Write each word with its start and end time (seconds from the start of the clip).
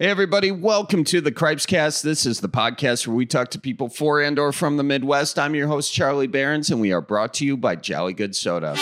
Hey 0.00 0.06
everybody, 0.06 0.50
welcome 0.50 1.04
to 1.04 1.20
the 1.20 1.30
Cripes 1.30 1.66
Cast. 1.66 2.02
This 2.02 2.26
is 2.26 2.40
the 2.40 2.48
podcast 2.48 3.06
where 3.06 3.14
we 3.14 3.26
talk 3.26 3.50
to 3.50 3.60
people 3.60 3.88
for 3.88 4.20
and 4.20 4.36
or 4.40 4.50
from 4.50 4.76
the 4.76 4.82
Midwest. 4.82 5.38
I'm 5.38 5.54
your 5.54 5.68
host 5.68 5.92
Charlie 5.92 6.26
Berens 6.26 6.68
and 6.68 6.80
we 6.80 6.92
are 6.92 7.00
brought 7.00 7.32
to 7.34 7.44
you 7.46 7.56
by 7.56 7.76
Jolly 7.76 8.12
Good 8.12 8.34
Soda. 8.34 8.74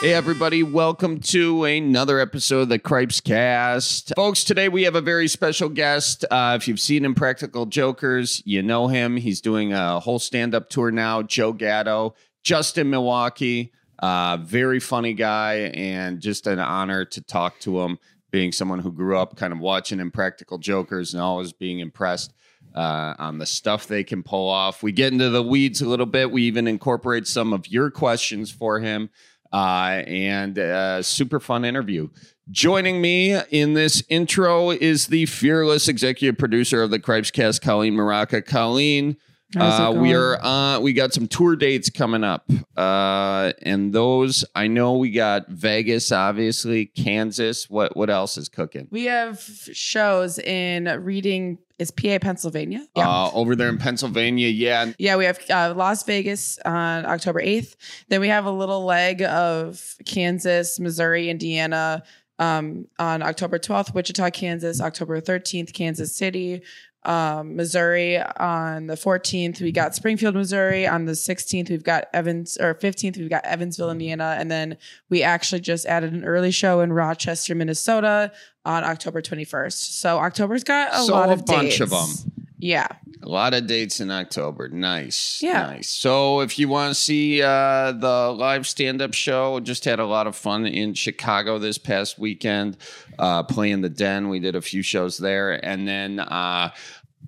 Hey 0.00 0.14
everybody, 0.14 0.62
welcome 0.62 1.20
to 1.20 1.64
another 1.64 2.18
episode 2.18 2.60
of 2.60 2.68
the 2.70 2.78
Cripes 2.78 3.20
Cast. 3.20 4.14
Folks, 4.16 4.42
today 4.42 4.70
we 4.70 4.84
have 4.84 4.94
a 4.94 5.02
very 5.02 5.28
special 5.28 5.68
guest. 5.68 6.24
Uh, 6.30 6.56
if 6.58 6.66
you've 6.66 6.80
seen 6.80 7.04
Impractical 7.04 7.66
Jokers, 7.66 8.42
you 8.46 8.62
know 8.62 8.88
him. 8.88 9.18
He's 9.18 9.42
doing 9.42 9.74
a 9.74 10.00
whole 10.00 10.18
stand-up 10.18 10.70
tour 10.70 10.90
now, 10.90 11.20
Joe 11.20 11.52
Gatto, 11.52 12.14
just 12.42 12.78
in 12.78 12.88
Milwaukee. 12.88 13.70
Uh, 13.98 14.38
very 14.38 14.80
funny 14.80 15.14
guy, 15.14 15.70
and 15.74 16.20
just 16.20 16.46
an 16.46 16.58
honor 16.58 17.04
to 17.04 17.20
talk 17.22 17.58
to 17.60 17.80
him. 17.80 17.98
Being 18.30 18.52
someone 18.52 18.80
who 18.80 18.92
grew 18.92 19.16
up 19.16 19.36
kind 19.36 19.54
of 19.54 19.58
watching 19.58 20.00
Impractical 20.00 20.58
Jokers 20.58 21.14
and 21.14 21.22
always 21.22 21.54
being 21.54 21.78
impressed 21.78 22.34
uh, 22.74 23.14
on 23.18 23.38
the 23.38 23.46
stuff 23.46 23.86
they 23.86 24.04
can 24.04 24.22
pull 24.22 24.50
off. 24.50 24.82
We 24.82 24.92
get 24.92 25.14
into 25.14 25.30
the 25.30 25.42
weeds 25.42 25.80
a 25.80 25.88
little 25.88 26.04
bit. 26.04 26.30
We 26.30 26.42
even 26.42 26.68
incorporate 26.68 27.26
some 27.26 27.54
of 27.54 27.66
your 27.68 27.90
questions 27.90 28.50
for 28.50 28.80
him, 28.80 29.08
uh, 29.50 30.02
and 30.06 30.58
a 30.58 31.02
super 31.02 31.40
fun 31.40 31.64
interview. 31.64 32.08
Joining 32.50 33.00
me 33.00 33.38
in 33.50 33.74
this 33.74 34.02
intro 34.08 34.70
is 34.70 35.06
the 35.06 35.26
fearless 35.26 35.88
executive 35.88 36.38
producer 36.38 36.82
of 36.82 36.90
the 36.90 36.98
Cripes 36.98 37.30
Cast, 37.30 37.62
Colleen 37.62 37.94
Maraca. 37.94 38.44
Colleen. 38.44 39.16
How's 39.54 39.80
it 39.80 39.82
Uh, 39.82 40.00
we 40.00 40.14
are 40.14 40.42
uh, 40.44 40.78
we 40.80 40.92
got 40.92 41.14
some 41.14 41.26
tour 41.26 41.56
dates 41.56 41.88
coming 41.88 42.22
up, 42.22 42.50
uh, 42.76 43.52
and 43.62 43.92
those 43.92 44.44
I 44.54 44.66
know 44.66 44.98
we 44.98 45.10
got 45.10 45.48
Vegas, 45.48 46.12
obviously 46.12 46.86
Kansas. 46.86 47.70
What 47.70 47.96
what 47.96 48.10
else 48.10 48.36
is 48.36 48.48
cooking? 48.48 48.88
We 48.90 49.04
have 49.04 49.40
shows 49.40 50.38
in 50.38 50.84
Reading, 51.02 51.58
is 51.78 51.90
PA, 51.90 52.18
Pennsylvania. 52.20 52.86
Uh, 52.94 53.30
over 53.32 53.56
there 53.56 53.70
in 53.70 53.78
Pennsylvania, 53.78 54.48
yeah. 54.48 54.92
yeah, 54.98 55.16
we 55.16 55.24
have 55.24 55.40
uh, 55.48 55.72
Las 55.74 56.02
Vegas 56.02 56.58
on 56.66 57.06
October 57.06 57.40
8th. 57.40 57.76
Then 58.08 58.20
we 58.20 58.28
have 58.28 58.44
a 58.44 58.50
little 58.50 58.84
leg 58.84 59.22
of 59.22 59.94
Kansas, 60.04 60.78
Missouri, 60.78 61.30
Indiana 61.30 62.02
um, 62.38 62.86
on 62.98 63.22
October 63.22 63.58
12th, 63.58 63.94
Wichita, 63.94 64.30
Kansas, 64.30 64.80
October 64.80 65.20
13th, 65.20 65.72
Kansas 65.72 66.14
City, 66.14 66.62
um, 67.04 67.56
Missouri 67.56 68.18
on 68.18 68.86
the 68.86 68.94
14th. 68.94 69.60
We 69.60 69.72
got 69.72 69.94
Springfield, 69.94 70.34
Missouri 70.34 70.86
on 70.86 71.04
the 71.06 71.12
16th. 71.12 71.70
We've 71.70 71.82
got 71.84 72.06
Evans, 72.12 72.56
or 72.58 72.74
15th, 72.74 73.16
we've 73.16 73.30
got 73.30 73.44
Evansville, 73.44 73.90
Indiana. 73.90 74.36
And 74.38 74.50
then 74.50 74.76
we 75.08 75.22
actually 75.22 75.60
just 75.60 75.86
added 75.86 76.12
an 76.12 76.24
early 76.24 76.50
show 76.50 76.80
in 76.80 76.92
Rochester, 76.92 77.54
Minnesota 77.54 78.32
on 78.64 78.84
October 78.84 79.22
21st. 79.22 79.72
So 80.00 80.18
October's 80.18 80.64
got 80.64 80.92
a 80.94 80.98
So 81.04 81.12
lot 81.14 81.28
a 81.30 81.32
of 81.32 81.46
bunch 81.46 81.80
of 81.80 81.90
dates. 81.90 82.22
them. 82.24 82.32
Yeah. 82.58 82.88
A 83.22 83.28
lot 83.28 83.54
of 83.54 83.66
dates 83.66 84.00
in 84.00 84.10
October. 84.10 84.68
Nice. 84.68 85.40
Yeah. 85.40 85.62
Nice. 85.62 85.88
So 85.88 86.40
if 86.40 86.58
you 86.58 86.68
want 86.68 86.94
to 86.94 87.00
see 87.00 87.40
uh, 87.42 87.92
the 87.92 88.34
live 88.36 88.66
stand 88.66 89.00
up 89.00 89.14
show, 89.14 89.60
just 89.60 89.84
had 89.84 90.00
a 90.00 90.06
lot 90.06 90.26
of 90.26 90.34
fun 90.34 90.66
in 90.66 90.94
Chicago 90.94 91.58
this 91.58 91.78
past 91.78 92.18
weekend, 92.18 92.76
uh, 93.18 93.44
playing 93.44 93.82
the 93.82 93.88
Den. 93.88 94.28
We 94.28 94.40
did 94.40 94.56
a 94.56 94.60
few 94.60 94.82
shows 94.82 95.18
there. 95.18 95.64
And 95.64 95.86
then 95.86 96.20
uh, 96.20 96.70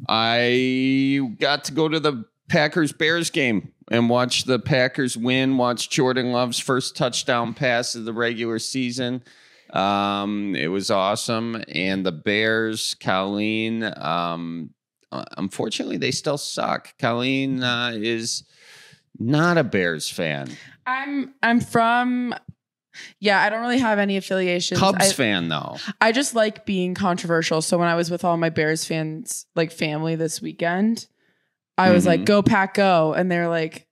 I 0.08 1.20
got 1.38 1.64
to 1.64 1.72
go 1.72 1.88
to 1.88 2.00
the 2.00 2.24
Packers 2.48 2.92
Bears 2.92 3.30
game 3.30 3.72
and 3.90 4.08
watch 4.08 4.44
the 4.44 4.58
Packers 4.58 5.16
win, 5.16 5.56
watch 5.56 5.90
Jordan 5.90 6.32
Love's 6.32 6.58
first 6.58 6.96
touchdown 6.96 7.54
pass 7.54 7.94
of 7.94 8.04
the 8.04 8.12
regular 8.12 8.58
season. 8.58 9.22
Um, 9.72 10.56
it 10.56 10.68
was 10.68 10.90
awesome. 10.90 11.62
And 11.68 12.04
the 12.04 12.12
Bears, 12.12 12.96
Colleen, 13.00 13.84
um, 13.96 14.70
uh, 15.12 15.24
unfortunately, 15.36 15.96
they 15.96 16.10
still 16.10 16.38
suck. 16.38 16.96
Colleen 16.98 17.62
uh, 17.62 17.92
is 17.94 18.44
not 19.18 19.58
a 19.58 19.64
Bears 19.64 20.08
fan. 20.08 20.48
I'm 20.86 21.34
I'm 21.42 21.60
from 21.60 22.34
yeah, 23.20 23.40
I 23.40 23.48
don't 23.50 23.60
really 23.60 23.78
have 23.78 23.98
any 23.98 24.16
affiliations. 24.16 24.78
Cubs 24.80 25.10
I, 25.10 25.12
fan, 25.12 25.48
though. 25.48 25.76
I 26.00 26.12
just 26.12 26.34
like 26.34 26.66
being 26.66 26.94
controversial. 26.94 27.62
So 27.62 27.78
when 27.78 27.88
I 27.88 27.94
was 27.94 28.10
with 28.10 28.24
all 28.24 28.36
my 28.36 28.50
Bears 28.50 28.84
fans, 28.84 29.46
like 29.54 29.72
family 29.72 30.16
this 30.16 30.42
weekend, 30.42 31.06
I 31.78 31.92
was 31.92 32.04
Mhm. 32.04 32.08
like, 32.08 32.24
"Go 32.24 32.42
pack, 32.42 32.74
go!" 32.74 33.14
And 33.14 33.30
they're 33.30 33.48
like, 33.48 33.86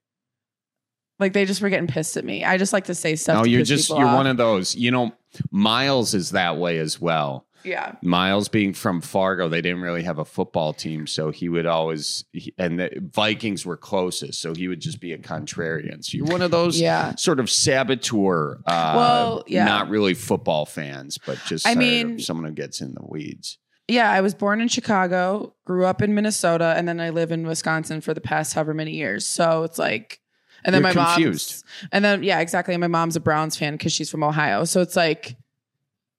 like 1.19 1.33
they 1.33 1.45
just 1.45 1.61
were 1.63 1.69
getting 1.69 1.87
pissed 1.89 2.17
at 2.17 2.25
me. 2.25 2.45
I 2.45 2.59
just 2.59 2.73
like 2.73 2.85
to 2.87 2.95
say 2.95 3.17
stuff. 3.17 3.39
No, 3.39 3.45
to 3.45 3.51
you're 3.51 3.63
just 3.65 3.89
you're 3.89 4.05
off. 4.07 4.17
one 4.17 4.27
of 4.27 4.37
those. 4.37 4.75
You 4.75 4.91
know, 4.91 5.13
Miles 5.51 6.15
is 6.15 6.31
that 6.31 6.57
way 6.59 6.79
as 6.79 7.01
well. 7.01 7.47
Yeah. 7.69 7.95
Miles 8.03 8.49
being 8.49 8.73
from 8.73 9.01
Fargo, 9.01 9.49
they 9.49 9.61
didn't 9.61 9.81
really 9.83 10.03
have 10.03 10.19
a 10.19 10.25
football 10.25 10.73
team, 10.73 11.07
so 11.07 11.31
he 11.31 11.49
would 11.49 11.67
always 11.67 12.25
he- 12.33 12.55
and 12.59 12.79
the 12.81 12.91
Vikings 13.15 13.65
were 13.67 13.77
closest, 13.77 14.41
so 14.41 14.55
he 14.55 14.69
would 14.69 14.81
just 14.81 15.01
be 15.01 15.13
a 15.13 15.19
contrarian. 15.19 16.05
So 16.05 16.17
you're 16.17 16.27
one 16.27 16.43
of 16.43 16.51
those 16.51 16.81
Yeah. 16.81 17.15
sort 17.17 17.41
of 17.41 17.49
saboteur. 17.51 18.61
Uh, 18.67 18.93
Well, 18.97 19.45
yeah. 19.47 19.65
not 19.65 19.89
really 19.89 20.15
football 20.15 20.67
fans, 20.67 21.19
but 21.25 21.39
just 21.47 21.67
I 21.67 21.75
mean- 21.75 22.19
someone 22.19 22.47
who 22.47 22.53
gets 22.53 22.81
in 22.81 22.95
the 22.95 23.05
weeds. 23.07 23.59
Yeah, 23.91 24.11
I 24.11 24.21
was 24.21 24.35
born 24.35 24.61
in 24.61 24.69
Chicago, 24.69 25.55
grew 25.65 25.87
up 25.87 26.03
in 26.03 26.15
Minnesota, 26.15 26.75
and 26.77 26.87
then 26.87 27.01
I 27.01 27.09
live 27.09 27.33
in 27.33 27.47
Wisconsin 27.47 28.03
for 28.03 28.13
the 28.13 28.21
past 28.21 28.53
however 28.55 28.75
many 28.75 28.93
years. 28.95 29.25
So 29.25 29.63
it's 29.63 29.79
like, 29.79 30.21
and 30.63 30.75
then 30.75 30.83
You're 30.83 30.93
my 30.95 31.07
confused. 31.15 31.65
mom's, 31.65 31.89
and 31.93 32.05
then 32.05 32.23
yeah, 32.23 32.41
exactly. 32.41 32.75
And 32.75 32.81
my 32.83 32.87
mom's 32.89 33.17
a 33.17 33.21
Browns 33.21 33.57
fan 33.57 33.75
because 33.75 33.93
she's 33.93 34.11
from 34.11 34.23
Ohio. 34.25 34.65
So 34.65 34.83
it's 34.83 34.95
like, 34.97 35.37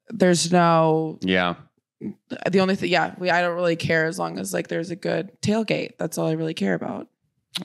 there's 0.10 0.52
no 0.52 1.18
Yeah, 1.22 1.56
the 2.50 2.60
only 2.60 2.76
thing. 2.76 2.90
Yeah, 2.92 3.14
we 3.18 3.30
I 3.30 3.42
don't 3.42 3.56
really 3.56 3.76
care 3.76 4.06
as 4.06 4.18
long 4.20 4.40
as 4.40 4.54
like 4.54 4.68
there's 4.68 4.92
a 4.92 4.96
good 4.96 5.32
tailgate. 5.42 5.98
That's 5.98 6.18
all 6.18 6.28
I 6.28 6.34
really 6.34 6.54
care 6.54 6.74
about. 6.74 7.08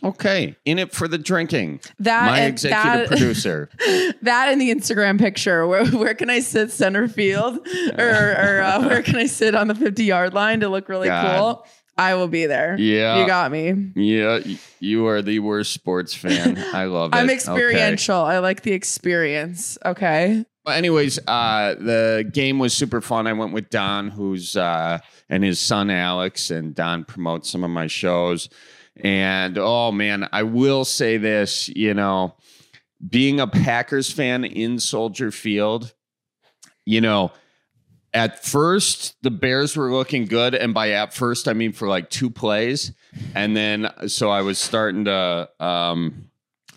okay. 0.03 0.56
In 0.65 0.78
it 0.78 0.93
for 0.93 1.06
the 1.09 1.19
drinking. 1.19 1.81
That 1.99 2.27
My 2.27 2.41
executive 2.43 3.09
that, 3.09 3.09
producer. 3.09 3.69
that 4.22 4.49
in 4.50 4.59
the 4.59 4.75
Instagram 4.75 5.19
picture. 5.19 5.66
Where 5.66 5.87
where 5.87 6.15
can 6.15 6.31
I 6.31 6.41
sit 6.41 6.71
center 6.72 7.06
field, 7.09 7.66
or 7.99 8.09
or 8.33 8.60
uh, 8.62 8.81
where 8.88 9.03
can 9.03 9.16
I 9.16 9.27
sit 9.27 9.54
on 9.54 9.69
the 9.69 9.75
fifty 9.75 10.04
yard 10.04 10.34
line 10.34 10.60
to 10.60 10.69
look 10.69 10.88
really 10.88 11.09
God. 11.09 11.38
cool? 11.38 11.66
I 11.97 12.15
will 12.16 12.27
be 12.27 12.47
there. 12.47 12.77
Yeah. 12.77 13.21
You 13.21 13.27
got 13.28 13.53
me. 13.53 13.93
Yeah, 13.94 14.41
you 14.81 15.06
are 15.06 15.22
the 15.22 15.38
worst 15.38 15.72
sports 15.72 16.12
fan. 16.12 16.59
I 16.75 16.87
love 16.87 17.12
it. 17.12 17.16
I'm 17.16 17.27
Okay. 17.27 17.34
experiential. 17.34 18.16
I 18.16 18.38
like 18.38 18.62
the 18.62 18.72
experience. 18.72 19.78
Okay. 19.84 20.44
Well, 20.64 20.76
anyways, 20.76 21.19
uh, 21.26 21.75
the 21.75 22.28
game 22.32 22.58
was 22.58 22.72
super 22.72 23.02
fun. 23.02 23.26
I 23.26 23.34
went 23.34 23.52
with 23.52 23.69
Don, 23.69 24.08
who's 24.08 24.56
uh, 24.56 24.98
and 25.28 25.44
his 25.44 25.60
son 25.60 25.91
Alex, 25.91 26.50
and 26.50 26.75
Don 26.75 27.04
promotes 27.04 27.50
some 27.50 27.64
of 27.64 27.70
my 27.70 27.86
shows. 27.86 28.48
And 28.97 29.58
oh 29.58 29.92
man, 29.92 30.26
I 30.32 30.42
will 30.44 30.84
say 30.86 31.19
this: 31.19 31.69
you 31.69 31.92
know, 31.92 32.36
being 33.06 33.41
a 33.41 33.47
Packers 33.47 34.10
fan 34.10 34.44
in 34.44 34.78
Soldier 34.78 35.30
Field, 35.30 35.94
you 36.84 37.00
know. 37.00 37.32
At 38.14 38.44
first, 38.44 39.16
the 39.22 39.30
Bears 39.32 39.76
were 39.76 39.92
looking 39.92 40.26
good, 40.26 40.54
and 40.54 40.72
by 40.72 40.92
at 40.92 41.12
first, 41.12 41.48
I 41.48 41.53
mean 41.53 41.72
for 41.72 41.88
like 41.88 42.10
two 42.10 42.30
plays, 42.30 42.92
and 43.34 43.56
then 43.56 43.91
so 44.06 44.30
I 44.30 44.42
was 44.42 44.60
starting 44.60 45.06
to 45.06 45.48
um, 45.58 46.30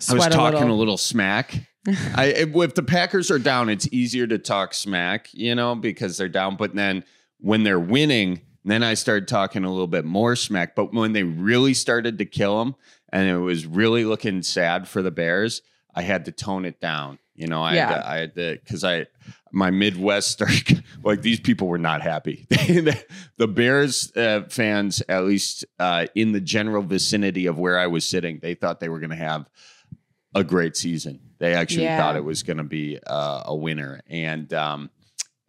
I 0.09 0.13
was 0.13 0.23
Sweat 0.23 0.33
a 0.33 0.35
talking 0.35 0.59
little. 0.61 0.75
a 0.75 0.79
little 0.79 0.97
smack. 0.97 1.53
I 2.15 2.25
if, 2.25 2.75
the 2.75 2.83
Packers 2.83 3.31
are 3.31 3.39
down, 3.39 3.69
it's 3.69 3.87
easier 3.91 4.27
to 4.27 4.37
talk 4.37 4.73
smack, 4.73 5.29
you 5.33 5.55
know, 5.55 5.75
because 5.75 6.17
they're 6.17 6.27
down. 6.29 6.55
But 6.57 6.75
then 6.75 7.03
when 7.39 7.63
they're 7.63 7.79
winning, 7.79 8.41
then 8.65 8.83
I 8.83 8.93
started 8.95 9.27
talking 9.27 9.63
a 9.63 9.69
little 9.71 9.87
bit 9.87 10.03
more 10.05 10.35
smack. 10.35 10.75
But 10.75 10.93
when 10.93 11.13
they 11.13 11.23
really 11.23 11.73
started 11.73 12.17
to 12.17 12.25
kill 12.25 12.59
them, 12.59 12.75
and 13.13 13.29
it 13.29 13.37
was 13.37 13.65
really 13.65 14.03
looking 14.03 14.43
sad 14.43 14.87
for 14.87 15.01
the 15.01 15.11
Bears, 15.11 15.61
I 15.95 16.01
had 16.01 16.25
to 16.25 16.31
tone 16.31 16.65
it 16.65 16.81
down. 16.81 17.19
You 17.35 17.47
know, 17.47 17.61
I 17.61 17.69
had 17.69 17.75
Yeah. 17.75 17.97
to, 17.97 18.07
I 18.09 18.17
had 18.17 18.35
to 18.35 18.59
because 18.63 18.83
I 18.83 19.05
my 19.53 19.71
Midwest 19.71 20.29
started 20.31 20.83
like 21.03 21.21
these 21.21 21.39
people 21.39 21.67
were 21.69 21.77
not 21.77 22.01
happy. 22.01 22.45
the, 22.49 23.01
the 23.37 23.47
Bears 23.47 24.11
uh, 24.17 24.43
fans, 24.49 25.01
at 25.07 25.23
least 25.23 25.63
uh, 25.79 26.07
in 26.15 26.33
the 26.33 26.41
general 26.41 26.81
vicinity 26.83 27.45
of 27.45 27.57
where 27.57 27.79
I 27.79 27.87
was 27.87 28.03
sitting, 28.05 28.39
they 28.41 28.55
thought 28.55 28.79
they 28.81 28.89
were 28.89 28.99
going 28.99 29.11
to 29.11 29.15
have 29.15 29.47
a 30.35 30.43
great 30.43 30.75
season. 30.75 31.21
They 31.39 31.53
actually 31.53 31.83
Yeah. 31.83 31.97
thought 31.97 32.15
it 32.15 32.23
was 32.23 32.43
going 32.43 32.57
to 32.57 32.63
be 32.63 32.99
uh, 33.05 33.43
a 33.45 33.55
winner, 33.55 34.01
and 34.07 34.51
um, 34.53 34.89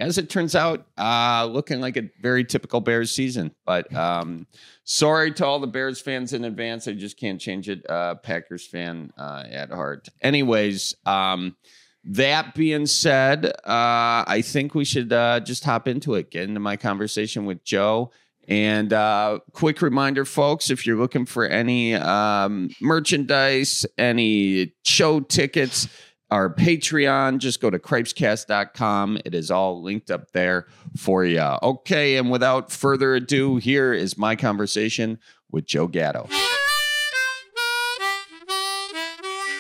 as 0.01 0.17
it 0.19 0.31
turns 0.31 0.55
out, 0.55 0.87
uh, 0.97 1.49
looking 1.51 1.81
like 1.81 1.97
a 1.97 2.09
very 2.21 2.45
typical 2.45 2.81
Bears 2.81 3.11
season. 3.11 3.53
But 3.67 3.93
um, 3.95 4.47
sorry 4.85 5.33
to 5.33 5.45
all 5.47 5.59
the 5.59 5.67
Bears 5.67 6.01
fans 6.01 6.33
in 6.33 6.45
advance. 6.45 6.87
I 6.87 6.93
just 6.93 7.19
can't 7.19 7.41
change 7.41 7.69
it. 7.69 7.89
Uh, 7.91 8.15
Packers 8.15 8.67
fan 8.67 9.13
uh, 9.19 9.45
at 9.51 9.71
heart. 9.71 10.09
Anyways, 10.23 10.95
um, 11.05 11.57
that 12.05 12.55
being 12.55 12.87
said, 12.87 13.47
uh, 13.47 14.23
I 14.27 14.43
think 14.45 14.75
we 14.75 14.85
should 14.85 15.13
uh, 15.13 15.41
just 15.41 15.65
hop 15.65 15.89
into 15.89 16.15
it, 16.15 16.31
get 16.31 16.45
into 16.45 16.61
my 16.61 16.77
conversation 16.77 17.45
with 17.45 17.65
Joe. 17.65 18.13
And 18.49 18.93
uh, 18.95 19.41
quick 19.53 19.83
reminder, 19.83 20.25
folks, 20.25 20.71
if 20.71 20.87
you're 20.87 20.97
looking 20.97 21.27
for 21.27 21.45
any 21.45 21.95
um, 21.95 22.71
merchandise, 22.81 23.85
any 23.99 24.73
show 24.85 25.21
tickets, 25.21 25.87
our 26.31 26.53
Patreon. 26.53 27.39
Just 27.39 27.61
go 27.61 27.71
to 27.71 27.79
cripescast.com. 27.79 29.19
It 29.25 29.35
is 29.35 29.51
all 29.51 29.83
linked 29.83 30.11
up 30.11 30.31
there 30.33 30.67
for 30.97 31.25
you. 31.25 31.41
Okay, 31.63 32.17
and 32.17 32.31
without 32.31 32.71
further 32.71 33.15
ado, 33.15 33.57
here 33.57 33.93
is 33.93 34.19
my 34.19 34.37
conversation 34.37 35.19
with 35.51 35.67
Joe 35.67 35.87
Gatto. 35.87 36.29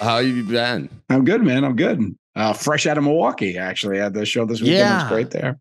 How 0.00 0.19
you 0.19 0.44
been? 0.44 0.88
I'm 1.08 1.25
good, 1.25 1.43
man. 1.43 1.64
I'm 1.64 1.75
good. 1.76 2.17
Uh, 2.37 2.52
fresh 2.52 2.87
out 2.87 2.99
of 2.99 3.05
Milwaukee, 3.05 3.58
actually. 3.58 3.99
I 3.99 4.05
had 4.05 4.14
the 4.14 4.25
show 4.25 4.46
this 4.46 4.61
weekend. 4.61 4.79
Yeah. 4.79 5.00
It 5.00 5.02
was 5.05 5.12
great 5.12 5.31
there. 5.31 5.58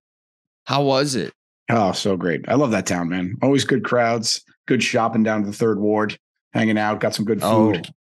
How 0.65 0.83
was 0.83 1.15
it? 1.15 1.33
Oh, 1.69 1.91
so 1.91 2.15
great. 2.15 2.47
I 2.47 2.55
love 2.55 2.71
that 2.71 2.85
town, 2.85 3.09
man. 3.09 3.37
Always 3.41 3.65
good 3.65 3.83
crowds, 3.83 4.43
good 4.67 4.81
shopping 4.81 5.23
down 5.23 5.41
to 5.41 5.47
the 5.47 5.55
third 5.55 5.79
ward, 5.79 6.17
hanging 6.53 6.77
out, 6.77 6.99
got 6.99 7.13
some 7.13 7.25
good 7.25 7.41
food. 7.41 7.87
Oh, 7.87 7.93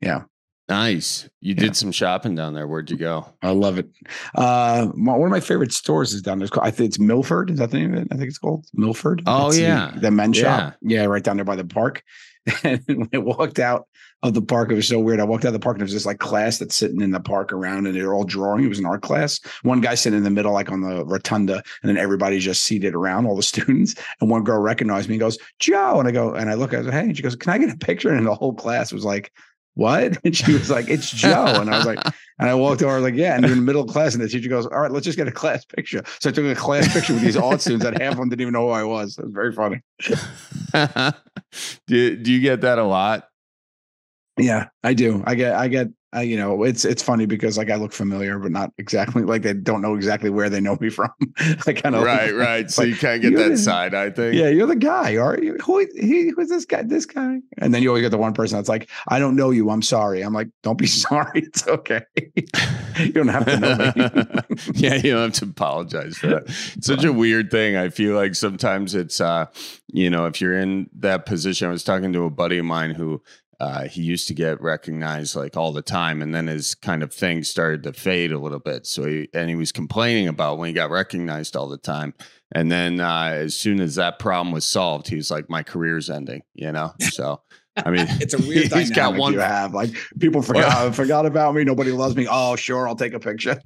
yeah. 0.00 0.24
Nice. 0.68 1.28
You 1.40 1.54
yeah. 1.54 1.62
did 1.62 1.76
some 1.76 1.92
shopping 1.92 2.34
down 2.34 2.54
there. 2.54 2.66
Where'd 2.66 2.90
you 2.90 2.96
go? 2.96 3.32
I 3.40 3.50
love 3.50 3.78
it. 3.78 3.88
Uh, 4.34 4.86
one 4.86 5.22
of 5.22 5.30
my 5.30 5.40
favorite 5.40 5.72
stores 5.72 6.12
is 6.12 6.22
down 6.22 6.38
there. 6.38 6.44
It's 6.44 6.52
called, 6.52 6.66
I 6.66 6.72
think 6.72 6.88
it's 6.88 6.98
Milford. 6.98 7.50
Is 7.50 7.58
that 7.58 7.70
the 7.70 7.78
name 7.78 7.94
of 7.94 8.02
it? 8.02 8.08
I 8.10 8.16
think 8.16 8.28
it's 8.28 8.38
called 8.38 8.66
Milford. 8.74 9.22
Oh, 9.26 9.52
yeah. 9.52 9.92
The, 9.94 10.00
the 10.00 10.10
men's 10.10 10.38
yeah. 10.38 10.42
shop. 10.42 10.76
Yeah, 10.82 11.04
right 11.04 11.22
down 11.22 11.36
there 11.36 11.44
by 11.44 11.56
the 11.56 11.64
park. 11.64 12.02
And 12.62 12.80
when 12.86 13.08
I 13.12 13.18
walked 13.18 13.58
out 13.58 13.88
of 14.26 14.34
the 14.34 14.42
park, 14.42 14.70
it 14.70 14.74
was 14.74 14.88
so 14.88 14.98
weird. 14.98 15.20
I 15.20 15.24
walked 15.24 15.44
out 15.44 15.48
of 15.48 15.54
the 15.54 15.60
park 15.60 15.76
and 15.76 15.80
there 15.80 15.86
was 15.86 15.92
this 15.92 16.06
like 16.06 16.18
class 16.18 16.58
that's 16.58 16.76
sitting 16.76 17.00
in 17.00 17.10
the 17.10 17.20
park 17.20 17.52
around 17.52 17.86
and 17.86 17.96
they're 17.96 18.14
all 18.14 18.24
drawing. 18.24 18.64
It 18.64 18.68
was 18.68 18.78
an 18.78 18.86
art 18.86 19.02
class. 19.02 19.40
One 19.62 19.80
guy 19.80 19.94
sitting 19.94 20.18
in 20.18 20.24
the 20.24 20.30
middle, 20.30 20.52
like 20.52 20.70
on 20.70 20.80
the 20.80 21.04
rotunda, 21.04 21.62
and 21.82 21.88
then 21.88 21.96
everybody 21.96 22.38
just 22.38 22.64
seated 22.64 22.94
around, 22.94 23.26
all 23.26 23.36
the 23.36 23.42
students. 23.56 23.94
And 24.20 24.30
one 24.30 24.44
girl 24.44 24.60
recognized 24.60 25.08
me 25.08 25.14
and 25.14 25.20
goes, 25.20 25.38
Joe. 25.58 25.98
And 25.98 26.08
I 26.08 26.12
go, 26.12 26.34
and 26.34 26.50
I 26.50 26.54
look, 26.54 26.74
I 26.74 26.82
go, 26.82 26.90
hey, 26.90 27.00
and 27.00 27.16
she 27.16 27.22
goes, 27.22 27.36
Can 27.36 27.52
I 27.52 27.58
get 27.58 27.72
a 27.72 27.76
picture? 27.76 28.10
And 28.10 28.26
the 28.26 28.34
whole 28.34 28.54
class 28.54 28.92
was 28.92 29.04
like, 29.04 29.32
what? 29.76 30.18
And 30.24 30.36
she 30.36 30.52
was 30.52 30.70
like, 30.70 30.88
it's 30.88 31.10
Joe. 31.10 31.60
And 31.60 31.70
I 31.70 31.76
was 31.76 31.86
like, 31.86 31.98
and 32.38 32.48
I 32.48 32.54
walked 32.54 32.82
over, 32.82 32.92
I 32.92 32.96
was 32.96 33.04
like, 33.04 33.14
yeah. 33.14 33.36
And 33.36 33.44
in 33.44 33.50
the 33.50 33.56
middle 33.56 33.82
of 33.82 33.88
class, 33.88 34.14
and 34.14 34.22
the 34.22 34.28
teacher 34.28 34.48
goes, 34.48 34.66
all 34.66 34.80
right, 34.80 34.90
let's 34.90 35.04
just 35.04 35.16
get 35.16 35.28
a 35.28 35.32
class 35.32 35.64
picture. 35.64 36.02
So 36.18 36.30
I 36.30 36.32
took 36.32 36.46
a 36.46 36.54
class 36.54 36.92
picture 36.92 37.12
with 37.12 37.22
these 37.22 37.36
art 37.36 37.60
students 37.60 37.84
that 37.84 38.00
half 38.00 38.12
of 38.12 38.18
them 38.18 38.28
didn't 38.28 38.40
even 38.40 38.54
know 38.54 38.66
who 38.66 38.72
I 38.72 38.82
was. 38.82 39.18
It 39.18 39.24
was 39.24 39.32
very 39.32 39.52
funny. 39.52 39.82
do, 41.86 42.16
do 42.16 42.32
you 42.32 42.40
get 42.40 42.62
that 42.62 42.78
a 42.78 42.84
lot? 42.84 43.28
Yeah, 44.38 44.68
I 44.82 44.94
do. 44.94 45.22
I 45.26 45.34
get, 45.34 45.54
I 45.54 45.68
get, 45.68 45.88
uh, 46.14 46.20
you 46.20 46.36
know, 46.36 46.62
it's 46.62 46.84
it's 46.84 47.02
funny 47.02 47.26
because 47.26 47.58
like 47.58 47.70
I 47.70 47.74
look 47.76 47.92
familiar, 47.92 48.38
but 48.38 48.50
not 48.50 48.72
exactly 48.78 49.22
like 49.22 49.42
they 49.42 49.52
don't 49.52 49.82
know 49.82 49.94
exactly 49.94 50.30
where 50.30 50.48
they 50.48 50.60
know 50.60 50.78
me 50.80 50.88
from. 50.88 51.10
I 51.66 51.72
kind 51.72 51.94
of 51.94 52.04
right, 52.04 52.32
like, 52.32 52.46
right. 52.46 52.70
So 52.70 52.82
like, 52.82 52.90
you 52.90 52.96
kind 52.96 53.16
of 53.16 53.30
get 53.30 53.38
that 53.38 53.50
the, 53.50 53.58
side. 53.58 53.92
I 53.92 54.10
think. 54.10 54.34
Yeah, 54.34 54.48
you're 54.48 54.66
the 54.66 54.76
guy, 54.76 55.16
are 55.16 55.38
you? 55.38 55.56
Who 55.64 55.86
he? 55.94 56.32
Who's 56.34 56.48
this 56.48 56.64
guy? 56.64 56.82
This 56.84 57.06
guy? 57.06 57.40
And 57.58 57.74
then 57.74 57.82
you 57.82 57.88
always 57.88 58.02
get 58.02 58.10
the 58.10 58.18
one 58.18 58.32
person 58.32 58.56
that's 58.56 58.68
like, 58.68 58.88
I 59.08 59.18
don't 59.18 59.36
know 59.36 59.50
you. 59.50 59.68
I'm 59.68 59.82
sorry. 59.82 60.22
I'm 60.22 60.32
like, 60.32 60.48
don't 60.62 60.78
be 60.78 60.86
sorry. 60.86 61.40
It's 61.40 61.66
okay. 61.66 62.02
you 62.98 63.12
don't 63.12 63.28
have 63.28 63.44
to 63.44 63.60
know 63.60 63.76
me. 63.76 64.56
yeah, 64.74 64.94
you 64.94 65.12
don't 65.12 65.22
have 65.22 65.32
to 65.34 65.44
apologize 65.44 66.16
for 66.16 66.28
that. 66.28 66.44
It's 66.76 66.86
such 66.86 67.04
a 67.04 67.12
weird 67.12 67.50
thing. 67.50 67.76
I 67.76 67.90
feel 67.90 68.14
like 68.14 68.34
sometimes 68.34 68.94
it's, 68.94 69.20
uh, 69.20 69.46
you 69.88 70.08
know, 70.08 70.26
if 70.26 70.40
you're 70.40 70.56
in 70.56 70.88
that 70.98 71.26
position. 71.26 71.68
I 71.68 71.72
was 71.72 71.84
talking 71.84 72.12
to 72.12 72.24
a 72.24 72.30
buddy 72.30 72.58
of 72.58 72.64
mine 72.64 72.92
who 72.92 73.22
uh, 73.58 73.88
he 73.88 74.02
used 74.02 74.28
to 74.28 74.34
get 74.34 74.60
recognized 74.60 75.34
like 75.34 75.56
all 75.56 75.72
the 75.72 75.82
time, 75.82 76.20
and 76.20 76.34
then 76.34 76.46
his 76.46 76.74
kind 76.74 77.02
of 77.02 77.12
thing 77.12 77.42
started 77.42 77.82
to 77.84 77.92
fade 77.92 78.32
a 78.32 78.38
little 78.38 78.58
bit. 78.58 78.86
So 78.86 79.04
he 79.04 79.28
and 79.32 79.48
he 79.48 79.56
was 79.56 79.72
complaining 79.72 80.28
about 80.28 80.58
when 80.58 80.68
he 80.68 80.74
got 80.74 80.90
recognized 80.90 81.56
all 81.56 81.68
the 81.68 81.78
time, 81.78 82.12
and 82.52 82.70
then 82.70 83.00
uh, 83.00 83.30
as 83.32 83.56
soon 83.56 83.80
as 83.80 83.94
that 83.94 84.18
problem 84.18 84.52
was 84.52 84.64
solved, 84.66 85.08
he 85.08 85.16
was 85.16 85.30
like, 85.30 85.48
"My 85.48 85.62
career's 85.62 86.10
ending," 86.10 86.42
you 86.54 86.72
know. 86.72 86.92
So. 87.00 87.40
I 87.84 87.90
mean, 87.90 88.06
it's 88.20 88.32
a 88.32 88.38
weird 88.38 88.72
he's 88.72 88.90
got 88.90 89.16
one. 89.16 89.34
You 89.34 89.40
have 89.40 89.74
like 89.74 89.90
people 90.18 90.40
forgot 90.40 90.68
well, 90.68 90.92
forgot 90.94 91.26
about 91.26 91.54
me. 91.54 91.62
Nobody 91.62 91.92
loves 91.92 92.16
me. 92.16 92.26
Oh, 92.30 92.56
sure, 92.56 92.88
I'll 92.88 92.96
take 92.96 93.12
a 93.12 93.20
picture. 93.20 93.60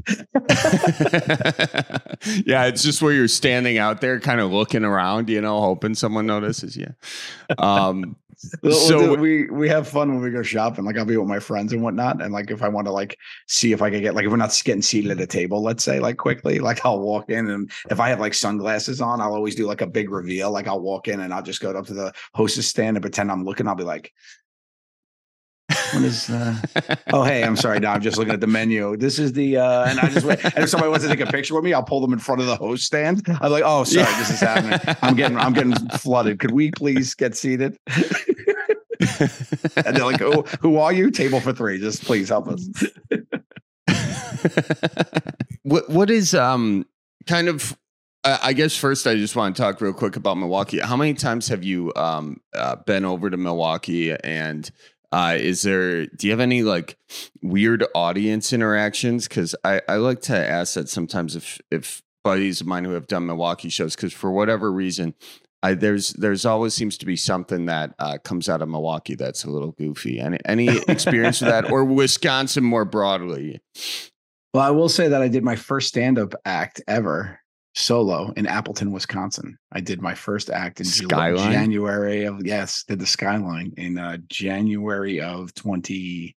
yeah, 2.44 2.64
it's 2.64 2.82
just 2.82 3.02
where 3.02 3.12
you're 3.12 3.28
standing 3.28 3.78
out 3.78 4.00
there, 4.00 4.19
kind 4.19 4.40
of 4.40 4.50
looking 4.50 4.84
around, 4.84 5.28
you 5.31 5.40
know, 5.40 5.60
hoping 5.60 5.94
someone 5.94 6.26
notices 6.26 6.76
you. 6.76 6.92
Um, 7.58 8.16
so 8.70 9.16
we 9.16 9.50
we 9.50 9.69
have 9.69 9.87
fun 9.87 10.14
when 10.14 10.22
we 10.22 10.31
go 10.31 10.42
shopping. 10.42 10.84
Like 10.84 10.96
I'll 10.96 11.04
be 11.04 11.16
with 11.16 11.28
my 11.28 11.38
friends 11.38 11.72
and 11.75 11.82
whatnot, 11.82 12.22
and 12.22 12.32
like 12.32 12.50
if 12.50 12.62
I 12.62 12.69
want 12.69 12.87
to 12.87 12.92
like 12.92 13.19
see 13.48 13.72
if 13.72 13.82
I 13.82 13.90
can 13.90 14.00
get 14.00 14.14
like 14.14 14.25
if 14.25 14.31
we're 14.31 14.38
not 14.38 14.58
getting 14.64 14.81
seated 14.81 15.10
at 15.10 15.20
a 15.20 15.26
table, 15.26 15.62
let's 15.62 15.84
say 15.84 16.00
like 16.00 16.16
quickly, 16.16 16.58
like 16.58 16.84
I'll 16.84 17.00
walk 17.00 17.28
in 17.28 17.50
and 17.50 17.70
if 17.90 18.00
I 18.00 18.08
have 18.08 18.19
like 18.20 18.32
sunglasses 18.32 19.00
on, 19.02 19.20
I'll 19.20 19.34
always 19.34 19.54
do 19.54 19.66
like 19.66 19.82
a 19.82 19.87
big 19.87 20.10
reveal. 20.10 20.50
Like 20.50 20.69
I'll 20.69 20.81
walk 20.81 21.08
in 21.08 21.20
and 21.20 21.34
I'll 21.34 21.42
just 21.42 21.60
go 21.60 21.70
up 21.72 21.87
to 21.87 21.94
the 21.94 22.12
hostess 22.32 22.66
stand 22.66 22.96
and 22.96 23.02
pretend 23.02 23.31
I'm 23.31 23.44
looking. 23.44 23.69
I'll 23.69 23.75
be 23.75 23.84
like, 23.84 24.10
what 25.92 26.04
is 26.04 26.31
uh 26.31 26.56
oh 27.12 27.22
hey 27.22 27.42
i'm 27.44 27.56
sorry 27.56 27.81
now 27.81 27.92
i'm 27.92 28.00
just 28.00 28.19
looking 28.19 28.32
at 28.32 28.40
the 28.40 28.46
menu. 28.46 28.96
This 28.96 29.19
is 29.19 29.32
the 29.32 29.56
uh 29.56 29.84
and 29.84 29.98
i 30.00 30.08
just 30.08 30.26
went 30.26 30.44
and 30.44 30.64
if 30.64 30.70
somebody 30.70 30.90
wants 30.90 31.04
to 31.04 31.10
take 31.10 31.20
a 31.20 31.31
picture 31.31 31.54
with 31.54 31.64
me 31.64 31.72
i'll 31.72 31.82
pull 31.82 32.00
them 32.00 32.12
in 32.12 32.19
front 32.19 32.40
of 32.40 32.46
the 32.46 32.56
host 32.56 32.84
stand. 32.84 33.22
I'm 33.40 33.50
like 33.50 33.64
oh 33.64 33.84
sorry 33.84 34.06
yeah. 34.06 34.19
this 34.19 34.31
is 34.31 34.40
happening. 34.40 34.96
I'm 35.02 35.14
getting 35.16 35.37
i'm 35.37 35.52
getting 35.52 35.75
flooded. 35.98 36.38
Could 36.38 36.52
we 36.52 36.70
please 36.70 37.14
get 37.14 37.37
seated? 37.37 37.78
And 39.76 39.96
they're 39.96 40.04
like 40.04 40.22
oh 40.22 40.42
who 40.60 40.76
are 40.76 40.92
you? 40.92 41.10
Table 41.10 41.40
for 41.40 41.52
three. 41.52 41.78
Just 41.78 42.04
please 42.04 42.28
help 42.28 42.48
us. 42.48 42.69
What 45.62 45.88
what 45.90 46.10
is 46.10 46.34
um 46.34 46.87
kind 47.26 47.48
of 47.48 47.76
I 48.22 48.52
guess 48.52 48.76
first 48.76 49.06
I 49.06 49.14
just 49.14 49.34
want 49.34 49.56
to 49.56 49.62
talk 49.62 49.81
real 49.81 49.94
quick 49.94 50.16
about 50.16 50.37
Milwaukee. 50.37 50.78
How 50.78 50.96
many 50.96 51.14
times 51.14 51.48
have 51.48 51.64
you 51.64 51.90
um, 51.96 52.38
uh, 52.54 52.76
been 52.76 53.06
over 53.06 53.31
to 53.31 53.37
Milwaukee? 53.38 54.12
And 54.12 54.70
uh, 55.12 55.36
is 55.38 55.62
there? 55.62 56.06
Do 56.06 56.26
you 56.26 56.32
have 56.32 56.40
any 56.40 56.62
like 56.62 56.96
weird 57.42 57.84
audience 57.94 58.52
interactions? 58.52 59.26
Because 59.26 59.56
I, 59.64 59.80
I 59.88 59.96
like 59.96 60.20
to 60.22 60.36
ask 60.36 60.74
that 60.74 60.88
sometimes 60.88 61.34
if 61.34 61.60
if 61.70 62.02
buddies 62.22 62.60
of 62.60 62.66
mine 62.66 62.84
who 62.84 62.92
have 62.92 63.06
done 63.06 63.26
Milwaukee 63.26 63.70
shows, 63.70 63.96
because 63.96 64.12
for 64.12 64.30
whatever 64.30 64.70
reason, 64.70 65.14
I, 65.62 65.74
there's 65.74 66.10
there's 66.10 66.46
always 66.46 66.74
seems 66.74 66.96
to 66.98 67.06
be 67.06 67.16
something 67.16 67.66
that 67.66 67.94
uh, 67.98 68.18
comes 68.22 68.48
out 68.48 68.62
of 68.62 68.68
Milwaukee 68.68 69.16
that's 69.16 69.44
a 69.44 69.50
little 69.50 69.72
goofy. 69.72 70.20
Any 70.20 70.38
any 70.44 70.68
experience 70.88 71.40
with 71.40 71.50
that, 71.50 71.70
or 71.70 71.84
Wisconsin 71.84 72.64
more 72.64 72.84
broadly? 72.84 73.60
Well, 74.54 74.62
I 74.62 74.70
will 74.70 74.88
say 74.88 75.08
that 75.08 75.22
I 75.22 75.28
did 75.28 75.44
my 75.44 75.56
first 75.56 75.88
stand 75.88 76.18
up 76.18 76.34
act 76.44 76.82
ever 76.88 77.39
solo 77.75 78.32
in 78.37 78.46
Appleton, 78.46 78.93
Wisconsin. 78.93 79.58
I 79.72 79.81
did 79.81 80.02
my 80.02 80.14
first 80.14 80.50
act 80.50 80.81
in 80.81 80.87
Skyline? 80.87 81.52
January 81.52 82.25
of 82.25 82.44
yes, 82.44 82.84
did 82.84 82.99
the 82.99 83.06
Skyline 83.06 83.72
in 83.76 83.99
uh, 83.99 84.19
January 84.28 85.20
of 85.20 85.55
22. 85.55 86.34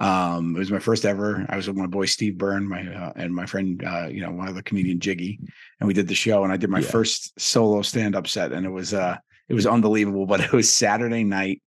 Um, 0.00 0.54
it 0.54 0.58
was 0.58 0.70
my 0.70 0.78
first 0.78 1.04
ever. 1.04 1.44
I 1.48 1.56
was 1.56 1.66
with 1.66 1.76
my 1.76 1.86
boy 1.86 2.06
Steve 2.06 2.38
Byrne, 2.38 2.68
my 2.68 2.86
uh, 2.86 3.12
and 3.16 3.34
my 3.34 3.46
friend, 3.46 3.82
uh, 3.84 4.06
you 4.06 4.20
know, 4.20 4.30
one 4.30 4.48
of 4.48 4.54
the 4.54 4.62
comedian 4.62 5.00
Jiggy, 5.00 5.40
and 5.80 5.88
we 5.88 5.94
did 5.94 6.06
the 6.06 6.14
show. 6.14 6.44
And 6.44 6.52
I 6.52 6.56
did 6.56 6.70
my 6.70 6.78
yeah. 6.80 6.88
first 6.88 7.38
solo 7.40 7.82
stand 7.82 8.14
up 8.14 8.28
set, 8.28 8.52
and 8.52 8.64
it 8.64 8.70
was 8.70 8.94
uh, 8.94 9.16
it 9.48 9.54
was 9.54 9.66
unbelievable. 9.66 10.26
But 10.28 10.40
it 10.40 10.52
was 10.52 10.72
Saturday 10.72 11.24
night, 11.24 11.62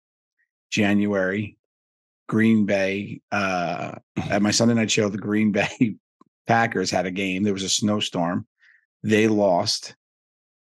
January, 0.70 1.56
Green 2.28 2.66
Bay. 2.66 3.20
Uh, 3.32 3.96
at 4.28 4.42
my 4.42 4.52
Sunday 4.52 4.74
night 4.74 4.92
show, 4.92 5.08
the 5.08 5.18
Green 5.18 5.50
Bay 5.50 5.96
Packers 6.50 6.90
had 6.90 7.06
a 7.06 7.12
game. 7.12 7.44
There 7.44 7.52
was 7.52 7.62
a 7.62 7.68
snowstorm. 7.68 8.44
They 9.04 9.28
lost. 9.28 9.94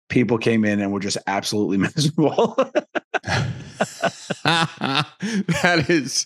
People 0.08 0.38
came 0.38 0.63
in 0.63 0.79
and 0.79 0.94
were 0.94 1.01
just 1.01 1.17
absolutely 1.27 1.75
miserable. 1.96 2.55
that 4.46 5.86
is 5.89 6.25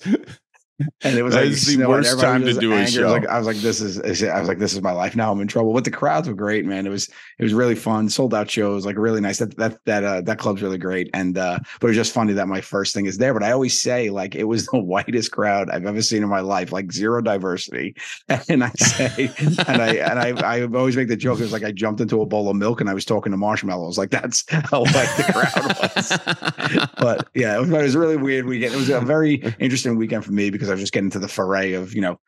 and 1.01 1.17
it 1.17 1.24
was 1.24 1.33
that 1.33 1.45
like 1.45 1.55
the 1.55 1.86
worst 1.88 2.19
time 2.19 2.43
to 2.45 2.53
do 2.53 2.74
a 2.74 2.86
show. 2.88 3.09
Like, 3.09 3.27
I 3.27 3.38
was 3.38 3.48
like, 3.48 3.57
this 3.57 3.81
is, 3.81 4.24
I 4.24 4.39
was 4.39 4.48
like, 4.48 4.59
this 4.59 4.74
is 4.74 4.81
my 4.81 4.91
life 4.91 5.15
now. 5.15 5.31
I'm 5.31 5.41
in 5.41 5.48
trouble. 5.48 5.74
But 5.74 5.83
the 5.83 5.91
crowds 5.91 6.27
were 6.27 6.33
great, 6.33 6.65
man. 6.65 6.86
It 6.86 6.89
was, 6.89 7.09
it 7.38 7.43
was 7.43 7.53
really 7.53 7.75
fun. 7.75 8.09
Sold 8.09 8.33
out 8.33 8.50
shows, 8.50 8.86
like 8.86 8.98
really 8.98 9.21
nice. 9.21 9.39
That 9.39 9.55
that 9.57 9.77
that 9.86 10.03
uh, 10.03 10.21
that 10.21 10.39
club's 10.39 10.62
really 10.62 10.77
great. 10.77 11.09
And 11.13 11.38
uh, 11.38 11.59
but 11.79 11.88
it 11.88 11.89
was 11.89 11.98
just 11.98 12.13
funny 12.13 12.33
that 12.33 12.48
my 12.48 12.62
first 12.62 12.93
thing 12.93 13.05
is 13.05 13.17
there. 13.17 13.33
But 13.33 13.43
I 13.43 13.51
always 13.51 13.81
say 13.81 14.09
like 14.09 14.36
it 14.36 14.45
was 14.45 14.65
the 14.71 14.79
whitest 14.79 15.31
crowd 15.31 15.69
I've 15.69 15.86
ever 15.86 16.01
seen 16.01 16.24
in 16.24 16.29
my 16.29 16.41
life, 16.41 16.71
like 16.71 16.91
zero 16.91 17.21
diversity. 17.21 17.95
And 18.48 18.63
I 18.63 18.69
say, 18.69 19.31
and 19.67 19.81
I 19.81 19.93
and 19.95 20.19
I 20.19 20.29
I 20.55 20.65
always 20.65 20.95
make 20.95 21.07
the 21.07 21.15
joke. 21.15 21.39
It 21.39 21.43
was 21.43 21.51
like 21.51 21.63
I 21.63 21.71
jumped 21.71 22.01
into 22.01 22.21
a 22.21 22.25
bowl 22.25 22.50
of 22.50 22.55
milk 22.55 22.81
and 22.81 22.89
I 22.89 22.93
was 22.93 23.05
talking 23.05 23.31
to 23.31 23.38
marshmallows. 23.38 23.98
Like 23.98 24.09
that's 24.09 24.45
how 24.50 24.81
white 24.81 25.13
the 25.17 25.24
crowd 25.33 25.77
was. 25.95 26.89
but 26.98 27.27
yeah, 27.33 27.55
it 27.55 27.59
was, 27.59 27.69
it 27.69 27.81
was 27.81 27.95
a 27.95 28.00
really 28.00 28.17
weird 28.17 28.45
weekend. 28.45 28.74
It 28.74 28.77
was 28.77 28.89
a 28.89 29.01
very 29.01 29.36
interesting 29.59 29.98
weekend 29.98 30.25
for 30.25 30.31
me 30.31 30.50
because 30.50 30.68
because 30.69 30.71
I 30.71 30.75
was 30.75 30.81
just 30.81 30.93
getting 30.93 31.09
to 31.11 31.19
the 31.19 31.27
foray 31.27 31.73
of 31.73 31.93
you 31.93 32.01
know 32.01 32.19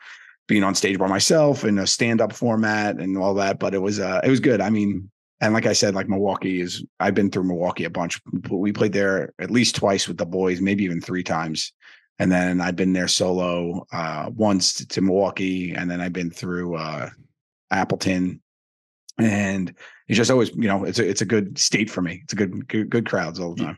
being 0.47 0.63
on 0.63 0.75
stage 0.75 0.97
by 0.97 1.07
myself 1.07 1.63
in 1.63 1.77
a 1.79 1.87
stand 1.87 2.19
up 2.19 2.33
format 2.33 2.97
and 2.97 3.17
all 3.17 3.35
that. 3.35 3.59
But 3.59 3.73
it 3.73 3.81
was 3.81 3.99
uh, 3.99 4.21
it 4.23 4.29
was 4.29 4.39
good. 4.39 4.61
I 4.61 4.69
mean, 4.69 5.09
and 5.39 5.53
like 5.53 5.65
I 5.65 5.73
said, 5.73 5.95
like 5.95 6.09
Milwaukee 6.09 6.61
is 6.61 6.83
I've 6.99 7.13
been 7.15 7.29
through 7.29 7.45
Milwaukee 7.45 7.85
a 7.85 7.89
bunch. 7.89 8.19
We 8.49 8.71
played 8.71 8.93
there 8.93 9.33
at 9.39 9.51
least 9.51 9.75
twice 9.75 10.07
with 10.07 10.17
the 10.17 10.25
boys, 10.25 10.61
maybe 10.61 10.83
even 10.83 11.01
three 11.01 11.23
times. 11.23 11.73
And 12.19 12.31
then 12.31 12.61
I've 12.61 12.75
been 12.75 12.93
there 12.93 13.07
solo 13.07 13.87
uh, 13.91 14.29
once 14.35 14.73
to, 14.75 14.87
to, 14.89 15.01
Milwaukee, 15.01 15.73
and 15.73 15.89
then 15.89 16.01
I've 16.01 16.13
been 16.13 16.29
through 16.29 16.75
uh, 16.75 17.09
Appleton, 17.71 18.41
and 19.17 19.73
it's 20.07 20.17
just 20.17 20.29
always 20.29 20.49
you 20.49 20.67
know 20.67 20.83
it's 20.83 20.99
a 20.99 21.07
it's 21.07 21.21
a 21.21 21.25
good 21.25 21.57
state 21.57 21.89
for 21.89 22.01
me. 22.01 22.21
It's 22.23 22.33
a 22.33 22.35
good 22.35 22.67
good, 22.67 22.89
good 22.89 23.09
crowds 23.09 23.39
all 23.39 23.55
the 23.55 23.63
time. 23.63 23.77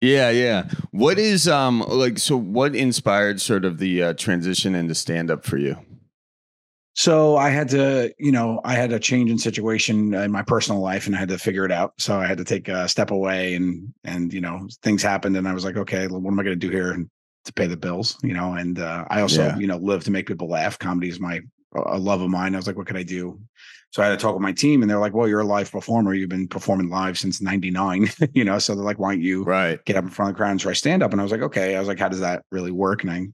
Yeah, 0.00 0.30
yeah. 0.30 0.68
What 0.92 1.18
is 1.18 1.48
um 1.48 1.80
like 1.88 2.18
so 2.18 2.36
what 2.36 2.74
inspired 2.76 3.40
sort 3.40 3.64
of 3.64 3.78
the 3.78 4.02
uh, 4.02 4.12
transition 4.14 4.74
into 4.74 4.94
stand 4.94 5.30
up 5.30 5.44
for 5.44 5.58
you? 5.58 5.76
So 6.94 7.36
I 7.36 7.50
had 7.50 7.68
to, 7.70 8.12
you 8.18 8.32
know, 8.32 8.60
I 8.64 8.74
had 8.74 8.92
a 8.92 8.98
change 8.98 9.30
in 9.30 9.38
situation 9.38 10.14
in 10.14 10.32
my 10.32 10.42
personal 10.42 10.80
life 10.80 11.06
and 11.06 11.14
I 11.14 11.18
had 11.20 11.28
to 11.28 11.38
figure 11.38 11.64
it 11.64 11.70
out. 11.70 11.92
So 11.98 12.18
I 12.18 12.26
had 12.26 12.38
to 12.38 12.44
take 12.44 12.68
a 12.68 12.88
step 12.88 13.10
away 13.10 13.54
and 13.54 13.92
and 14.04 14.32
you 14.32 14.40
know, 14.40 14.68
things 14.82 15.02
happened 15.02 15.36
and 15.36 15.46
I 15.48 15.54
was 15.54 15.64
like, 15.64 15.76
okay, 15.76 16.06
what 16.08 16.26
am 16.30 16.38
I 16.40 16.42
going 16.42 16.58
to 16.58 16.66
do 16.66 16.70
here 16.70 16.96
to 17.44 17.52
pay 17.52 17.66
the 17.66 17.76
bills, 17.76 18.18
you 18.22 18.34
know? 18.34 18.54
And 18.54 18.78
uh, 18.78 19.04
I 19.10 19.20
also, 19.20 19.46
Yeah. 19.46 19.56
you 19.58 19.66
know, 19.66 19.76
live 19.76 20.04
to 20.04 20.10
make 20.10 20.26
people 20.26 20.48
laugh. 20.48 20.78
Comedy 20.78 21.08
is 21.08 21.20
my 21.20 21.40
a 21.74 21.98
love 21.98 22.20
of 22.20 22.30
mine. 22.30 22.54
I 22.54 22.58
was 22.58 22.66
like, 22.66 22.76
what 22.76 22.86
can 22.86 22.96
I 22.96 23.02
do? 23.02 23.40
So 23.90 24.02
I 24.02 24.06
had 24.06 24.18
to 24.18 24.22
talk 24.22 24.34
with 24.34 24.42
my 24.42 24.52
team 24.52 24.82
and 24.82 24.90
they're 24.90 24.98
like, 24.98 25.14
well, 25.14 25.26
you're 25.26 25.40
a 25.40 25.44
live 25.44 25.70
performer. 25.72 26.12
You've 26.12 26.28
been 26.28 26.46
performing 26.48 26.90
live 26.90 27.18
since 27.18 27.40
99, 27.40 28.08
you 28.34 28.44
know? 28.44 28.58
So 28.58 28.74
they're 28.74 28.84
like, 28.84 28.98
why 28.98 29.14
don't 29.14 29.22
you 29.22 29.44
Right. 29.44 29.82
get 29.84 29.96
up 29.96 30.04
in 30.04 30.10
front 30.10 30.30
of 30.30 30.34
the 30.34 30.38
crowd 30.38 30.50
and 30.50 30.60
try 30.60 30.72
stand 30.74 31.02
up. 31.02 31.12
And 31.12 31.20
I 31.20 31.24
was 31.24 31.32
like, 31.32 31.40
okay. 31.42 31.74
I 31.74 31.78
was 31.78 31.88
like, 31.88 31.98
how 31.98 32.08
does 32.08 32.20
that 32.20 32.44
really 32.50 32.70
work? 32.70 33.02
And 33.02 33.10
I 33.10 33.28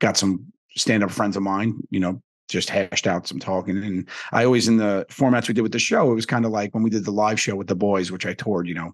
got 0.00 0.16
some 0.16 0.52
stand 0.76 1.02
up 1.02 1.10
friends 1.10 1.36
of 1.36 1.42
mine, 1.42 1.80
you 1.90 2.00
know, 2.00 2.20
just 2.48 2.68
hashed 2.68 3.06
out 3.06 3.26
some 3.26 3.38
talking. 3.38 3.78
And 3.78 4.08
I 4.32 4.44
always, 4.44 4.68
in 4.68 4.76
the 4.76 5.06
formats 5.10 5.48
we 5.48 5.54
did 5.54 5.62
with 5.62 5.72
the 5.72 5.78
show, 5.78 6.10
it 6.10 6.14
was 6.14 6.26
kind 6.26 6.44
of 6.44 6.50
like 6.50 6.74
when 6.74 6.82
we 6.82 6.90
did 6.90 7.04
the 7.04 7.10
live 7.10 7.40
show 7.40 7.56
with 7.56 7.68
the 7.68 7.74
boys, 7.76 8.12
which 8.12 8.26
I 8.26 8.34
toured, 8.34 8.68
you 8.68 8.74
know, 8.74 8.92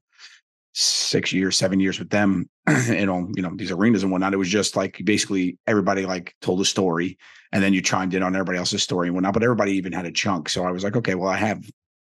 six 0.73 1.33
years, 1.33 1.57
seven 1.57 1.81
years 1.81 1.99
with 1.99 2.11
them 2.11 2.49
in 2.89 3.09
all, 3.09 3.29
you 3.35 3.43
know, 3.43 3.53
these 3.55 3.71
arenas 3.71 4.03
and 4.03 4.13
whatnot. 4.13 4.35
It 4.35 4.39
was 4.39 4.49
just 4.49 4.77
like 4.77 5.01
basically 5.05 5.59
everybody 5.67 6.07
like 6.07 6.35
told 6.41 6.61
a 6.61 6.65
story 6.65 7.19
and 7.53 7.63
then 7.63 7.73
you 7.73 7.83
chimed 7.83 8.15
in 8.15 8.23
on 8.23 8.35
everybody 8.35 8.59
else's 8.59 8.83
story 8.83 9.09
and 9.09 9.15
whatnot. 9.15 9.35
But 9.35 9.43
everybody 9.43 9.73
even 9.73 9.93
had 9.93 10.07
a 10.07 10.13
chunk. 10.13 10.49
So 10.49 10.65
I 10.65 10.71
was 10.71 10.85
like, 10.85 10.97
okay, 10.97 11.15
well, 11.15 11.29
I 11.29 11.37
have 11.37 11.69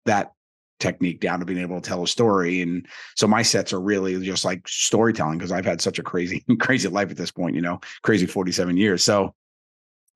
that 0.04 0.32
technique 0.80 1.20
down 1.20 1.38
to 1.38 1.46
being 1.46 1.60
able 1.60 1.80
to 1.80 1.88
tell 1.88 2.02
a 2.02 2.08
story. 2.08 2.60
And 2.60 2.86
so 3.14 3.26
my 3.26 3.42
sets 3.42 3.72
are 3.72 3.80
really 3.80 4.20
just 4.22 4.44
like 4.44 4.66
storytelling 4.66 5.38
because 5.38 5.52
I've 5.52 5.64
had 5.64 5.80
such 5.80 5.98
a 5.98 6.02
crazy, 6.02 6.44
crazy 6.60 6.88
life 6.88 7.10
at 7.10 7.16
this 7.16 7.30
point, 7.30 7.54
you 7.54 7.62
know, 7.62 7.80
crazy 8.02 8.26
47 8.26 8.76
years. 8.76 9.02
So 9.02 9.34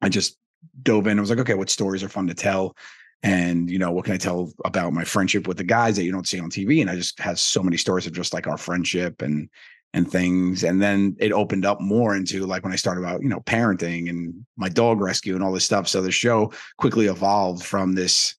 I 0.02 0.09
just 0.09 0.37
dove 0.83 1.07
in. 1.07 1.19
I 1.19 1.21
was 1.21 1.31
like, 1.31 1.38
okay, 1.38 1.55
what 1.55 1.71
stories 1.71 2.02
are 2.02 2.09
fun 2.09 2.26
to 2.26 2.35
tell? 2.35 2.76
And, 3.23 3.70
you 3.70 3.78
know, 3.78 3.90
what 3.90 4.04
can 4.04 4.14
I 4.14 4.18
tell 4.18 4.52
about 4.64 4.92
my 4.92 5.04
friendship 5.04 5.49
with 5.49 5.56
the 5.56 5.64
guys 5.64 5.96
that 5.96 6.04
you 6.04 6.12
don't 6.12 6.28
see 6.28 6.38
on 6.38 6.50
TV? 6.50 6.80
And 6.80 6.90
I 6.90 6.96
just 6.96 7.18
had 7.18 7.38
so 7.38 7.62
many 7.62 7.76
stories 7.76 8.06
of 8.06 8.12
just 8.12 8.32
like 8.32 8.46
our 8.46 8.56
friendship 8.56 9.23
and, 9.23 9.49
and 9.94 10.11
things. 10.11 10.62
And 10.62 10.80
then 10.80 11.16
it 11.18 11.32
opened 11.32 11.64
up 11.64 11.80
more 11.80 12.14
into 12.14 12.46
like 12.46 12.62
when 12.62 12.73
I 12.73 12.76
started 12.76 13.00
about, 13.00 13.23
you 13.23 13.28
know, 13.28 13.40
parenting 13.40 14.08
and 14.11 14.46
my 14.56 14.68
dog 14.68 15.00
rescue 15.00 15.35
and 15.35 15.42
all 15.42 15.52
this 15.52 15.64
stuff. 15.64 15.88
So 15.88 16.02
the 16.02 16.12
show 16.12 16.52
quickly 16.78 17.06
evolved 17.06 17.64
from 17.64 17.94
this 17.94 18.37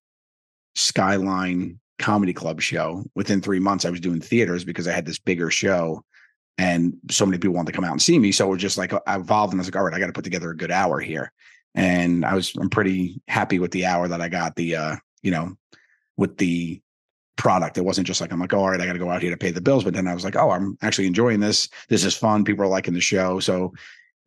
skyline 0.76 1.80
comedy 2.00 2.34
club 2.34 2.62
show. 2.62 3.04
Within 3.16 3.42
three 3.42 3.60
months, 3.60 3.86
I 3.86 3.90
was 3.90 4.00
doing 4.00 4.22
theaters 4.22 4.64
because 4.64 4.88
I 4.88 4.94
had 4.94 5.06
this 5.06 5.20
bigger 5.20 5.50
show 5.50 6.04
and 6.58 6.96
so 7.10 7.26
many 7.26 7.38
people 7.38 7.56
wanted 7.56 7.72
to 7.72 7.76
come 7.76 7.84
out 7.84 7.92
and 7.92 8.02
see 8.02 8.18
me. 8.18 8.32
So 8.32 8.48
it 8.48 8.52
was 8.52 8.62
just 8.62 8.78
like 8.78 8.94
I 8.94 9.16
evolved 9.16 9.54
and 9.54 9.60
I 9.60 9.62
was 9.62 9.68
like, 9.68 9.76
all 9.76 9.84
right, 9.84 9.94
I 9.94 10.00
got 10.00 10.08
to 10.08 10.14
put 10.14 10.24
together 10.24 10.50
a 10.50 10.58
good 10.58 10.72
hour 10.72 11.00
here. 11.00 11.32
And 11.76 12.26
I 12.26 12.34
was 12.34 12.56
I'm 12.56 12.70
pretty 12.70 13.22
happy 13.28 13.60
with 13.60 13.72
the 13.72 13.86
hour 13.86 14.08
that 14.08 14.22
I 14.22 14.30
got 14.30 14.56
the 14.56 14.76
uh, 14.76 14.96
you 15.22 15.32
know, 15.32 15.56
with 16.16 16.38
the 16.38 16.82
product. 17.36 17.78
It 17.78 17.86
wasn't 17.86 18.08
just 18.08 18.22
like 18.22 18.32
I'm 18.32 18.40
like, 18.40 18.54
oh, 18.54 18.60
all 18.60 18.70
right, 18.70 18.82
I 18.82 18.86
got 18.86 18.94
to 18.94 19.00
go 19.00 19.12
out 19.12 19.22
here 19.22 19.32
to 19.32 19.38
pay 19.38 19.52
the 19.52 19.62
bills. 19.62 19.84
But 19.84 19.94
then 19.94 20.08
I 20.08 20.14
was 20.14 20.24
like, 20.24 20.36
oh, 20.36 20.50
I'm 20.50 20.78
actually 20.82 21.08
enjoying 21.08 21.40
this. 21.40 21.70
This 21.90 22.04
is 22.04 22.16
fun. 22.16 22.44
People 22.44 22.66
are 22.66 22.70
liking 22.70 22.94
the 22.94 23.02
show. 23.02 23.40
So 23.40 23.74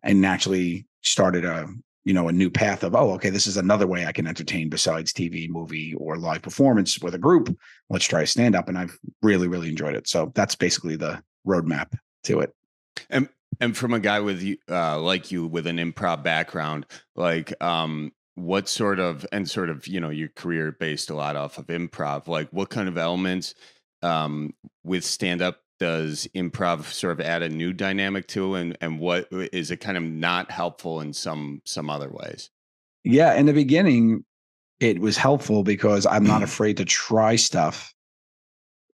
I 0.04 0.12
naturally 0.12 0.86
started 1.02 1.44
a 1.44 1.68
you 2.04 2.14
know 2.14 2.28
a 2.28 2.32
new 2.32 2.50
path 2.50 2.82
of 2.82 2.94
oh 2.94 3.12
okay 3.12 3.30
this 3.30 3.46
is 3.46 3.56
another 3.56 3.86
way 3.86 4.06
i 4.06 4.12
can 4.12 4.26
entertain 4.26 4.68
besides 4.68 5.12
tv 5.12 5.48
movie 5.48 5.94
or 5.98 6.16
live 6.16 6.42
performance 6.42 6.98
with 7.00 7.14
a 7.14 7.18
group 7.18 7.54
let's 7.88 8.06
try 8.06 8.24
stand 8.24 8.54
up 8.54 8.68
and 8.68 8.78
i've 8.78 8.98
really 9.22 9.48
really 9.48 9.68
enjoyed 9.68 9.94
it 9.94 10.08
so 10.08 10.32
that's 10.34 10.54
basically 10.54 10.96
the 10.96 11.22
roadmap 11.46 11.96
to 12.24 12.40
it 12.40 12.54
And 13.10 13.28
from 13.76 13.92
a 13.94 14.00
guy 14.00 14.20
with 14.20 14.42
you 14.42 14.56
uh 14.68 14.98
like 15.00 15.30
you 15.30 15.46
with 15.46 15.66
an 15.66 15.78
improv 15.78 16.22
background, 16.22 16.86
like 17.16 17.52
um 17.62 18.12
what 18.36 18.68
sort 18.68 18.98
of 18.98 19.26
and 19.32 19.48
sort 19.48 19.68
of, 19.68 19.86
you 19.86 20.00
know, 20.00 20.10
your 20.10 20.28
career 20.28 20.72
based 20.72 21.10
a 21.10 21.14
lot 21.14 21.36
off 21.36 21.58
of 21.58 21.66
improv, 21.66 22.26
like 22.26 22.48
what 22.50 22.70
kind 22.70 22.88
of 22.88 22.96
elements 22.98 23.54
um 24.02 24.54
with 24.84 25.04
stand 25.04 25.42
up 25.42 25.60
does 25.78 26.28
improv 26.34 26.84
sort 26.84 27.18
of 27.18 27.26
add 27.26 27.42
a 27.42 27.48
new 27.48 27.72
dynamic 27.72 28.26
to 28.28 28.54
and 28.54 28.76
and 28.80 29.00
what 29.00 29.26
is 29.30 29.70
it 29.70 29.78
kind 29.78 29.96
of 29.96 30.02
not 30.04 30.50
helpful 30.50 31.00
in 31.00 31.12
some 31.12 31.60
some 31.64 31.90
other 31.90 32.10
ways? 32.10 32.50
yeah 33.04 33.34
in 33.34 33.46
the 33.46 33.52
beginning 33.52 34.24
it 34.78 34.98
was 34.98 35.16
helpful 35.16 35.62
because 35.62 36.06
i'm 36.06 36.24
not 36.24 36.42
afraid 36.42 36.76
to 36.76 36.84
try 36.84 37.36
stuff 37.36 37.94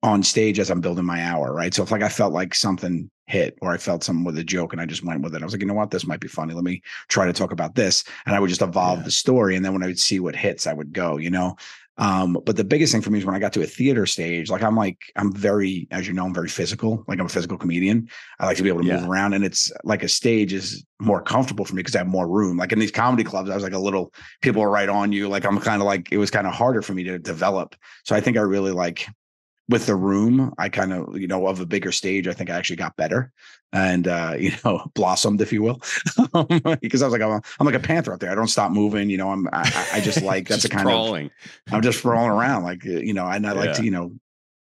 on 0.03 0.21
stage 0.21 0.59
as 0.59 0.69
i'm 0.69 0.81
building 0.81 1.05
my 1.05 1.23
hour 1.23 1.53
right? 1.53 1.73
So 1.73 1.81
if 1.83 1.91
like 1.91 2.03
i 2.03 2.09
felt 2.09 2.33
like 2.33 2.53
something 2.53 3.09
hit 3.27 3.57
or 3.61 3.71
i 3.71 3.77
felt 3.77 4.03
something 4.03 4.25
with 4.25 4.37
a 4.37 4.43
joke 4.43 4.73
and 4.73 4.81
i 4.81 4.85
just 4.85 5.03
went 5.03 5.21
with 5.21 5.33
it 5.33 5.41
i 5.41 5.45
was 5.45 5.53
like 5.53 5.61
you 5.61 5.67
know 5.67 5.73
what? 5.73 5.91
This 5.91 6.05
might 6.05 6.19
be 6.19 6.27
funny. 6.27 6.53
Let 6.53 6.65
me 6.65 6.81
try 7.07 7.25
to 7.25 7.33
talk 7.33 7.51
about 7.53 7.73
this. 7.75 8.03
And 8.25 8.35
i 8.35 8.39
would 8.39 8.49
just 8.49 8.61
evolve 8.61 8.99
Yeah. 8.99 9.05
the 9.05 9.11
story 9.11 9.55
and 9.55 9.63
then 9.65 9.73
when 9.73 9.81
i 9.83 9.87
would 9.87 9.99
see 9.99 10.19
what 10.19 10.35
hits 10.35 10.67
i 10.67 10.73
would 10.73 10.93
go 10.93 11.17
you 11.17 11.29
know? 11.31 11.55
Um 11.97 12.37
but 12.45 12.55
the 12.57 12.63
biggest 12.63 12.91
thing 12.91 13.01
for 13.03 13.11
me 13.11 13.19
is 13.19 13.25
when 13.25 13.35
i 13.35 13.39
got 13.39 13.53
to 13.53 13.61
a 13.61 13.65
theater 13.67 14.05
stage 14.05 14.49
like 14.49 14.63
i'm 14.63 14.75
like 14.75 14.97
i'm 15.15 15.31
very 15.31 15.87
as 15.91 16.05
you 16.07 16.13
know 16.13 16.25
i'm 16.25 16.33
very 16.33 16.49
physical 16.49 17.05
like 17.07 17.19
i'm 17.19 17.27
a 17.27 17.29
physical 17.29 17.57
comedian. 17.57 18.09
I 18.39 18.47
like 18.47 18.57
to 18.57 18.63
be 18.63 18.69
able 18.69 18.81
to 18.83 18.91
move 18.93 19.07
around 19.07 19.33
and 19.35 19.45
it's 19.45 19.71
like 19.85 20.03
a 20.03 20.09
stage 20.09 20.51
is 20.53 20.83
more 20.99 21.21
comfortable 21.21 21.65
for 21.65 21.75
me 21.75 21.79
because 21.81 21.95
i 21.95 21.99
have 21.99 22.07
more 22.07 22.27
room. 22.27 22.57
Like 22.57 22.71
in 22.73 22.79
these 22.79 22.91
comedy 22.91 23.23
clubs 23.23 23.49
i 23.49 23.55
was 23.55 23.63
like 23.63 23.73
a 23.73 23.79
little 23.87 24.11
people 24.41 24.61
are 24.63 24.69
right 24.71 24.89
on 24.89 25.11
you. 25.13 25.29
Like 25.29 25.45
i'm 25.45 25.59
kind 25.59 25.81
of 25.81 25.85
like 25.85 26.11
it 26.11 26.17
was 26.17 26.31
kind 26.31 26.47
of 26.47 26.53
harder 26.53 26.81
for 26.81 26.93
me 26.93 27.03
to 27.03 27.19
develop. 27.19 27.75
So 28.05 28.15
i 28.15 28.19
think 28.21 28.35
i 28.37 28.41
really 28.41 28.71
like 28.71 29.07
with 29.69 29.85
the 29.85 29.95
room 29.95 30.53
i 30.57 30.67
kind 30.69 30.91
of 30.93 31.17
you 31.17 31.27
know 31.27 31.47
of 31.47 31.59
a 31.59 31.65
bigger 31.65 31.91
stage 31.91 32.27
i 32.27 32.33
think 32.33 32.49
i 32.49 32.55
actually 32.55 32.75
got 32.75 32.95
better 32.97 33.31
and 33.71 34.07
uh 34.07 34.33
you 34.39 34.51
know 34.63 34.83
blossomed 34.93 35.39
if 35.41 35.53
you 35.53 35.61
will 35.61 35.81
because 36.81 37.01
i 37.01 37.05
was 37.05 37.13
like 37.13 37.21
I'm, 37.21 37.31
a, 37.31 37.41
I'm 37.59 37.65
like 37.65 37.75
a 37.75 37.79
panther 37.79 38.13
out 38.13 38.19
there 38.19 38.31
i 38.31 38.35
don't 38.35 38.47
stop 38.47 38.71
moving 38.71 39.09
you 39.09 39.17
know 39.17 39.29
i'm 39.29 39.47
i, 39.53 39.87
I- 39.93 40.01
just 40.01 40.21
like 40.21 40.47
that's 40.49 40.63
Just 40.63 40.73
a 40.73 40.75
kind 40.75 40.89
of. 40.89 40.93
I'm 41.71 41.81
just 41.81 42.03
rolling 42.03 42.29
around 42.29 42.63
like 42.63 42.85
uh, 42.85 42.91
you 42.91 43.13
know, 43.13 43.25
and 43.25 43.47
I 43.47 43.53
like 43.53 43.73
to 43.73 43.83
you 43.83 43.91
know 43.91 44.13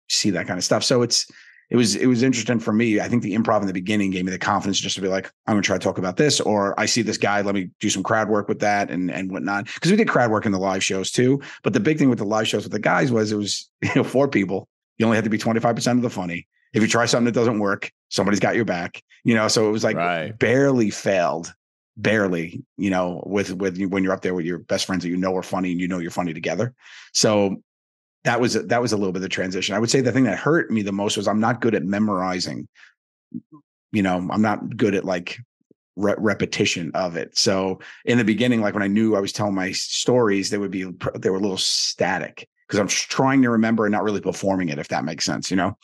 see 0.08 0.30
that 0.30 0.46
kind 0.46 0.58
of 0.58 0.64
stuff. 0.64 0.84
So 0.84 1.02
it's 1.02 1.30
it 1.70 1.76
was 1.76 1.96
it 1.96 2.06
was 2.06 2.22
interesting 2.22 2.60
for 2.60 2.72
me. 2.72 3.00
I 3.00 3.08
think 3.08 3.22
the 3.22 3.34
improv 3.34 3.60
in 3.60 3.66
the 3.66 3.72
beginning 3.72 4.10
gave 4.10 4.24
me 4.24 4.30
the 4.30 4.38
confidence 4.38 4.78
just 4.78 4.94
to 4.96 5.02
be 5.02 5.08
like, 5.08 5.26
I'm 5.46 5.54
gonna 5.54 5.62
try 5.62 5.76
to 5.76 5.82
talk 5.82 5.98
about 5.98 6.16
this, 6.16 6.40
or 6.40 6.78
I 6.78 6.86
see 6.86 7.02
this 7.02 7.18
guy, 7.18 7.40
let 7.40 7.54
me 7.54 7.70
do 7.80 7.90
some 7.90 8.02
crowd 8.02 8.28
work 8.28 8.48
with 8.48 8.60
that 8.60 8.90
and 8.90 9.10
and 9.10 9.32
whatnot. 9.32 9.66
Because 9.66 9.90
we 9.90 9.96
did 9.96 10.08
crowd 10.08 10.30
work 10.30 10.46
in 10.46 10.52
the 10.52 10.58
live 10.58 10.84
shows 10.84 11.10
too. 11.10 11.40
But 11.62 11.72
the 11.72 11.80
big 11.80 11.98
thing 11.98 12.10
with 12.10 12.18
the 12.18 12.24
live 12.24 12.46
shows 12.46 12.64
with 12.64 12.72
the 12.72 12.78
guys 12.78 13.10
was 13.10 13.32
it 13.32 13.36
was 13.36 13.68
you 13.82 13.90
know 13.96 14.04
four 14.04 14.28
people. 14.28 14.68
You 14.98 15.06
only 15.06 15.16
have 15.16 15.24
to 15.24 15.30
be 15.30 15.38
25 15.38 15.74
percent 15.76 15.98
of 15.98 16.02
the 16.02 16.10
funny. 16.10 16.46
If 16.72 16.82
you 16.82 16.88
try 16.88 17.06
something 17.06 17.26
that 17.26 17.38
doesn't 17.38 17.58
work, 17.60 17.90
somebody's 18.08 18.40
got 18.40 18.56
your 18.56 18.64
back. 18.64 19.02
You 19.24 19.34
know, 19.34 19.48
so 19.48 19.68
it 19.68 19.72
was 19.72 19.84
like 19.84 19.96
Right. 19.96 20.38
barely 20.38 20.90
failed 20.90 21.52
barely 21.96 22.60
you 22.76 22.90
know 22.90 23.22
with 23.24 23.52
with 23.54 23.78
you 23.78 23.88
when 23.88 24.02
you're 24.02 24.12
up 24.12 24.20
there 24.20 24.34
with 24.34 24.44
your 24.44 24.58
best 24.58 24.84
friends 24.84 25.04
that 25.04 25.10
you 25.10 25.16
know 25.16 25.32
are 25.36 25.44
funny 25.44 25.70
and 25.70 25.80
you 25.80 25.86
know 25.86 26.00
you're 26.00 26.10
funny 26.10 26.34
together 26.34 26.74
so 27.12 27.62
that 28.24 28.40
was 28.40 28.54
that 28.54 28.82
was 28.82 28.92
a 28.92 28.96
little 28.96 29.12
bit 29.12 29.18
of 29.18 29.22
the 29.22 29.28
transition 29.28 29.76
i 29.76 29.78
would 29.78 29.88
say 29.88 30.00
the 30.00 30.10
thing 30.10 30.24
that 30.24 30.36
hurt 30.36 30.72
me 30.72 30.82
the 30.82 30.90
most 30.90 31.16
was 31.16 31.28
i'm 31.28 31.38
not 31.38 31.60
good 31.60 31.72
at 31.72 31.84
memorizing 31.84 32.66
you 33.92 34.02
know 34.02 34.26
i'm 34.32 34.42
not 34.42 34.76
good 34.76 34.96
at 34.96 35.04
like 35.04 35.38
re- 35.94 36.16
repetition 36.18 36.90
of 36.96 37.16
it 37.16 37.38
so 37.38 37.78
in 38.04 38.18
the 38.18 38.24
beginning 38.24 38.60
like 38.60 38.74
when 38.74 38.82
i 38.82 38.88
knew 38.88 39.14
i 39.14 39.20
was 39.20 39.32
telling 39.32 39.54
my 39.54 39.70
stories 39.70 40.50
they 40.50 40.58
would 40.58 40.72
be 40.72 40.82
they 41.14 41.30
were 41.30 41.36
a 41.36 41.40
little 41.40 41.56
static 41.56 42.48
because 42.74 42.80
i'm 42.80 43.08
trying 43.08 43.42
to 43.42 43.50
remember 43.50 43.86
and 43.86 43.92
not 43.92 44.02
really 44.02 44.20
performing 44.20 44.68
it 44.68 44.78
if 44.78 44.88
that 44.88 45.04
makes 45.04 45.24
sense 45.24 45.50
you 45.50 45.56
know 45.56 45.76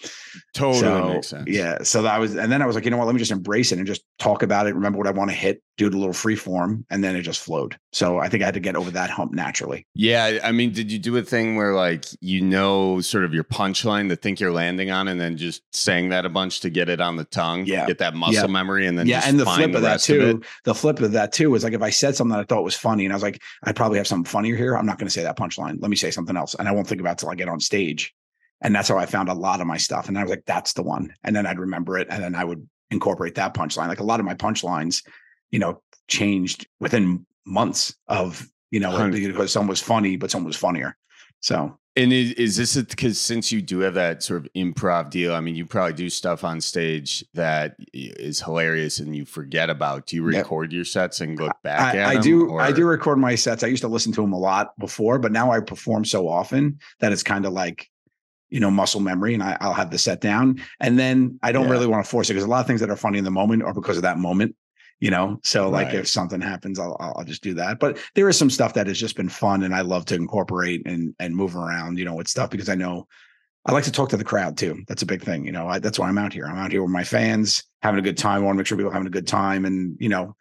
Totally 0.54 0.80
so, 0.80 1.08
makes 1.14 1.28
sense. 1.28 1.48
Yeah. 1.48 1.82
So 1.82 2.02
that 2.02 2.18
was, 2.18 2.36
and 2.36 2.50
then 2.50 2.62
I 2.62 2.66
was 2.66 2.74
like, 2.74 2.84
you 2.84 2.90
know 2.90 2.96
what? 2.96 3.06
Let 3.06 3.14
me 3.14 3.18
just 3.18 3.30
embrace 3.30 3.72
it 3.72 3.78
and 3.78 3.86
just 3.86 4.02
talk 4.18 4.42
about 4.42 4.66
it. 4.66 4.74
Remember 4.74 4.98
what 4.98 5.06
I 5.06 5.10
want 5.10 5.30
to 5.30 5.36
hit, 5.36 5.62
do 5.80 5.86
it 5.86 5.94
a 5.94 5.98
little 5.98 6.12
free 6.12 6.36
form, 6.36 6.84
and 6.90 7.02
then 7.02 7.16
it 7.16 7.22
just 7.22 7.42
flowed. 7.42 7.74
So 7.92 8.18
I 8.18 8.28
think 8.28 8.42
I 8.42 8.44
had 8.44 8.54
to 8.54 8.60
get 8.60 8.76
over 8.76 8.90
that 8.90 9.08
hump 9.08 9.32
naturally. 9.32 9.86
Yeah, 9.94 10.38
I 10.44 10.52
mean, 10.52 10.72
did 10.72 10.92
you 10.92 10.98
do 10.98 11.16
a 11.16 11.22
thing 11.22 11.56
where 11.56 11.74
like 11.74 12.04
you 12.20 12.42
know 12.42 13.00
sort 13.00 13.24
of 13.24 13.32
your 13.32 13.44
punchline 13.44 14.10
to 14.10 14.16
think 14.16 14.40
you're 14.40 14.52
landing 14.52 14.90
on, 14.90 15.08
and 15.08 15.18
then 15.18 15.38
just 15.38 15.62
saying 15.74 16.10
that 16.10 16.26
a 16.26 16.28
bunch 16.28 16.60
to 16.60 16.70
get 16.70 16.90
it 16.90 17.00
on 17.00 17.16
the 17.16 17.24
tongue, 17.24 17.64
Yeah. 17.64 17.86
get 17.86 17.96
that 17.98 18.14
muscle 18.14 18.34
Yeah. 18.34 18.46
memory, 18.46 18.86
and 18.86 18.98
then 18.98 19.06
yeah. 19.06 19.16
just 19.20 19.28
And 19.28 19.40
the 19.40 19.46
flip 19.46 19.70
the 19.72 19.76
of 19.78 19.82
that 19.82 19.90
rest 19.92 20.10
of 20.10 20.16
too, 20.16 20.42
the 20.64 20.74
flip 20.74 21.00
of 21.00 21.12
that 21.12 21.32
too 21.32 21.50
was 21.50 21.64
like 21.64 21.72
if 21.72 21.82
I 21.82 21.90
said 21.90 22.14
something 22.14 22.32
that 22.36 22.40
I 22.40 22.44
thought 22.44 22.62
was 22.62 22.76
funny 22.76 23.04
and 23.06 23.12
I 23.12 23.16
was 23.16 23.22
like, 23.22 23.40
I 23.64 23.72
probably 23.72 23.96
have 23.96 24.06
something 24.06 24.30
funnier 24.30 24.56
here. 24.56 24.76
I'm 24.76 24.86
not 24.86 24.98
going 24.98 25.08
to 25.08 25.12
say 25.12 25.22
that 25.22 25.38
punchline. 25.38 25.78
Let 25.80 25.90
me 25.90 25.96
say 25.96 26.10
something 26.10 26.36
else. 26.36 26.54
And 26.54 26.68
I 26.68 26.72
won't 26.72 26.86
think 26.86 27.00
about 27.00 27.12
it 27.12 27.18
till 27.18 27.30
I 27.30 27.34
get 27.34 27.48
on 27.48 27.58
stage. 27.58 28.14
And 28.60 28.74
that's 28.74 28.88
how 28.90 28.98
I 28.98 29.06
found 29.06 29.30
a 29.30 29.34
lot 29.34 29.62
of 29.62 29.66
my 29.66 29.78
stuff. 29.78 30.08
And 30.08 30.18
I 30.18 30.22
was 30.22 30.28
like, 30.30 30.44
that's 30.44 30.74
the 30.74 30.82
one. 30.82 31.14
And 31.24 31.34
then 31.34 31.46
I'd 31.46 31.58
remember 31.58 31.96
it. 31.96 32.08
And 32.10 32.22
then 32.22 32.34
I 32.34 32.44
would 32.44 32.68
incorporate 32.90 33.36
that 33.36 33.54
punchline. 33.54 33.88
Like 33.88 34.00
a 34.00 34.04
lot 34.04 34.20
of 34.20 34.26
my 34.26 34.34
punchlines, 34.34 35.02
you 35.50 35.58
know, 35.58 35.82
changed 36.08 36.66
within 36.80 37.26
months 37.46 37.94
of, 38.08 38.48
you 38.70 38.80
know, 38.80 39.10
because 39.10 39.52
some 39.52 39.66
was 39.66 39.80
funny, 39.80 40.16
but 40.16 40.30
some 40.30 40.44
was 40.44 40.56
funnier. 40.56 40.96
So 41.40 41.78
And 41.96 42.12
is, 42.12 42.32
is 42.32 42.56
this 42.56 42.76
because 42.76 43.18
since 43.20 43.50
you 43.50 43.62
do 43.62 43.80
have 43.80 43.94
that 43.94 44.22
sort 44.22 44.44
of 44.44 44.52
improv 44.54 45.10
deal? 45.10 45.34
I 45.34 45.40
mean, 45.40 45.56
you 45.56 45.66
probably 45.66 45.94
do 45.94 46.10
stuff 46.10 46.44
on 46.44 46.60
stage 46.60 47.24
that 47.34 47.76
is 47.92 48.40
hilarious 48.40 48.98
and 49.00 49.16
you 49.16 49.24
forget 49.24 49.70
about. 49.70 50.06
Do 50.06 50.16
you 50.16 50.30
Yep. 50.30 50.44
record 50.44 50.72
your 50.72 50.84
sets 50.84 51.20
and 51.20 51.38
look 51.38 51.56
back 51.64 51.94
I, 51.94 51.98
at 51.98 52.06
I 52.08 52.14
them, 52.14 52.22
do 52.22 52.48
or- 52.50 52.60
I 52.60 52.72
do 52.72 52.86
record 52.86 53.18
my 53.18 53.34
sets. 53.34 53.64
I 53.64 53.68
used 53.68 53.82
to 53.82 53.88
listen 53.88 54.12
to 54.12 54.20
them 54.20 54.32
a 54.32 54.38
lot 54.38 54.78
before, 54.78 55.18
but 55.18 55.32
now 55.32 55.50
I 55.50 55.60
perform 55.60 56.04
so 56.04 56.28
often 56.28 56.78
that 57.00 57.12
it's 57.12 57.22
kind 57.22 57.46
of 57.46 57.52
like 57.52 57.88
you 58.52 58.58
know, 58.58 58.68
muscle 58.68 58.98
memory 59.00 59.32
and 59.32 59.44
I, 59.44 59.56
will 59.60 59.72
have 59.74 59.92
the 59.92 59.98
set 59.98 60.20
down. 60.20 60.60
And 60.80 60.98
then 60.98 61.38
I 61.40 61.52
don't 61.52 61.66
Yeah. 61.66 61.70
really 61.70 61.86
want 61.86 62.04
to 62.04 62.10
force 62.10 62.28
it 62.28 62.32
because 62.32 62.42
a 62.44 62.48
lot 62.48 62.58
of 62.58 62.66
things 62.66 62.80
that 62.80 62.90
are 62.90 62.96
funny 62.96 63.16
in 63.16 63.22
the 63.22 63.30
moment 63.30 63.62
are 63.62 63.72
because 63.72 63.96
of 63.96 64.02
that 64.02 64.18
moment, 64.18 64.56
you 65.00 65.10
know? 65.10 65.40
So 65.42 65.68
like 65.68 65.88
Right. 65.88 65.96
if 65.96 66.08
something 66.08 66.40
happens, 66.40 66.78
I'll, 66.78 66.96
I'll 67.00 67.14
I'll 67.18 67.24
just 67.24 67.42
do 67.42 67.54
that. 67.54 67.78
But 67.80 67.98
there 68.14 68.28
is 68.28 68.38
some 68.38 68.50
stuff 68.50 68.74
that 68.74 68.86
has 68.86 68.98
just 68.98 69.16
been 69.16 69.28
fun 69.28 69.62
and 69.62 69.74
I 69.74 69.80
love 69.80 70.04
to 70.06 70.14
incorporate 70.14 70.82
and, 70.86 71.14
and 71.18 71.34
move 71.34 71.56
around, 71.56 71.98
you 71.98 72.04
know, 72.04 72.14
with 72.14 72.28
stuff 72.28 72.50
because 72.50 72.68
I 72.68 72.74
know 72.74 73.06
I 73.66 73.72
like 73.72 73.84
to 73.84 73.92
talk 73.92 74.08
to 74.10 74.16
the 74.16 74.24
crowd 74.24 74.56
too. 74.56 74.82
That's 74.88 75.02
a 75.02 75.06
big 75.06 75.22
thing. 75.22 75.44
You 75.44 75.52
know, 75.52 75.68
I, 75.68 75.78
that's 75.80 75.98
why 75.98 76.08
I'm 76.08 76.18
out 76.18 76.32
here. 76.32 76.46
I'm 76.46 76.56
out 76.56 76.70
here 76.72 76.82
with 76.82 76.90
my 76.92 77.04
fans 77.04 77.64
having 77.82 77.98
a 77.98 78.02
good 78.02 78.16
time. 78.16 78.42
I 78.42 78.44
want 78.44 78.56
to 78.56 78.58
make 78.58 78.66
sure 78.66 78.78
people 78.78 78.90
are 78.90 78.94
having 78.94 79.06
a 79.06 79.10
good 79.10 79.26
time. 79.26 79.64
And, 79.66 79.96
you 80.00 80.08
know, 80.08 80.34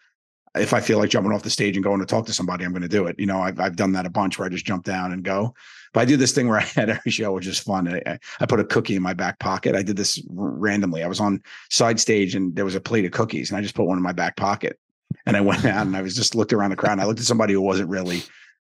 if 0.55 0.73
I 0.73 0.79
feel 0.79 0.99
like 0.99 1.09
jumping 1.09 1.31
off 1.33 1.43
the 1.43 1.49
stage 1.49 1.75
and 1.75 1.83
going 1.83 1.99
to 1.99 2.05
talk 2.05 2.25
to 2.27 2.33
somebody, 2.33 2.63
I'm 2.65 2.71
going 2.71 2.81
to 2.81 2.87
do 2.87 3.07
it. 3.07 3.19
You 3.19 3.25
know, 3.25 3.39
I've, 3.39 3.59
I've 3.59 3.75
done 3.75 3.91
that 3.93 4.05
a 4.05 4.09
bunch 4.09 4.39
where 4.39 4.45
I 4.45 4.49
just 4.49 4.65
jump 4.65 4.83
down 4.85 5.11
and 5.11 5.23
go. 5.23 5.53
But 5.93 6.01
I 6.01 6.05
do 6.05 6.17
this 6.17 6.31
thing 6.31 6.47
where 6.47 6.59
I 6.59 6.63
had 6.75 6.89
every 6.89 7.11
show, 7.11 7.31
which 7.33 7.47
is 7.47 7.59
fun. 7.59 7.87
I, 7.87 8.19
I- 8.39 8.45
put 8.45 8.59
a 8.59 8.65
cookie 8.65 8.95
in 8.95 9.01
my 9.01 9.13
back 9.13 9.39
pocket. 9.39 9.75
I 9.75 9.83
did 9.83 9.97
this 9.97 10.21
randomly. 10.29 11.03
I 11.03 11.07
was 11.07 11.19
on 11.19 11.41
side 11.69 11.99
stage 11.99 12.35
and 12.35 12.55
there 12.55 12.65
was 12.65 12.75
a 12.75 12.81
plate 12.81 13.05
of 13.05 13.11
cookies 13.11 13.49
and 13.49 13.57
I 13.57 13.61
just 13.61 13.75
put 13.75 13.85
one 13.85 13.97
in 13.97 14.03
my 14.03 14.13
back 14.13 14.35
pocket. 14.35 14.79
And 15.25 15.37
I 15.37 15.41
went 15.49 15.65
out 15.65 15.85
and 15.85 15.95
I 15.95 16.01
was 16.01 16.15
just 16.15 16.35
looked 16.35 16.53
around 16.53 16.71
the 16.71 16.75
crowd. 16.75 16.93
And 16.93 17.01
I 17.01 17.05
looked 17.05 17.19
at 17.19 17.25
somebody 17.25 17.53
who 17.53 17.61
wasn't 17.61 17.89
really, 17.89 18.23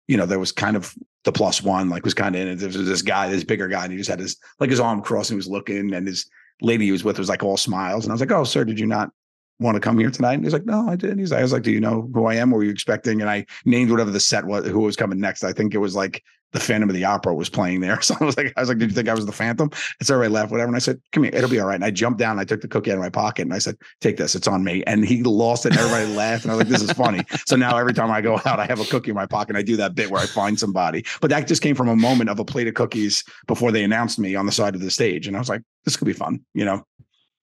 you 0.09 0.17
know, 0.17 0.27
there 0.27 0.39
was 0.39 0.53
kind 0.53 0.77
of 0.77 0.95
the 1.25 1.33
plus 1.33 1.63
one, 1.63 1.89
like 1.89 2.05
was 2.05 2.15
kind 2.15 2.35
of 2.35 2.43
in 2.43 2.49
it. 2.49 2.57
There 2.57 2.69
was 2.69 2.77
this 2.87 3.03
guy, 3.03 3.29
this 3.29 3.45
bigger 3.45 3.69
guy, 3.69 3.85
and 3.85 3.93
he 3.93 3.99
just 3.99 4.11
had 4.11 4.21
his 4.21 4.37
like 4.61 4.71
his 4.71 4.81
arm 4.81 5.01
crossed 5.03 5.31
and 5.31 5.37
he 5.37 5.39
was 5.39 5.49
looking, 5.49 5.95
and 5.95 6.07
his 6.07 6.27
lady 6.61 6.85
he 6.85 6.93
was 6.93 7.03
with 7.03 7.19
was 7.19 7.29
like 7.31 7.43
all 7.43 7.57
smiles. 7.57 8.05
And 8.05 8.13
I 8.13 8.15
was 8.15 8.21
like, 8.21 8.31
Oh, 8.31 8.45
sir, 8.45 8.65
did 8.65 8.79
you 8.79 8.87
not 8.87 9.11
want 9.59 9.77
to 9.77 9.81
come 9.81 9.99
here 9.99 10.11
tonight? 10.11 10.35
And 10.35 10.45
he's 10.45 10.53
like, 10.53 10.67
No, 10.67 10.89
I 10.89 10.97
didn't. 10.97 11.19
He's 11.19 11.31
like, 11.31 11.39
I 11.41 11.43
was 11.43 11.53
like, 11.53 11.63
Do 11.63 11.73
you 11.73 11.81
know 11.81 12.11
who 12.13 12.27
I 12.27 12.35
am? 12.35 12.51
What 12.51 12.59
were 12.59 12.65
you 12.65 12.71
expecting? 12.71 13.23
And 13.23 13.31
I 13.31 13.47
named 13.65 13.91
whatever 13.91 14.11
the 14.11 14.21
set 14.21 14.45
was, 14.45 14.67
who 14.67 14.81
was 14.81 14.97
coming 14.97 15.19
next. 15.19 15.45
I 15.45 15.53
think 15.53 15.75
it 15.75 15.79
was 15.79 15.95
like 15.95 16.23
the 16.55 16.61
Phantom 16.61 16.89
of 16.89 16.95
the 16.95 17.05
Opera 17.05 17.35
was 17.35 17.51
playing 17.51 17.81
there. 17.81 18.01
So 18.05 18.15
I 18.21 18.25
was 18.25 18.37
like, 18.37 18.53
I 18.57 18.61
was 18.61 18.69
like, 18.69 18.79
Did 18.79 18.91
you 18.91 18.95
think 18.95 19.09
I 19.09 19.15
was 19.15 19.25
the 19.25 19.33
Phantom? 19.33 19.71
It's 19.99 20.11
all 20.11 20.19
right, 20.19 20.31
laugh, 20.31 20.51
whatever. 20.51 20.69
And 20.69 20.77
I 20.77 20.81
said, 20.81 21.01
Come 21.13 21.25
here, 21.25 21.33
it'll 21.35 21.49
be 21.51 21.59
all 21.59 21.67
right. 21.67 21.75
And 21.75 21.85
I 21.85 21.91
jumped 21.91 22.19
down 22.19 22.33
and 22.33 22.41
I 22.41 22.45
took 22.45 22.61
the 22.61 22.69
cookie 22.69 22.91
out 22.91 22.95
of 22.95 23.01
my 23.01 23.09
pocket 23.09 23.43
and 23.43 23.55
I 23.55 23.59
said, 23.59 23.77
Take 24.01 24.19
this, 24.19 24.35
it's 24.35 24.47
on 24.47 24.63
me. 24.63 24.85
And 24.87 25.05
he 25.05 25.23
lost 25.23 25.65
it 25.67 25.73
and 25.73 25.81
everybody 25.81 26.15
laughed. 26.17 26.45
And 26.45 26.53
I 26.53 26.57
was 26.57 26.65
like, 26.65 26.73
This 26.73 26.83
is 26.83 26.93
funny. 26.93 27.25
So 27.47 27.57
now 27.57 27.77
every 27.77 27.95
time 27.95 28.11
I 28.11 28.21
go 28.21 28.35
out, 28.45 28.61
I 28.61 28.67
have 28.67 28.81
a 28.81 28.85
cookie 28.85 29.11
in 29.11 29.17
my 29.17 29.27
pocket. 29.27 29.51
And 29.51 29.59
I 29.59 29.63
do 29.63 29.77
that 29.77 29.95
bit 29.95 30.11
where 30.11 30.23
I 30.23 30.27
find 30.27 30.59
somebody. 30.59 31.05
But 31.21 31.31
that 31.31 31.49
just 31.49 31.63
came 31.63 31.75
from 31.75 31.89
a 31.89 31.97
moment 31.97 32.31
of 32.31 32.39
a 32.39 32.45
plate 32.45 32.69
of 32.69 32.75
cookies 32.75 33.25
before 33.47 33.73
they 33.73 33.83
announced 33.83 34.19
me 34.19 34.35
on 34.37 34.47
the 34.47 34.53
side 34.53 34.75
of 34.75 34.81
the 34.81 34.91
stage. 34.91 35.27
And 35.27 35.37
I 35.37 35.41
was 35.41 35.49
like, 35.49 35.63
this 35.85 35.97
could 35.97 36.07
be 36.07 36.13
fun, 36.13 36.45
you 36.53 36.65
know? 36.65 36.85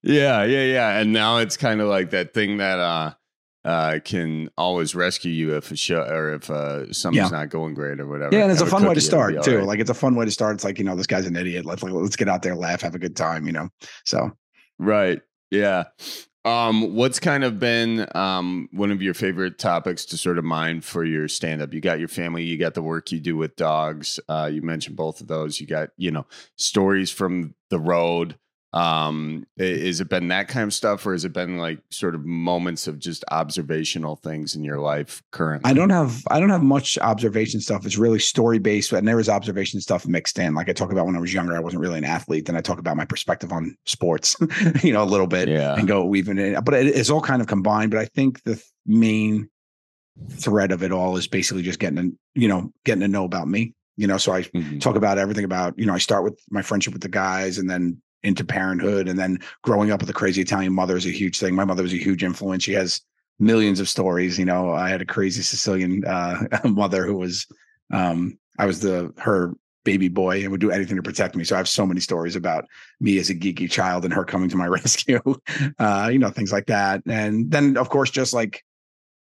Yeah, 0.03 0.44
yeah, 0.44 0.63
yeah. 0.63 1.00
And 1.00 1.12
now 1.12 1.38
it's 1.38 1.58
kind 1.58 1.82
of 1.82 1.88
like 1.88 2.12
that 2.12 2.34
thing 2.34 2.58
that 2.58 2.80
uh 2.80 3.13
uh 3.63 4.00
can 4.03 4.50
always 4.58 4.96
rescue 4.96 5.32
you 5.32 5.56
if 5.56 5.72
a 5.72 5.75
show 5.75 6.01
or 6.01 6.34
if 6.34 6.50
uh 6.50 6.91
something's 6.91 7.32
not 7.32 7.50
going 7.50 7.74
great 7.74 8.00
or 8.00 8.08
whatever. 8.08 8.36
Yeah, 8.36 8.44
and 8.44 8.51
it's 8.51 8.62
a 8.62 8.65
Have 8.65 8.72
fun 8.72 8.84
way 8.84 8.96
to 8.96 9.01
cookie, 9.01 9.08
it'll 9.08 9.27
be 9.27 9.34
start 9.34 9.44
too. 9.46 9.58
right. 9.60 9.68
Like 9.68 9.80
it's 9.80 9.89
a 9.89 9.96
fun 9.96 10.15
way 10.15 10.25
to 10.25 10.32
start. 10.32 10.56
It's 10.56 10.63
like, 10.63 10.80
you 10.80 10.84
know, 10.86 10.96
this 10.96 11.08
guy's 11.08 11.27
an 11.27 11.36
idiot. 11.36 11.65
Let's 11.65 11.84
like, 11.84 11.94
let's 11.94 12.15
get 12.15 12.27
out 12.30 12.41
there, 12.41 12.56
laugh, 12.56 12.82
have 12.82 12.96
a 12.96 13.00
good 13.00 13.15
time, 13.15 13.46
you 13.46 13.51
know? 13.51 13.70
So 14.06 14.32
Right. 14.80 15.22
Yeah. 15.51 15.84
Um, 16.44 16.96
what's 16.96 17.20
kind 17.20 17.44
of 17.44 17.60
been 17.60 18.08
um, 18.15 18.68
one 18.72 18.89
of 18.89 19.00
your 19.00 19.13
favorite 19.13 19.60
topics 19.60 20.06
to 20.06 20.18
sort 20.18 20.39
of 20.39 20.44
mind 20.44 20.84
for 20.84 21.03
your 21.03 21.27
stand 21.27 21.62
up? 21.62 21.72
You 21.72 21.82
got 21.82 22.00
your 22.00 22.08
family, 22.08 22.44
you 22.44 22.58
got 22.58 22.74
the 22.74 22.82
work 22.82 23.12
you 23.12 23.20
do 23.20 23.38
with 23.38 23.56
dogs. 23.56 24.20
Uh, 24.27 24.50
you 24.51 24.63
mentioned 24.63 24.96
both 24.96 25.22
of 25.22 25.27
those. 25.27 25.62
You 25.62 25.68
got, 25.68 25.89
you 25.98 26.10
know, 26.10 26.25
stories 26.58 27.12
from 27.12 27.53
the 27.70 27.80
road. 27.80 28.38
Um, 28.74 29.46
is 29.58 30.00
it 30.00 30.08
been 30.08 30.30
that 30.30 30.48
kind 30.48 30.63
of 30.66 30.74
stuff 30.74 31.06
or 31.06 31.12
has 31.12 31.25
it 31.25 31.34
been 31.34 31.58
like 31.58 31.80
sort 31.90 32.16
of 32.16 32.24
moments 32.25 32.88
of 32.88 33.00
just 33.00 33.25
observational 33.30 34.16
things 34.16 34.56
in 34.56 34.63
your 34.63 34.80
life 34.80 35.22
currently? 35.32 35.70
I 35.70 35.74
don't 35.74 35.90
have 35.90 36.22
I 36.30 36.40
don't 36.40 36.50
have 36.51 36.63
much 36.63 36.98
observation 37.00 37.60
stuff. 37.60 37.86
It's 37.86 37.98
really 37.98 38.20
story 38.20 38.60
based, 38.60 38.94
and 38.94 39.06
there 39.06 39.20
is 39.20 39.28
observation 39.28 39.82
stuff 39.82 40.08
mixed 40.08 40.40
in. 40.40 40.56
Like 40.56 40.70
I 40.70 40.74
talk 40.74 40.92
about 40.94 41.06
when 41.06 41.18
I 41.18 41.20
was 41.20 41.34
younger, 41.34 41.54
I 41.56 41.60
wasn't 41.60 41.82
really 41.82 41.98
an 41.98 42.06
athlete. 42.06 42.46
Then 42.46 42.56
I 42.56 42.62
talk 42.62 42.80
about 42.80 42.96
my 42.96 43.04
perspective 43.06 43.51
on 43.51 43.75
sports, 43.86 44.38
you 44.84 44.94
know, 44.94 45.04
a 45.04 45.06
little 45.06 45.28
bit, 45.28 45.50
Yeah. 45.50 45.75
and 45.75 45.86
go 45.86 46.06
weaving 46.06 46.38
it. 46.38 46.63
But 46.63 46.74
it, 46.75 46.88
it's 46.88 47.10
all 47.10 47.22
kind 47.22 47.42
of 47.42 47.48
combined. 47.50 47.92
But 47.92 48.00
I 48.00 48.06
think 48.06 48.42
the 48.44 48.56
th- 48.56 48.66
main 48.86 49.50
thread 50.30 50.72
of 50.72 50.82
it 50.84 50.92
all 50.92 51.18
is 51.18 51.28
basically 51.28 51.63
just 51.63 51.80
getting 51.80 51.96
to, 51.98 52.18
you 52.36 52.48
know 52.48 52.72
getting 52.86 53.01
to 53.01 53.08
know 53.10 53.25
about 53.25 53.48
me. 53.50 53.74
You 53.98 54.08
know, 54.08 54.18
so 54.18 54.32
I 54.32 54.44
Mhm. 54.44 54.80
talk 54.80 54.96
about 54.96 55.18
everything 55.18 55.44
about 55.44 55.78
you 55.78 55.86
know 55.86 55.94
I 55.94 55.98
start 55.98 56.24
with 56.24 56.40
my 56.50 56.62
friendship 56.62 56.94
with 56.94 57.01
the 57.01 57.10
guys, 57.10 57.58
and 57.58 57.70
then 57.70 58.01
into 58.24 58.44
parenthood, 58.44 59.08
and 59.08 59.18
then 59.18 59.40
growing 59.63 59.92
up 59.92 60.01
with 60.01 60.10
a 60.10 60.13
crazy 60.13 60.41
Italian 60.41 60.74
mother 60.74 60.95
is 60.95 61.06
a 61.06 61.12
huge 61.12 61.39
thing. 61.39 61.56
My 61.56 61.65
mother 61.65 61.84
was 61.84 61.93
a 61.93 61.98
huge 61.98 62.24
influence. 62.24 62.63
She 62.63 62.74
has 62.74 63.02
millions 63.39 63.80
of 63.80 63.89
stories. 63.89 64.38
You 64.38 64.45
know, 64.45 64.72
I 64.72 64.89
had 64.89 65.02
a 65.02 65.06
crazy 65.06 65.41
Sicilian 65.41 66.06
uh, 66.06 66.43
mother 66.65 67.06
who 67.06 67.17
was, 67.17 67.48
um, 67.91 68.38
I 68.58 68.65
was 68.65 68.80
the 68.80 69.13
her 69.17 69.56
baby 69.84 70.10
boy 70.10 70.41
and 70.41 70.52
would 70.52 70.62
do 70.62 70.72
anything 70.72 70.95
to 70.95 71.04
protect 71.04 71.36
me. 71.36 71.43
So 71.43 71.56
I 71.56 71.58
have 71.58 71.67
so 71.67 71.86
many 71.86 72.00
stories 72.00 72.36
about 72.36 72.65
me 73.00 73.17
as 73.17 73.30
a 73.30 73.36
geeky 73.36 73.69
child 73.69 74.06
and 74.06 74.13
her 74.13 74.24
coming 74.24 74.50
to 74.50 74.58
my 74.58 74.67
rescue. 74.67 75.22
Uh, 75.80 76.10
you 76.12 76.19
know, 76.19 76.30
things 76.30 76.52
like 76.52 76.67
that. 76.67 77.02
And 77.08 77.50
then, 77.50 77.78
of 77.78 77.89
course, 77.89 78.12
just 78.12 78.34
like 78.34 78.63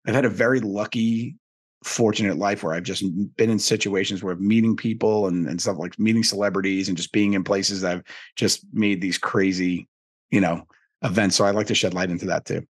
I've 0.07 0.15
had 0.15 0.25
a 0.25 0.31
very 0.31 0.61
lucky, 0.61 1.37
fortunate 1.85 2.37
life 2.39 2.63
where 2.63 2.75
I've 2.75 2.83
just 2.83 3.05
been 3.37 3.51
in 3.51 3.59
situations 3.59 4.23
where 4.23 4.35
I'm 4.35 4.47
meeting 4.47 4.77
people 4.77 5.27
and, 5.27 5.47
and 5.47 5.61
stuff 5.61 5.79
like 5.79 5.99
meeting 5.99 6.23
celebrities 6.23 6.89
and 6.89 6.97
just 6.97 7.13
being 7.13 7.35
in 7.35 7.45
places 7.45 7.83
that 7.83 7.97
I've 7.97 8.03
just 8.37 8.65
made 8.73 9.01
these 9.01 9.19
crazy, 9.19 9.89
you 10.31 10.41
know, 10.41 10.67
events. 11.03 11.37
So 11.37 11.45
I 11.45 11.51
like 11.51 11.67
to 11.69 11.75
shed 11.75 11.95
light 11.95 12.11
into 12.11 12.27
that 12.27 12.45
too. 12.45 12.67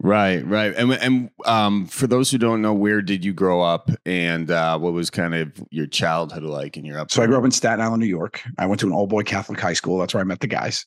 Right, 0.00 0.46
right. 0.46 0.72
And 0.76 0.92
and 0.92 1.30
um, 1.44 1.86
for 1.86 2.06
those 2.06 2.30
who 2.30 2.38
don't 2.38 2.62
know, 2.62 2.72
where 2.72 3.02
did 3.02 3.24
you 3.24 3.32
grow 3.32 3.62
up, 3.62 3.90
and 4.06 4.48
uh, 4.48 4.78
what 4.78 4.92
was 4.92 5.10
kind 5.10 5.34
of 5.34 5.50
your 5.70 5.86
childhood 5.88 6.44
like 6.44 6.76
in 6.76 6.84
your 6.84 7.00
up? 7.00 7.10
So 7.10 7.20
I 7.20 7.26
grew 7.26 7.36
up 7.36 7.44
in 7.44 7.50
Staten 7.50 7.80
Island, 7.80 8.00
New 8.00 8.06
York. 8.06 8.40
I 8.58 8.66
went 8.66 8.78
to 8.80 8.86
an 8.86 8.92
all 8.92 9.08
boy 9.08 9.24
Catholic 9.24 9.58
high 9.58 9.72
school. 9.72 9.98
That's 9.98 10.14
where 10.14 10.20
I 10.20 10.24
met 10.24 10.38
the 10.38 10.46
guys. 10.46 10.86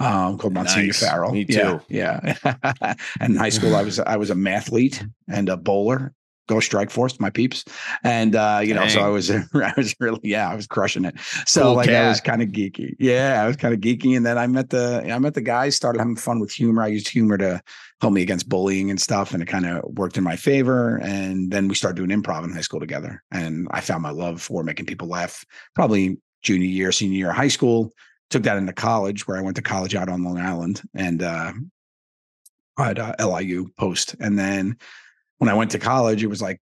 Um, 0.00 0.36
called 0.36 0.52
Monsignor 0.52 0.86
Nice. 0.88 1.00
Farrell. 1.00 1.32
Me 1.32 1.46
Yeah, 1.48 1.78
too. 1.78 1.80
Yeah. 1.88 2.34
and 3.20 3.30
in 3.34 3.36
high 3.36 3.48
school, 3.48 3.74
I 3.74 3.82
was 3.82 3.98
I 4.00 4.16
was 4.16 4.28
a 4.30 4.34
mathlete 4.34 5.02
and 5.28 5.48
a 5.48 5.56
bowler. 5.56 6.12
Go 6.48 6.60
Strike 6.60 6.90
Force, 6.90 7.20
my 7.20 7.30
peeps, 7.30 7.64
and 8.02 8.34
uh, 8.34 8.60
you 8.62 8.74
know, 8.74 8.88
so 8.88 9.00
I 9.00 9.08
was 9.08 9.30
I 9.54 9.72
was 9.76 9.94
really 10.00 10.20
yeah, 10.22 10.50
I 10.50 10.54
was 10.54 10.66
crushing 10.66 11.04
it. 11.04 11.14
So 11.46 11.62
Cool 11.62 11.74
like 11.74 11.88
I 11.88 12.08
was 12.08 12.20
kind 12.20 12.42
of 12.42 12.48
geeky. 12.48 12.94
Yeah, 12.98 13.42
I 13.42 13.46
was 13.46 13.56
kind 13.56 13.72
of 13.72 13.80
geeky, 13.80 14.16
and 14.16 14.26
then 14.26 14.38
I 14.38 14.46
met 14.46 14.70
the 14.70 15.04
I 15.08 15.18
met 15.18 15.34
the 15.34 15.40
guys. 15.40 15.76
Started 15.76 16.00
having 16.00 16.16
fun 16.16 16.40
with 16.40 16.50
humor. 16.50 16.82
I 16.82 16.88
used 16.88 17.08
humor 17.08 17.38
to 17.38 17.62
help 18.00 18.12
me 18.12 18.22
against 18.22 18.48
bullying 18.48 18.90
and 18.90 19.00
stuff, 19.00 19.32
and 19.32 19.42
it 19.42 19.46
kind 19.46 19.66
of 19.66 19.84
worked 19.96 20.18
in 20.18 20.24
my 20.24 20.36
favor. 20.36 20.96
And 20.96 21.50
then 21.52 21.68
we 21.68 21.74
started 21.74 21.96
doing 21.96 22.10
improv 22.10 22.44
in 22.44 22.52
high 22.52 22.60
school 22.60 22.80
together, 22.80 23.22
and 23.30 23.68
I 23.70 23.80
found 23.80 24.02
my 24.02 24.10
love 24.10 24.42
for 24.42 24.64
making 24.64 24.86
people 24.86 25.08
laugh. 25.08 25.44
Probably 25.74 26.18
junior 26.42 26.66
year, 26.66 26.90
senior 26.90 27.18
year 27.18 27.30
of 27.30 27.36
high 27.36 27.48
school. 27.48 27.92
Took 28.30 28.42
that 28.44 28.56
into 28.56 28.72
college, 28.72 29.28
where 29.28 29.36
I 29.36 29.42
went 29.42 29.56
to 29.56 29.62
college 29.62 29.94
out 29.94 30.08
on 30.08 30.24
Long 30.24 30.38
Island, 30.38 30.82
and 30.94 31.22
uh, 31.22 31.52
at 32.78 32.98
uh, 32.98 33.14
LIU 33.18 33.68
post. 33.78 34.16
And 34.20 34.38
then 34.38 34.76
when 35.42 35.48
I 35.48 35.54
went 35.54 35.72
to 35.72 35.78
college, 35.80 36.22
it 36.22 36.28
was 36.28 36.40
like 36.40 36.60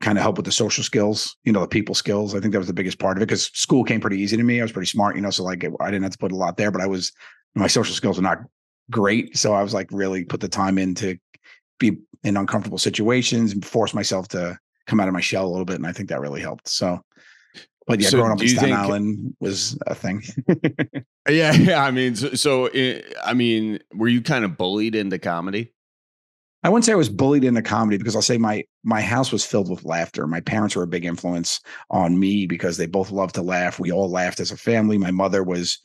kind 0.00 0.16
of 0.16 0.22
help 0.22 0.38
with 0.38 0.46
the 0.46 0.50
social 0.50 0.82
skills, 0.82 1.36
you 1.44 1.52
know, 1.52 1.60
the 1.60 1.68
people 1.68 1.94
skills. 1.94 2.34
I 2.34 2.40
think 2.40 2.52
that 2.52 2.58
was 2.58 2.68
the 2.68 2.72
biggest 2.72 2.98
part 2.98 3.18
of 3.18 3.22
it 3.22 3.26
because 3.26 3.50
school 3.52 3.84
came 3.84 4.00
pretty 4.00 4.18
easy 4.18 4.34
to 4.38 4.42
me. 4.42 4.60
I 4.60 4.62
was 4.62 4.72
pretty 4.72 4.86
smart, 4.86 5.14
you 5.14 5.20
know, 5.20 5.28
so 5.28 5.44
like 5.44 5.62
I 5.62 5.90
didn't 5.90 6.04
have 6.04 6.12
to 6.12 6.18
put 6.18 6.32
a 6.32 6.34
lot 6.34 6.56
there, 6.56 6.70
but 6.70 6.80
I 6.80 6.86
was 6.86 7.12
my 7.54 7.66
social 7.66 7.94
skills 7.94 8.16
were 8.16 8.22
not 8.22 8.38
great. 8.90 9.36
So 9.36 9.52
I 9.52 9.62
was 9.62 9.74
like 9.74 9.90
really 9.92 10.24
put 10.24 10.40
the 10.40 10.48
time 10.48 10.78
in 10.78 10.94
to 10.94 11.18
be 11.78 11.98
in 12.22 12.38
uncomfortable 12.38 12.78
situations 12.78 13.52
and 13.52 13.62
force 13.62 13.92
myself 13.92 14.28
to 14.28 14.58
come 14.86 15.00
out 15.00 15.08
of 15.08 15.12
my 15.12 15.20
shell 15.20 15.44
a 15.44 15.50
little 15.50 15.66
bit. 15.66 15.76
And 15.76 15.86
I 15.86 15.92
think 15.92 16.08
that 16.08 16.22
really 16.22 16.40
helped. 16.40 16.66
So, 16.66 17.02
but 17.86 18.00
yeah, 18.00 18.08
So 18.08 18.16
growing 18.16 18.32
up 18.32 18.40
in 18.40 18.48
Staten 18.48 18.68
think- 18.68 18.78
Island 18.78 19.36
was 19.38 19.78
a 19.86 19.94
thing. 19.94 20.22
Yeah, 21.28 21.52
yeah. 21.52 21.84
I 21.84 21.90
mean, 21.90 22.16
so, 22.16 22.30
so 22.30 22.66
eh, 22.68 23.02
I 23.22 23.34
mean, 23.34 23.80
were 23.92 24.08
you 24.08 24.22
kind 24.22 24.46
of 24.46 24.56
bullied 24.56 24.94
into 24.94 25.18
comedy? 25.18 25.73
I 26.64 26.70
wouldn't 26.70 26.86
say 26.86 26.92
I 26.92 26.96
was 26.96 27.10
bullied 27.10 27.44
into 27.44 27.60
comedy 27.60 27.98
because 27.98 28.16
I'll 28.16 28.22
say 28.22 28.38
my 28.38 28.64
my 28.82 29.02
house 29.02 29.30
was 29.30 29.44
filled 29.44 29.70
with 29.70 29.84
laughter. 29.84 30.26
My 30.26 30.40
parents 30.40 30.74
were 30.74 30.82
a 30.82 30.88
big 30.88 31.04
influence 31.04 31.60
on 31.90 32.18
me 32.18 32.46
because 32.46 32.78
they 32.78 32.86
both 32.86 33.10
loved 33.10 33.34
to 33.34 33.42
laugh. 33.42 33.78
We 33.78 33.92
all 33.92 34.10
laughed 34.10 34.40
as 34.40 34.50
a 34.50 34.56
family. 34.56 34.96
My 34.96 35.10
mother 35.10 35.42
was, 35.44 35.78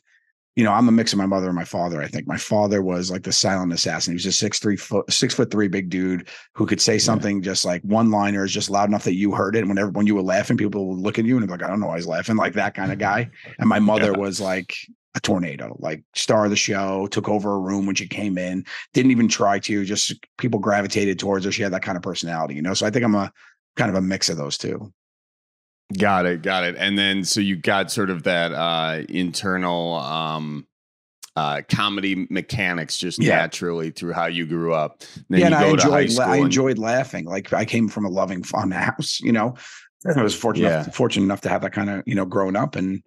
you 0.56 0.64
know, 0.64 0.72
I'm 0.72 0.88
a 0.88 0.92
mix 0.92 1.12
of 1.12 1.18
my 1.18 1.26
mother 1.26 1.48
and 1.48 1.54
my 1.54 1.64
father. 1.66 2.00
I 2.00 2.06
think 2.08 2.26
my 2.26 2.38
father 2.38 2.82
was 2.82 3.10
like 3.10 3.24
the 3.24 3.32
silent 3.32 3.74
assassin. 3.74 4.12
He 4.12 4.16
was 4.16 4.24
a 4.24 4.32
six 4.32 4.58
three 4.58 4.76
foot 4.76 5.12
six 5.12 5.34
foot 5.34 5.50
three 5.50 5.68
big 5.68 5.90
dude 5.90 6.28
who 6.54 6.64
could 6.64 6.80
say 6.80 6.98
something 6.98 7.42
just 7.42 7.66
like 7.66 7.82
one 7.82 8.10
liners, 8.10 8.50
just 8.50 8.70
loud 8.70 8.88
enough 8.88 9.04
that 9.04 9.14
you 9.16 9.32
heard 9.32 9.56
it. 9.56 9.60
And 9.60 9.68
whenever 9.68 9.90
when 9.90 10.06
you 10.06 10.14
were 10.14 10.22
laughing, 10.22 10.56
people 10.56 10.88
would 10.88 10.98
look 11.00 11.18
at 11.18 11.26
you 11.26 11.36
and 11.36 11.46
be 11.46 11.52
like, 11.52 11.62
I 11.62 11.68
don't 11.68 11.80
know 11.80 11.88
why 11.88 11.96
he's 11.96 12.06
laughing, 12.06 12.36
like 12.36 12.54
that 12.54 12.74
kind 12.74 12.90
of 12.90 12.98
guy. 13.10 13.30
And 13.58 13.68
my 13.68 13.80
mother 13.80 14.12
Yeah. 14.12 14.18
was 14.18 14.40
like 14.40 14.74
a 15.16 15.20
tornado, 15.20 15.76
like 15.80 16.04
star 16.14 16.44
of 16.44 16.50
the 16.50 16.56
show, 16.56 17.06
took 17.08 17.28
over 17.28 17.54
a 17.54 17.58
room 17.58 17.84
when 17.86 17.96
she 17.96 18.06
came 18.06 18.38
in 18.38 18.64
didn't 18.94 19.10
even 19.10 19.26
try 19.28 19.58
to 19.58 19.84
just 19.84 20.14
people 20.38 20.60
gravitated 20.60 21.18
towards 21.18 21.44
her 21.44 21.50
she 21.52 21.62
had 21.62 21.72
that 21.72 21.82
kind 21.82 21.96
of 21.96 22.02
personality 22.02 22.54
you 22.54 22.62
know 22.62 22.74
so 22.74 22.86
i 22.86 22.90
think 22.90 23.04
i'm 23.04 23.14
a 23.16 23.32
kind 23.76 23.90
of 23.90 23.96
a 23.96 24.00
mix 24.00 24.28
of 24.28 24.36
those 24.36 24.56
two 24.56 24.92
Got 25.98 26.24
it, 26.26 26.42
got 26.42 26.62
it. 26.62 26.76
And 26.78 26.96
then 26.96 27.24
so 27.24 27.40
you 27.40 27.56
got 27.56 27.90
sort 27.90 28.10
of 28.10 28.22
that 28.22 28.52
uh, 28.52 29.02
internal 29.08 29.94
um, 29.94 30.64
uh, 31.34 31.62
comedy 31.68 32.28
mechanics 32.30 32.96
just 32.96 33.18
Yeah. 33.20 33.34
naturally 33.34 33.90
through 33.90 34.12
how 34.12 34.26
you 34.26 34.46
grew 34.46 34.72
up. 34.72 35.02
Then 35.28 35.40
yeah 35.40 35.58
i 35.58 35.62
go 35.70 35.74
to 35.74 35.90
high 35.90 36.00
enjoyed 36.02 36.18
la- 36.18 36.24
i 36.32 36.36
and- 36.36 36.44
enjoyed 36.44 36.78
laughing 36.78 37.24
like 37.24 37.52
i 37.52 37.64
came 37.64 37.88
from 37.88 38.04
a 38.04 38.08
loving 38.08 38.44
fun 38.44 38.70
house 38.86 39.18
you 39.20 39.32
know 39.32 39.54
i 40.16 40.22
was 40.22 40.34
fortunate 40.36 40.68
Yeah. 40.68 40.82
enough, 40.84 40.94
fortunate 40.94 41.24
enough 41.24 41.40
to 41.40 41.48
have 41.48 41.62
that 41.62 41.72
kind 41.72 41.90
of 41.90 42.02
you 42.06 42.14
know 42.14 42.24
growing 42.24 42.54
up 42.54 42.76
and 42.76 43.02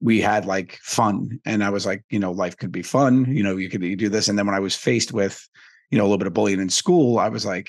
we 0.00 0.20
had 0.20 0.46
like 0.46 0.78
fun 0.82 1.40
and 1.44 1.62
i 1.62 1.70
was 1.70 1.86
like 1.86 2.02
you 2.10 2.18
know 2.18 2.32
life 2.32 2.56
could 2.56 2.72
be 2.72 2.82
fun 2.82 3.24
you 3.26 3.42
know 3.42 3.56
you 3.56 3.68
could 3.68 3.82
you 3.82 3.96
do 3.96 4.08
this 4.08 4.28
and 4.28 4.38
then 4.38 4.46
when 4.46 4.54
i 4.54 4.60
was 4.60 4.74
faced 4.74 5.12
with 5.12 5.48
you 5.90 5.98
know 5.98 6.04
a 6.04 6.06
little 6.06 6.18
bit 6.18 6.26
of 6.26 6.34
bullying 6.34 6.60
in 6.60 6.70
school 6.70 7.18
i 7.18 7.28
was 7.28 7.44
like 7.44 7.68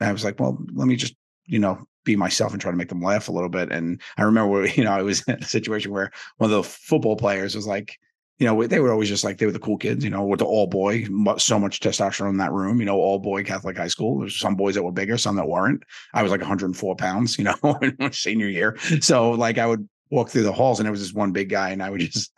i 0.00 0.12
was 0.12 0.24
like 0.24 0.38
well 0.38 0.58
let 0.74 0.86
me 0.86 0.96
just 0.96 1.14
you 1.46 1.58
know 1.58 1.86
be 2.04 2.16
myself 2.16 2.52
and 2.52 2.60
try 2.60 2.70
to 2.70 2.76
make 2.76 2.88
them 2.88 3.02
laugh 3.02 3.28
a 3.28 3.32
little 3.32 3.48
bit 3.48 3.70
and 3.70 4.00
i 4.16 4.22
remember 4.22 4.66
you 4.76 4.84
know 4.84 4.92
i 4.92 5.02
was 5.02 5.22
in 5.22 5.34
a 5.34 5.44
situation 5.44 5.92
where 5.92 6.10
one 6.38 6.50
of 6.50 6.56
the 6.56 6.62
football 6.62 7.16
players 7.16 7.54
was 7.54 7.66
like 7.66 7.98
you 8.38 8.46
know 8.46 8.66
they 8.66 8.78
were 8.78 8.92
always 8.92 9.08
just 9.08 9.24
like 9.24 9.38
they 9.38 9.46
were 9.46 9.52
the 9.52 9.58
cool 9.58 9.76
kids 9.76 10.04
you 10.04 10.10
know 10.10 10.24
with 10.24 10.38
the 10.38 10.44
all 10.44 10.68
boy 10.68 11.04
so 11.38 11.58
much 11.58 11.80
testosterone 11.80 12.30
in 12.30 12.36
that 12.36 12.52
room 12.52 12.78
you 12.78 12.86
know 12.86 12.96
all 12.96 13.18
boy 13.18 13.42
catholic 13.42 13.76
high 13.76 13.88
school 13.88 14.20
there's 14.20 14.38
some 14.38 14.54
boys 14.54 14.76
that 14.76 14.82
were 14.82 14.92
bigger 14.92 15.18
some 15.18 15.34
that 15.36 15.48
weren't. 15.48 15.82
I 16.14 16.22
was 16.22 16.30
like 16.30 16.40
104 16.40 16.96
pounds 16.96 17.36
you 17.36 17.44
know 17.44 17.80
senior 18.12 18.46
year. 18.46 18.76
So 19.00 19.32
like 19.32 19.58
i 19.58 19.66
would 19.66 19.88
walk 20.10 20.30
through 20.30 20.42
the 20.42 20.52
halls 20.52 20.78
and 20.78 20.86
there 20.86 20.92
was 20.92 21.00
this 21.00 21.12
one 21.12 21.32
big 21.32 21.48
guy 21.48 21.70
and 21.70 21.82
I 21.82 21.90
would 21.90 22.00
just 22.12 22.32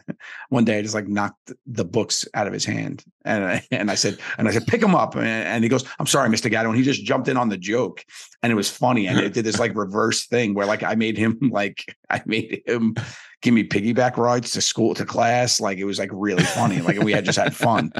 one 0.48 0.64
day 0.64 0.78
I 0.78 0.82
just 0.82 0.94
like 0.94 1.08
knocked 1.08 1.52
the 1.66 1.84
books 1.84 2.26
out 2.34 2.46
of 2.46 2.52
his 2.52 2.64
hand 2.64 3.04
and 3.24 3.44
I, 3.44 3.66
and 3.70 3.90
I 3.90 3.94
said 3.94 4.18
and 4.38 4.48
I 4.48 4.50
said 4.50 4.66
pick 4.66 4.82
him 4.82 4.94
up 4.94 5.14
and, 5.14 5.26
and 5.26 5.64
he 5.64 5.68
goes 5.68 5.84
I'm 5.98 6.06
sorry 6.06 6.28
Mr. 6.28 6.50
Gatto 6.50 6.68
and 6.68 6.78
he 6.78 6.84
just 6.84 7.04
jumped 7.04 7.28
in 7.28 7.36
on 7.36 7.48
the 7.48 7.56
joke 7.56 8.04
and 8.42 8.52
it 8.52 8.56
was 8.56 8.70
funny 8.70 9.06
and 9.06 9.18
it 9.18 9.32
did 9.32 9.44
this 9.44 9.58
like 9.58 9.74
reverse 9.74 10.26
thing 10.26 10.54
where 10.54 10.66
like 10.66 10.82
I 10.82 10.94
made 10.94 11.16
him 11.16 11.38
like 11.50 11.96
I 12.08 12.22
made 12.26 12.62
him 12.66 12.94
give 13.42 13.54
me 13.54 13.64
piggyback 13.64 14.16
rides 14.16 14.50
to 14.52 14.60
school 14.60 14.94
to 14.94 15.04
class 15.04 15.60
like 15.60 15.78
it 15.78 15.84
was 15.84 15.98
like 15.98 16.10
really 16.12 16.44
funny 16.44 16.80
like 16.80 16.98
we 16.98 17.12
had 17.12 17.24
just 17.24 17.38
had 17.38 17.54
fun 17.54 17.92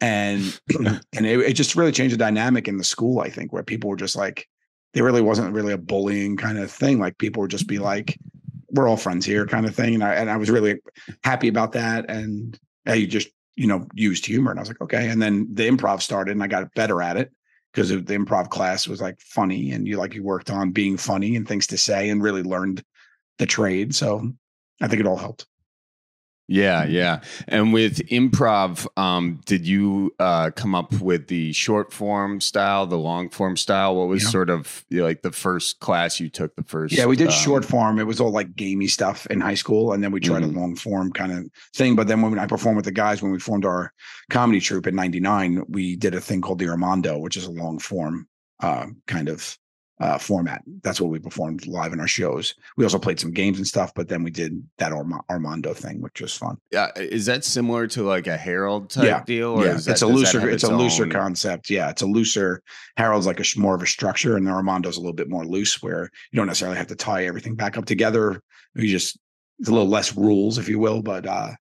and 0.00 0.60
and 0.78 1.26
it, 1.26 1.40
it 1.40 1.52
just 1.54 1.76
really 1.76 1.92
changed 1.92 2.14
the 2.14 2.18
dynamic 2.18 2.68
in 2.68 2.76
the 2.76 2.84
school 2.84 3.20
I 3.20 3.30
think 3.30 3.52
where 3.52 3.62
people 3.62 3.90
were 3.90 3.96
just 3.96 4.16
like 4.16 4.48
there 4.94 5.04
really 5.04 5.20
wasn't 5.20 5.52
really 5.52 5.74
a 5.74 5.78
bullying 5.78 6.36
kind 6.38 6.58
of 6.58 6.70
thing 6.70 6.98
like 6.98 7.18
people 7.18 7.42
would 7.42 7.50
just 7.50 7.66
be 7.66 7.78
like 7.78 8.18
we're 8.76 8.88
all 8.88 8.96
friends 8.96 9.26
here 9.26 9.46
kind 9.46 9.66
of 9.66 9.74
thing. 9.74 9.94
And 9.94 10.04
I, 10.04 10.14
and 10.14 10.30
I 10.30 10.36
was 10.36 10.50
really 10.50 10.80
happy 11.24 11.48
about 11.48 11.72
that. 11.72 12.08
And 12.08 12.58
I 12.86 13.04
just, 13.04 13.28
you 13.56 13.66
know, 13.66 13.86
used 13.94 14.26
humor 14.26 14.50
and 14.50 14.60
I 14.60 14.62
was 14.62 14.68
like, 14.68 14.80
okay. 14.82 15.08
And 15.08 15.20
then 15.20 15.48
the 15.52 15.68
improv 15.68 16.02
started 16.02 16.32
and 16.32 16.42
I 16.42 16.46
got 16.46 16.74
better 16.74 17.02
at 17.02 17.16
it 17.16 17.32
because 17.72 17.88
the 17.88 18.00
improv 18.02 18.50
class 18.50 18.86
was 18.86 19.00
like 19.00 19.20
funny 19.20 19.72
and 19.72 19.88
you 19.88 19.96
like, 19.96 20.14
you 20.14 20.22
worked 20.22 20.50
on 20.50 20.70
being 20.70 20.96
funny 20.96 21.36
and 21.36 21.48
things 21.48 21.66
to 21.68 21.78
say 21.78 22.10
and 22.10 22.22
really 22.22 22.42
learned 22.42 22.84
the 23.38 23.46
trade. 23.46 23.94
So 23.94 24.30
I 24.80 24.88
think 24.88 25.00
it 25.00 25.06
all 25.06 25.16
helped. 25.16 25.46
Yeah, 26.48 26.84
yeah. 26.84 27.22
And 27.48 27.72
with 27.72 27.98
improv, 28.08 28.86
um, 28.96 29.40
did 29.46 29.66
you 29.66 30.14
uh, 30.20 30.50
come 30.52 30.76
up 30.76 30.92
with 31.00 31.26
the 31.26 31.52
short 31.52 31.92
form 31.92 32.40
style, 32.40 32.86
the 32.86 32.98
long 32.98 33.30
form 33.30 33.56
style? 33.56 33.96
What 33.96 34.06
was 34.06 34.22
yeah. 34.22 34.28
sort 34.28 34.50
of 34.50 34.84
you 34.88 34.98
know, 34.98 35.04
like 35.04 35.22
the 35.22 35.32
first 35.32 35.80
class 35.80 36.20
you 36.20 36.30
took? 36.30 36.54
The 36.54 36.62
first, 36.62 36.94
yeah, 36.94 37.06
we 37.06 37.16
did 37.16 37.28
um, 37.28 37.32
short 37.32 37.64
form. 37.64 37.98
It 37.98 38.06
was 38.06 38.20
all 38.20 38.30
like 38.30 38.54
gamey 38.54 38.86
stuff 38.86 39.26
in 39.26 39.40
high 39.40 39.54
school, 39.54 39.92
and 39.92 40.04
then 40.04 40.12
we 40.12 40.20
tried 40.20 40.42
mm-hmm. 40.42 40.56
a 40.56 40.60
long 40.60 40.76
form 40.76 41.12
kind 41.12 41.32
of 41.32 41.50
thing. 41.74 41.96
But 41.96 42.06
then 42.06 42.22
when 42.22 42.38
I 42.38 42.46
performed 42.46 42.76
with 42.76 42.84
the 42.84 42.92
guys, 42.92 43.22
when 43.22 43.32
we 43.32 43.40
formed 43.40 43.64
our 43.64 43.92
comedy 44.30 44.60
troupe 44.60 44.86
in 44.86 44.94
'99, 44.94 45.64
we 45.68 45.96
did 45.96 46.14
a 46.14 46.20
thing 46.20 46.42
called 46.42 46.60
the 46.60 46.68
Armando, 46.68 47.18
which 47.18 47.36
is 47.36 47.46
a 47.46 47.50
long 47.50 47.80
form 47.80 48.28
uh, 48.60 48.86
kind 49.08 49.28
of 49.28 49.58
uh, 49.98 50.18
format. 50.18 50.62
That's 50.82 51.00
what 51.00 51.10
we 51.10 51.18
performed 51.18 51.66
live 51.66 51.92
in 51.92 52.00
our 52.00 52.06
shows. 52.06 52.54
We 52.76 52.84
also 52.84 52.98
played 52.98 53.18
some 53.18 53.32
games 53.32 53.58
and 53.58 53.66
stuff, 53.66 53.92
but 53.94 54.08
then 54.08 54.22
we 54.22 54.30
did 54.30 54.62
that 54.78 54.92
Arm- 54.92 55.22
Armando 55.30 55.72
thing, 55.72 56.02
which 56.02 56.20
was 56.20 56.34
fun. 56.34 56.58
Yeah, 56.70 56.90
is 56.96 57.26
that 57.26 57.44
similar 57.44 57.86
to 57.88 58.02
like 58.02 58.26
a 58.26 58.36
Harold 58.36 58.90
type 58.90 59.04
yeah. 59.04 59.24
deal? 59.24 59.64
yeah, 59.64 59.74
that, 59.74 59.88
it's 59.88 60.02
a 60.02 60.06
looser. 60.06 60.48
It's, 60.48 60.64
it's, 60.64 60.70
a 60.70 60.76
looser 60.76 61.06
concept. 61.06 61.70
Yeah, 61.70 61.90
it's 61.90 62.02
a 62.02 62.06
looser. 62.06 62.62
Harold's 62.96 63.26
like 63.26 63.40
a 63.40 63.44
more 63.56 63.74
of 63.74 63.82
a 63.82 63.86
structure, 63.86 64.36
and 64.36 64.46
the 64.46 64.50
Armando's 64.50 64.96
a 64.96 65.00
little 65.00 65.14
bit 65.14 65.30
more 65.30 65.46
loose, 65.46 65.82
where 65.82 66.10
you 66.30 66.36
don't 66.36 66.46
necessarily 66.46 66.76
have 66.76 66.88
to 66.88 66.96
tie 66.96 67.24
everything 67.24 67.54
back 67.54 67.78
up 67.78 67.86
together. 67.86 68.42
You 68.74 68.88
just 68.88 69.18
it's 69.58 69.68
a 69.68 69.72
little 69.72 69.88
less 69.88 70.14
rules, 70.14 70.58
if 70.58 70.68
you 70.68 70.78
will, 70.78 71.02
but 71.02 71.26
uh, 71.26 71.52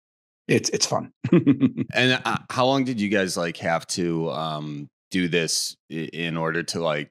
it's 0.47 0.69
it's 0.71 0.85
fun. 0.85 1.11
and 1.31 2.21
uh, 2.25 2.37
how 2.49 2.65
long 2.65 2.83
did 2.83 2.99
you 2.99 3.07
guys 3.07 3.37
like 3.37 3.55
have 3.57 3.87
to 3.87 4.29
um, 4.31 4.89
do 5.11 5.27
this 5.27 5.77
in 5.89 6.35
order 6.35 6.61
to 6.63 6.81
like 6.81 7.09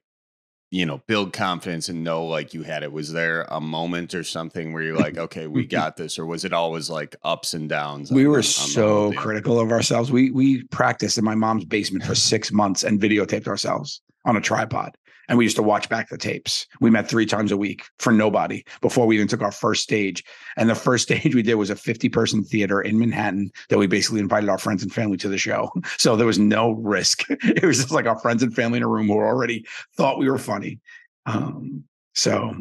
you 0.75 0.85
know 0.85 0.99
build 1.07 1.33
confidence 1.33 1.89
and 1.89 2.03
know 2.03 2.25
like 2.25 2.53
you 2.53 2.65
had 2.65 2.83
it. 2.83 2.93
Was 2.93 3.13
there 3.13 3.43
a 3.49 3.61
moment 3.61 4.13
or 4.13 4.25
something 4.25 4.73
where 4.73 4.83
you're 4.83 4.99
like 4.99 5.17
okay 5.17 5.47
we 5.47 5.65
got 5.81 5.97
this 5.97 6.19
or 6.19 6.27
was 6.27 6.45
it 6.45 6.53
always 6.53 6.91
like 6.91 7.15
ups 7.23 7.55
and 7.55 7.69
downs 7.69 8.11
we 8.11 8.27
were 8.27 8.43
so 8.43 9.13
critical 9.13 9.61
of 9.61 9.71
ourselves. 9.71 10.11
We 10.11 10.33
we 10.33 10.65
practiced 10.65 11.17
in 11.17 11.25
my 11.25 11.37
mom's 11.37 11.65
basement 11.65 12.05
for 12.05 12.17
six 12.17 12.51
months 12.51 12.83
and 12.83 13.01
videotaped 13.01 13.47
ourselves 13.47 14.01
on 14.25 14.37
a 14.37 14.41
tripod 14.41 14.97
and 15.29 15.39
we 15.39 15.45
used 15.45 15.57
to 15.57 15.63
watch 15.63 15.89
back 15.89 16.09
the 16.09 16.19
tapes. 16.19 16.67
We 16.81 16.91
met 16.91 17.09
three 17.09 17.27
times 17.27 17.53
a 17.53 17.57
week 17.57 17.85
for 17.99 18.13
nobody 18.13 18.65
before 18.81 19.07
we 19.07 19.17
even 19.17 19.29
took 19.29 19.43
our 19.43 19.53
first 19.53 19.83
stage. 19.83 20.25
And 20.57 20.69
the 20.69 20.75
first 20.75 21.05
stage 21.09 21.35
we 21.35 21.43
did 21.43 21.55
was 21.55 21.71
a 21.71 21.77
50 21.77 22.09
person 22.09 22.45
theater 22.45 22.81
in 22.81 22.99
Manhattan 22.99 23.51
that 23.69 23.79
we 23.79 23.87
basically 23.87 24.21
invited 24.21 24.49
our 24.49 24.59
friends 24.59 24.83
and 24.83 24.93
family 24.93 25.17
to 25.19 25.29
the 25.29 25.39
show. 25.39 25.71
So 25.97 26.17
there 26.17 26.27
was 26.27 26.39
no 26.39 26.73
risk. 26.73 27.25
It 27.31 27.65
was 27.65 27.79
just 27.79 27.91
like 27.91 28.07
our 28.07 28.19
friends 28.19 28.43
and 28.43 28.55
family 28.55 28.79
in 28.79 28.83
a 28.83 28.89
room 28.89 29.07
who 29.07 29.15
already 29.15 29.65
thought 29.97 30.19
we 30.19 30.29
were 30.29 30.39
funny. 30.39 30.81
Um, 31.25 31.85
so 32.15 32.55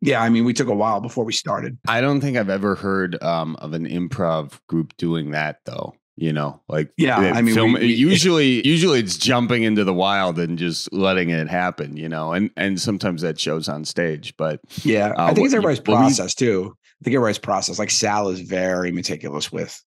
yeah, 0.00 0.20
I 0.20 0.28
mean, 0.28 0.44
we 0.44 0.52
took 0.52 0.68
a 0.68 0.74
while 0.74 1.00
before 1.00 1.24
we 1.24 1.32
started. 1.32 1.78
I 1.86 2.00
don't 2.00 2.20
think 2.20 2.36
I've 2.36 2.50
ever 2.50 2.74
heard 2.74 3.22
um, 3.22 3.56
of 3.56 3.72
an 3.72 3.86
improv 3.86 4.58
group 4.68 4.96
doing 4.96 5.30
that 5.30 5.60
though 5.64 5.94
you 6.16 6.32
know 6.32 6.60
like 6.68 6.92
yeah 6.98 7.16
i 7.16 7.40
mean 7.40 7.54
film, 7.54 7.72
we, 7.72 7.80
we, 7.80 7.86
usually 7.86 8.66
usually 8.66 9.00
it's 9.00 9.16
jumping 9.16 9.62
into 9.62 9.82
the 9.82 9.94
wild 9.94 10.38
and 10.38 10.58
just 10.58 10.92
letting 10.92 11.30
it 11.30 11.48
happen 11.48 11.96
you 11.96 12.08
know 12.08 12.32
and 12.32 12.50
and 12.56 12.80
sometimes 12.80 13.22
that 13.22 13.40
shows 13.40 13.68
on 13.68 13.84
stage 13.84 14.34
but 14.36 14.60
yeah 14.82 15.14
uh, 15.16 15.24
i 15.24 15.34
think 15.34 15.46
it's 15.46 15.54
everybody's 15.54 15.80
process 15.80 16.34
too. 16.34 16.76
I 17.00 17.04
think 17.04 17.14
everybody's 17.16 17.38
process 17.38 17.78
like 17.78 17.90
sal 17.90 18.28
is 18.28 18.40
very 18.40 18.92
meticulous 18.92 19.50
with 19.50 19.82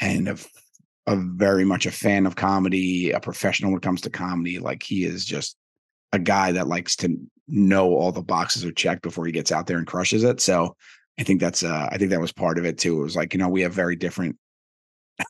and 0.00 0.28
a, 0.28 0.36
a 1.06 1.16
very 1.16 1.64
much 1.64 1.86
a 1.86 1.90
fan 1.90 2.26
of 2.26 2.36
comedy 2.36 3.10
a 3.10 3.20
professional 3.20 3.70
when 3.70 3.78
it 3.78 3.82
comes 3.82 4.02
to 4.02 4.10
comedy. 4.10 4.58
Like 4.58 4.82
he 4.82 5.04
is 5.04 5.24
just 5.24 5.56
a 6.12 6.18
guy 6.18 6.52
that 6.52 6.68
likes 6.68 6.96
to 6.96 7.16
know 7.48 7.94
all 7.94 8.12
the 8.12 8.22
boxes 8.22 8.64
are 8.64 8.72
checked 8.72 9.02
before 9.02 9.26
he 9.26 9.32
gets 9.32 9.50
out 9.50 9.66
there 9.66 9.78
and 9.78 9.86
crushes 9.86 10.24
it. 10.24 10.40
So 10.40 10.76
i 11.18 11.24
think 11.24 11.40
that's 11.40 11.64
uh 11.64 11.88
i 11.90 11.98
think 11.98 12.10
that 12.10 12.20
was 12.20 12.32
part 12.32 12.58
of 12.58 12.64
it 12.64 12.78
too. 12.78 13.00
It 13.00 13.04
was 13.04 13.16
like 13.16 13.34
you 13.34 13.38
know 13.38 13.48
we 13.48 13.62
have 13.62 13.72
very 13.72 13.96
different 13.96 14.36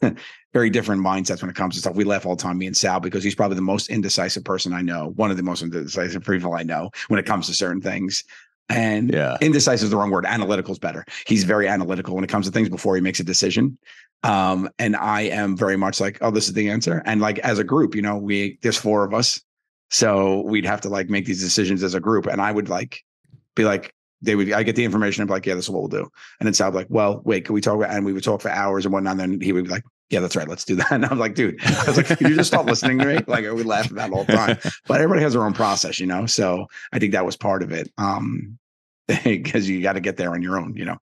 very 0.53 0.71
different 0.71 1.03
mindsets 1.03 1.41
when 1.41 1.51
it 1.51 1.57
comes 1.57 1.75
to 1.75 1.81
stuff. 1.81 1.95
We 1.95 2.05
laugh 2.05 2.27
all 2.27 2.37
the 2.37 2.43
time, 2.43 2.59
me 2.59 2.67
and 2.67 2.77
Sal, 2.77 3.01
because 3.01 3.25
he's 3.25 3.35
probably 3.35 3.57
the 3.57 3.63
most 3.63 3.91
indecisive 3.91 4.45
person 4.45 4.73
I 4.73 4.83
know, 4.83 5.13
one 5.17 5.31
of 5.31 5.37
the 5.37 5.43
most 5.43 5.63
indecisive 5.63 6.25
people 6.25 6.55
I 6.55 6.63
know 6.63 6.91
when 7.09 7.19
it 7.19 7.27
comes 7.27 7.47
to 7.47 7.55
certain 7.55 7.81
things. 7.81 8.25
And 8.71 9.13
yeah. 9.13 9.39
indecisive 9.41 9.87
is 9.87 9.91
the 9.91 9.97
wrong 9.97 10.11
word. 10.11 10.27
Analytical 10.27 10.73
is 10.73 10.79
better. 10.79 11.05
He's 11.27 11.45
very 11.45 11.69
analytical 11.69 12.15
when 12.15 12.25
it 12.25 12.29
comes 12.29 12.47
to 12.47 12.53
things 12.53 12.69
before 12.69 12.95
he 12.97 13.01
makes 13.01 13.19
a 13.19 13.25
decision. 13.25 13.79
Um, 14.25 14.69
and 14.79 14.97
I 14.97 15.23
am 15.23 15.57
very 15.57 15.77
much 15.77 16.01
like, 16.01 16.19
oh, 16.21 16.31
this 16.31 16.49
is 16.49 16.53
the 16.53 16.69
answer. 16.69 17.03
And 17.07 17.21
like 17.21 17.39
as 17.41 17.59
a 17.59 17.65
group, 17.65 17.95
you 17.95 18.03
know, 18.03 18.19
we 18.19 18.59
there's 18.63 18.77
four 18.77 19.05
of 19.05 19.15
us. 19.15 19.41
So 19.91 20.43
we'd 20.43 20.67
have 20.67 20.83
to 20.83 20.91
like 20.91 21.09
make 21.09 21.25
these 21.25 21.41
decisions 21.41 21.83
as 21.83 21.95
a 21.95 22.01
group. 22.01 22.27
And 22.27 22.43
I 22.43 22.53
would 22.53 22.69
like 22.69 23.03
be 23.55 23.65
like, 23.65 23.95
they 24.23 24.35
would 24.35 24.53
I 24.53 24.63
get 24.63 24.77
the 24.77 24.85
information 24.85 25.23
and 25.23 25.29
be 25.29 25.35
like, 25.35 25.47
yeah, 25.47 25.55
this 25.55 25.67
is 25.67 25.71
what 25.71 25.81
we'll 25.81 26.03
do. 26.03 26.11
And 26.41 26.47
then 26.47 26.55
Sal 26.55 26.71
like, 26.73 26.89
well, 26.91 27.23
wait, 27.25 27.45
can 27.45 27.55
we 27.55 27.61
talk 27.61 27.77
about 27.77 27.91
and 27.91 28.05
we 28.05 28.13
would 28.13 28.25
talk 28.25 28.41
for 28.41 28.51
hours 28.51 28.85
and 28.85 28.93
whatnot. 28.93 29.13
And 29.13 29.21
then 29.21 29.41
he 29.41 29.53
would 29.53 29.65
be 29.65 29.71
like, 29.71 29.85
Yeah, 30.11 30.21
that's 30.21 30.37
right, 30.37 30.49
let's 30.49 30.65
do 30.65 30.77
that. 30.77 30.91
And 30.93 31.05
I'm 31.05 31.19
like, 31.19 31.35
dude, 31.35 31.63
I 31.65 31.85
was 31.87 31.97
like, 31.97 32.21
you 32.21 32.35
just 32.35 32.49
stop 32.49 32.67
listening 32.67 32.99
to 32.99 33.07
me? 33.07 33.19
Like 33.27 33.45
we 33.45 33.63
laugh 33.63 33.91
about 33.91 34.13
all 34.13 34.25
the 34.25 34.33
time. 34.33 34.59
But 34.87 35.01
everybody 35.01 35.23
has 35.23 35.35
their 35.35 35.45
own 35.45 35.55
process, 35.55 36.01
you 36.01 36.07
know. 36.07 36.27
So 36.27 36.67
I 36.93 36.99
think 36.99 37.13
that 37.13 37.27
was 37.27 37.37
part 37.37 37.63
of 37.63 37.73
it. 37.73 37.91
Um 37.99 38.59
because 39.25 39.69
you 39.69 39.83
got 39.83 39.95
to 39.95 40.01
get 40.01 40.19
there 40.19 40.33
on 40.33 40.43
your 40.43 40.59
own, 40.59 40.75
you 40.77 40.85
know. 40.85 40.99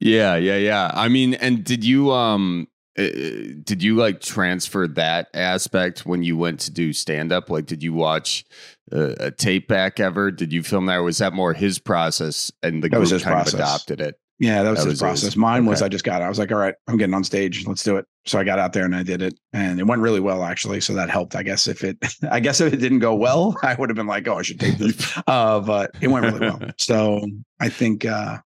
Yeah, 0.00 0.36
yeah, 0.36 0.56
yeah. 0.56 0.90
I 0.94 1.08
mean, 1.08 1.34
and 1.34 1.62
did 1.64 1.84
you 1.84 2.12
um 2.12 2.68
did 2.98 3.82
you 3.82 3.94
like 3.94 4.20
transfer 4.20 4.88
that 4.88 5.28
aspect 5.32 6.04
when 6.04 6.22
you 6.24 6.36
went 6.36 6.58
to 6.60 6.70
do 6.70 6.92
stand 6.92 7.32
up? 7.32 7.48
Like, 7.48 7.66
did 7.66 7.82
you 7.82 7.92
watch 7.92 8.44
uh, 8.92 9.14
a 9.20 9.30
tape 9.30 9.68
back 9.68 10.00
ever? 10.00 10.30
Did 10.30 10.52
you 10.52 10.62
film 10.62 10.86
that? 10.86 10.96
Or 10.96 11.04
was 11.04 11.18
that 11.18 11.32
more 11.32 11.52
his 11.52 11.78
process 11.78 12.50
and 12.62 12.82
the 12.82 12.88
that 12.88 12.96
group 12.96 13.08
kind 13.08 13.22
process. 13.22 13.54
of 13.54 13.60
adopted 13.60 14.00
it? 14.00 14.16
Yeah, 14.40 14.62
that 14.62 14.70
was 14.70 14.80
that 14.80 14.84
his 14.86 14.92
was 14.94 15.00
process. 15.00 15.22
His. 15.22 15.36
Mine 15.36 15.62
okay. 15.62 15.68
was 15.68 15.82
I 15.82 15.88
just 15.88 16.04
got. 16.04 16.22
It. 16.22 16.24
I 16.24 16.28
was 16.28 16.38
like, 16.38 16.50
all 16.50 16.58
right, 16.58 16.74
I'm 16.88 16.96
getting 16.96 17.14
on 17.14 17.24
stage. 17.24 17.66
Let's 17.66 17.82
do 17.82 17.96
it. 17.96 18.06
So 18.24 18.38
I 18.38 18.44
got 18.44 18.58
out 18.58 18.72
there 18.72 18.84
and 18.84 18.94
I 18.94 19.02
did 19.02 19.22
it, 19.22 19.38
and 19.52 19.78
it 19.78 19.86
went 19.86 20.02
really 20.02 20.20
well 20.20 20.44
actually. 20.44 20.80
So 20.80 20.94
that 20.94 21.10
helped. 21.10 21.36
I 21.36 21.42
guess 21.42 21.66
if 21.68 21.84
it, 21.84 21.98
I 22.30 22.40
guess 22.40 22.60
if 22.60 22.72
it 22.72 22.78
didn't 22.78 23.00
go 23.00 23.14
well, 23.14 23.56
I 23.62 23.74
would 23.74 23.90
have 23.90 23.96
been 23.96 24.06
like, 24.06 24.26
oh, 24.26 24.38
I 24.38 24.42
should 24.42 24.60
take 24.60 24.78
this. 24.78 25.18
Uh, 25.26 25.60
but 25.60 25.90
it 26.00 26.08
went 26.08 26.24
really 26.24 26.40
well. 26.40 26.60
So 26.78 27.26
I 27.60 27.68
think, 27.68 28.04
uh, 28.04 28.38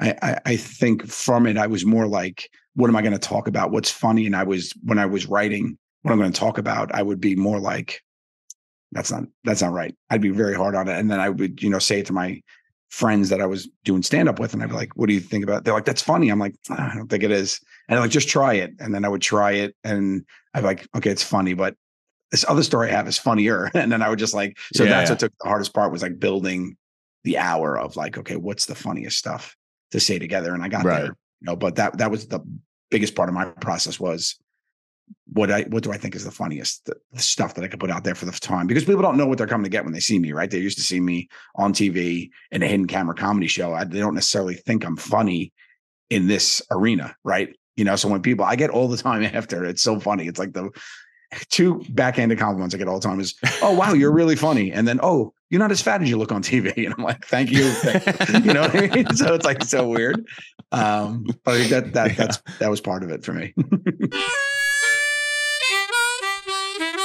I, 0.00 0.14
I 0.22 0.38
I 0.46 0.56
think 0.56 1.06
from 1.06 1.46
it, 1.46 1.56
I 1.56 1.66
was 1.66 1.84
more 1.84 2.06
like 2.06 2.50
what 2.78 2.88
am 2.88 2.94
I 2.94 3.02
going 3.02 3.12
to 3.12 3.18
talk 3.18 3.48
about? 3.48 3.72
What's 3.72 3.90
funny? 3.90 4.24
And 4.24 4.36
I 4.36 4.44
was 4.44 4.72
when 4.84 5.00
I 5.00 5.06
was 5.06 5.26
writing 5.26 5.76
what 6.02 6.12
I'm 6.12 6.18
going 6.18 6.30
to 6.30 6.38
talk 6.38 6.58
about, 6.58 6.94
I 6.94 7.02
would 7.02 7.20
be 7.20 7.34
more 7.34 7.58
like, 7.58 8.00
that's 8.92 9.10
not 9.10 9.24
that's 9.42 9.62
not 9.62 9.72
right. 9.72 9.96
I'd 10.10 10.20
be 10.22 10.28
very 10.30 10.54
hard 10.54 10.76
on 10.76 10.86
it, 10.86 10.96
and 10.96 11.10
then 11.10 11.18
I 11.18 11.28
would 11.28 11.60
you 11.60 11.70
know 11.70 11.80
say 11.80 11.98
it 12.00 12.06
to 12.06 12.12
my 12.12 12.40
friends 12.88 13.30
that 13.30 13.40
I 13.40 13.46
was 13.46 13.68
doing 13.84 14.04
stand 14.04 14.28
up 14.28 14.38
with, 14.38 14.54
and 14.54 14.62
I'd 14.62 14.68
be 14.68 14.76
like, 14.76 14.96
"What 14.96 15.08
do 15.08 15.12
you 15.12 15.18
think 15.18 15.42
about?" 15.42 15.58
It? 15.58 15.64
They're 15.64 15.74
like, 15.74 15.86
"That's 15.86 16.00
funny." 16.02 16.28
I'm 16.28 16.38
like, 16.38 16.54
ah, 16.70 16.90
"I 16.92 16.94
don't 16.94 17.08
think 17.08 17.24
it 17.24 17.32
is," 17.32 17.58
and 17.88 17.98
I'm 17.98 18.04
like, 18.04 18.12
"Just 18.12 18.28
try 18.28 18.54
it," 18.54 18.70
and 18.78 18.94
then 18.94 19.04
I 19.04 19.08
would 19.08 19.22
try 19.22 19.50
it, 19.52 19.74
and 19.82 20.24
I'd 20.54 20.60
be 20.60 20.66
like, 20.66 20.88
"Okay, 20.96 21.10
it's 21.10 21.24
funny, 21.24 21.54
but." 21.54 21.74
This 22.30 22.44
other 22.46 22.62
story 22.62 22.90
I 22.90 22.92
have 22.92 23.08
is 23.08 23.16
funnier. 23.18 23.70
And 23.74 23.90
then 23.90 24.02
I 24.02 24.10
would 24.10 24.18
just 24.18 24.34
like, 24.34 24.58
so 24.74 24.84
yeah, 24.84 24.90
that's 24.90 25.08
yeah. 25.08 25.12
what 25.14 25.18
took 25.20 25.32
the 25.40 25.48
hardest 25.48 25.72
part 25.72 25.90
was 25.90 26.02
like 26.02 26.18
building 26.18 26.76
the 27.24 27.38
hour 27.38 27.78
of 27.78 27.96
like, 27.96 28.18
okay, 28.18 28.36
what's 28.36 28.66
the 28.66 28.74
funniest 28.74 29.16
stuff? 29.16 29.56
to 29.90 30.00
say 30.00 30.18
together. 30.18 30.54
And 30.54 30.62
I 30.62 30.68
got 30.68 30.84
Right. 30.84 30.96
there, 31.02 31.06
you 31.06 31.44
know, 31.46 31.56
but 31.56 31.76
that 31.76 31.98
that 31.98 32.10
was 32.10 32.26
the 32.28 32.40
biggest 32.90 33.14
part 33.14 33.28
of 33.28 33.34
my 33.34 33.46
process 33.46 34.00
was 34.00 34.38
what 35.32 35.50
I 35.50 35.62
what 35.62 35.82
do 35.82 35.92
I 35.92 35.96
think 35.96 36.14
is 36.14 36.24
the 36.24 36.30
funniest 36.30 36.84
the, 36.86 36.94
the 37.12 37.20
stuff 37.20 37.54
that 37.54 37.64
I 37.64 37.68
could 37.68 37.80
put 37.80 37.90
out 37.90 38.04
there 38.04 38.14
for 38.14 38.26
the 38.26 38.32
time 38.32 38.66
because 38.66 38.84
people 38.84 39.02
don't 39.02 39.16
know 39.16 39.26
what 39.26 39.38
they're 39.38 39.46
coming 39.46 39.64
to 39.64 39.70
get 39.70 39.84
when 39.84 39.92
they 39.92 40.00
see 40.00 40.18
me, 40.18 40.32
right? 40.32 40.50
They're 40.50 40.60
used 40.60 40.78
to 40.78 40.84
see 40.84 41.00
me 41.00 41.28
on 41.54 41.72
TV 41.72 42.30
in 42.50 42.62
a 42.62 42.66
hidden 42.66 42.86
camera 42.86 43.14
comedy 43.14 43.46
show. 43.46 43.72
I, 43.72 43.84
they 43.84 44.00
don't 44.00 44.14
necessarily 44.14 44.54
think 44.54 44.84
I'm 44.84 44.96
funny 44.96 45.52
in 46.10 46.26
this 46.26 46.62
arena, 46.70 47.14
right? 47.24 47.54
You 47.76 47.84
know, 47.84 47.96
so 47.96 48.08
when 48.08 48.22
people 48.22 48.44
I 48.44 48.56
get 48.56 48.70
all 48.70 48.88
the 48.88 48.96
time 49.02 49.22
after, 49.22 49.64
it's 49.64 49.82
so 49.82 50.00
funny. 50.00 50.26
It's 50.26 50.38
like 50.38 50.52
the 50.52 50.70
two 51.50 51.84
backhanded 51.90 52.38
compliments 52.38 52.74
I 52.74 52.78
get 52.78 52.88
all 52.88 52.98
the 52.98 53.06
time 53.06 53.20
is, 53.20 53.34
"Oh 53.62 53.74
wow, 53.74 53.92
you're 53.92 54.12
really 54.12 54.36
funny," 54.36 54.72
and 54.72 54.86
then, 54.86 55.00
"Oh, 55.02 55.32
you're 55.50 55.58
not 55.58 55.70
as 55.70 55.82
fat 55.82 56.02
as 56.02 56.08
you 56.08 56.16
look 56.16 56.32
on 56.32 56.42
TV," 56.42 56.72
and 56.84 56.94
I'm 56.96 57.04
like, 57.04 57.24
"Thank 57.26 57.50
you." 57.50 57.70
Thank 57.70 58.28
you. 58.30 58.40
you 58.44 58.54
know 58.54 58.62
what 58.62 58.76
I 58.76 58.88
mean? 58.88 59.14
So 59.14 59.34
it's 59.34 59.44
like 59.44 59.62
so 59.64 59.88
weird. 59.88 60.26
Um, 60.72 61.26
but 61.44 61.68
that 61.70 61.92
that 61.94 62.16
that's 62.16 62.38
that 62.58 62.70
was 62.70 62.80
part 62.80 63.02
of 63.02 63.10
it 63.10 63.24
for 63.24 63.32
me. 63.32 63.54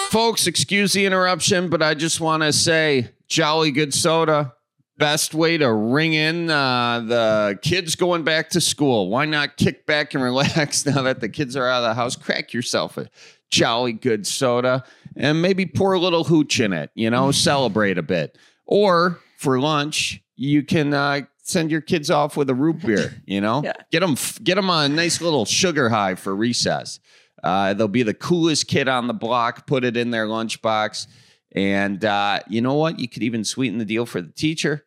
Folks, 0.10 0.46
excuse 0.46 0.94
the 0.94 1.06
interruption, 1.08 1.70
but 1.70 1.82
I 1.82 1.96
just 1.96 2.22
want 2.22 2.44
to 2.44 2.54
say 2.54 3.10
Jolly 3.30 3.72
Good 3.72 3.96
Soda, 3.96 4.54
best 5.00 5.34
way 5.34 5.58
to 5.58 5.74
ring 5.74 6.14
in 6.14 6.52
uh, 6.52 7.00
the 7.00 7.60
kids 7.64 7.96
going 7.96 8.24
back 8.24 8.52
to 8.52 8.62
school. 8.62 9.10
Why 9.10 9.26
not 9.26 9.58
kick 9.58 9.88
back 9.88 10.14
and 10.14 10.24
relax 10.24 10.86
now 10.86 11.02
that 11.02 11.20
the 11.20 11.30
kids 11.30 11.56
are 11.56 11.68
out 11.68 11.84
of 11.84 11.90
the 11.90 11.96
house? 11.96 12.16
Crack 12.16 12.54
yourself 12.54 12.96
a 12.98 13.10
Jolly 13.54 13.94
Good 13.94 14.26
Soda 14.26 14.84
and 15.16 15.42
maybe 15.42 15.68
pour 15.68 15.94
a 15.94 16.00
little 16.00 16.24
hooch 16.24 16.60
in 16.60 16.74
it, 16.74 16.90
you 16.96 17.10
know, 17.10 17.32
celebrate 17.32 18.00
a 18.00 18.04
bit. 18.04 18.36
Or 18.66 19.20
for 19.38 19.60
lunch, 19.60 20.22
you 20.36 20.64
can 20.64 20.92
uh, 20.94 21.22
send 21.44 21.70
your 21.70 21.82
kids 21.82 22.10
off 22.10 22.36
with 22.36 22.50
a 22.50 22.56
root 22.56 22.82
beer, 22.84 23.22
you 23.26 23.42
know? 23.42 23.62
Yeah. 23.64 23.74
Get 23.92 24.00
them 24.00 24.16
get 24.44 24.56
them 24.56 24.72
on 24.72 24.92
a 24.92 24.94
nice 24.94 25.22
little 25.22 25.46
sugar 25.46 25.88
high 25.88 26.16
for 26.16 26.36
recess. 26.36 27.00
Uh, 27.44 27.76
they'll 27.76 27.88
be 27.88 28.04
the 28.04 28.14
coolest 28.14 28.68
kid 28.68 28.88
on 28.88 29.06
the 29.06 29.14
block. 29.14 29.68
Put 29.68 29.84
it 29.84 29.96
in 29.98 30.10
their 30.10 30.26
lunchbox, 30.26 31.08
and 31.52 32.04
uh, 32.04 32.40
you 32.48 32.62
know 32.62 32.74
what? 32.74 33.00
You 33.00 33.08
could 33.08 33.22
even 33.22 33.44
sweeten 33.44 33.78
the 33.78 33.86
deal 33.86 34.08
for 34.08 34.22
the 34.22 34.32
teacher. 34.32 34.86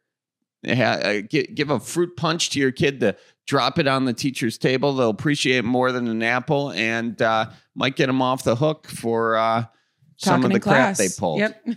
Yeah, 0.63 1.21
uh, 1.31 1.39
give 1.55 1.71
a 1.71 1.79
fruit 1.79 2.17
punch 2.17 2.51
to 2.51 2.59
your 2.59 2.73
kid 2.73 2.99
to 3.01 3.15
drop 3.47 3.79
it 3.79 3.87
on 3.87 4.05
the 4.05 4.13
teacher's 4.13 4.59
table. 4.59 4.95
They'll 4.95 5.11
appreciate 5.11 5.65
more 5.65 5.93
than 5.93 6.09
an 6.09 6.23
apple, 6.23 6.73
and 6.73 7.23
uh, 7.23 7.51
might 7.75 7.97
get 7.97 8.07
them 8.07 8.21
off 8.21 8.45
the 8.45 8.57
hook 8.57 8.87
for 8.87 9.37
uh, 9.37 9.65
some 10.17 10.45
of 10.45 10.51
the 10.51 10.57
in 10.57 10.63
crap 10.63 10.97
they 10.97 11.09
pulled. 11.17 11.39
Yep. 11.41 11.65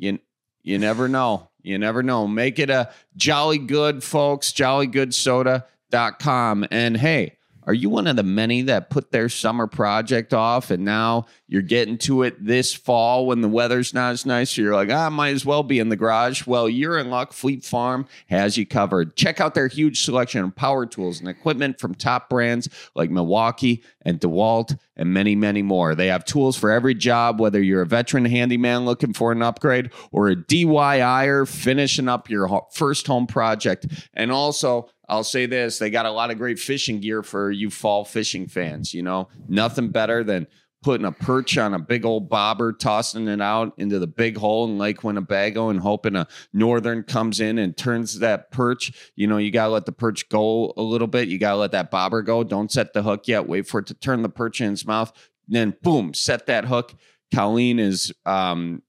You 0.00 0.20
you 0.62 0.78
never 0.78 1.08
know. 1.08 1.48
You 1.60 1.76
never 1.76 2.04
know. 2.04 2.28
Make 2.28 2.60
it 2.60 2.70
a 2.70 2.92
jolly 3.16 3.58
good, 3.58 4.04
folks. 4.04 4.52
Jollygoodsoda.com. 4.52 6.66
And 6.70 6.96
hey, 6.96 7.37
are 7.68 7.74
you 7.74 7.90
one 7.90 8.06
of 8.06 8.16
the 8.16 8.22
many 8.22 8.62
that 8.62 8.88
put 8.88 9.12
their 9.12 9.28
summer 9.28 9.66
project 9.66 10.32
off 10.32 10.70
and 10.70 10.86
now 10.86 11.26
you're 11.48 11.60
getting 11.60 11.98
to 11.98 12.22
it 12.22 12.42
this 12.42 12.72
fall 12.72 13.26
when 13.26 13.42
the 13.42 13.48
weather's 13.48 13.92
not 13.92 14.12
as 14.12 14.24
nice? 14.24 14.52
So 14.52 14.62
you're 14.62 14.74
like, 14.74 14.90
ah, 14.90 15.10
might 15.10 15.34
as 15.34 15.44
well 15.44 15.62
be 15.62 15.78
in 15.78 15.90
the 15.90 15.96
garage. 15.96 16.46
Well, 16.46 16.66
you're 16.66 16.96
in 16.96 17.10
luck. 17.10 17.34
Fleet 17.34 17.62
Farm 17.62 18.06
has 18.28 18.56
you 18.56 18.64
covered. 18.64 19.16
Check 19.16 19.38
out 19.38 19.54
their 19.54 19.68
huge 19.68 20.02
selection 20.02 20.42
of 20.42 20.56
power 20.56 20.86
tools 20.86 21.20
and 21.20 21.28
equipment 21.28 21.78
from 21.78 21.94
top 21.94 22.30
brands 22.30 22.70
like 22.94 23.10
Milwaukee 23.10 23.82
and 24.00 24.18
DeWalt 24.18 24.78
and 24.96 25.12
many, 25.12 25.36
many 25.36 25.60
more. 25.60 25.94
They 25.94 26.06
have 26.06 26.24
tools 26.24 26.56
for 26.56 26.70
every 26.70 26.94
job, 26.94 27.38
whether 27.38 27.62
you're 27.62 27.82
a 27.82 27.86
veteran 27.86 28.24
handyman 28.24 28.86
looking 28.86 29.12
for 29.12 29.30
an 29.30 29.42
upgrade 29.42 29.90
or 30.10 30.28
a 30.28 30.36
DIYer 30.36 31.46
finishing 31.46 32.08
up 32.08 32.30
your 32.30 32.66
first 32.72 33.06
home 33.06 33.26
project. 33.26 34.08
And 34.14 34.32
also, 34.32 34.88
I'll 35.08 35.24
say 35.24 35.46
this 35.46 35.78
they 35.78 35.90
got 35.90 36.06
a 36.06 36.10
lot 36.10 36.30
of 36.30 36.38
great 36.38 36.58
fishing 36.58 37.00
gear 37.00 37.22
for 37.22 37.50
you 37.50 37.70
fall 37.70 38.04
fishing 38.04 38.46
fans. 38.46 38.92
You 38.92 39.02
know, 39.02 39.28
nothing 39.48 39.88
better 39.90 40.22
than 40.22 40.46
putting 40.82 41.06
a 41.06 41.12
perch 41.12 41.58
on 41.58 41.74
a 41.74 41.78
big 41.78 42.04
old 42.04 42.28
bobber, 42.28 42.72
tossing 42.72 43.26
it 43.26 43.40
out 43.40 43.72
into 43.78 43.98
the 43.98 44.06
big 44.06 44.36
hole 44.36 44.64
in 44.66 44.78
Lake 44.78 45.02
Winnebago 45.02 45.70
and 45.70 45.80
hoping 45.80 46.14
a 46.14 46.26
northern 46.52 47.02
comes 47.02 47.40
in 47.40 47.58
and 47.58 47.76
turns 47.76 48.20
that 48.20 48.50
perch. 48.52 48.92
You 49.16 49.26
know, 49.26 49.38
you 49.38 49.50
got 49.50 49.66
to 49.66 49.72
let 49.72 49.86
the 49.86 49.92
perch 49.92 50.28
go 50.28 50.72
a 50.76 50.82
little 50.82 51.08
bit. 51.08 51.28
You 51.28 51.38
got 51.38 51.52
to 51.52 51.56
let 51.56 51.72
that 51.72 51.90
bobber 51.90 52.22
go. 52.22 52.44
Don't 52.44 52.70
set 52.70 52.92
the 52.92 53.02
hook 53.02 53.26
yet. 53.26 53.48
Wait 53.48 53.66
for 53.66 53.80
it 53.80 53.86
to 53.86 53.94
turn 53.94 54.22
the 54.22 54.28
perch 54.28 54.60
in 54.60 54.72
its 54.72 54.86
mouth. 54.86 55.12
Then, 55.48 55.74
boom, 55.82 56.14
set 56.14 56.46
that 56.46 56.66
hook. 56.66 56.94
Colleen 57.34 57.78
is 57.78 58.12
um, 58.24 58.82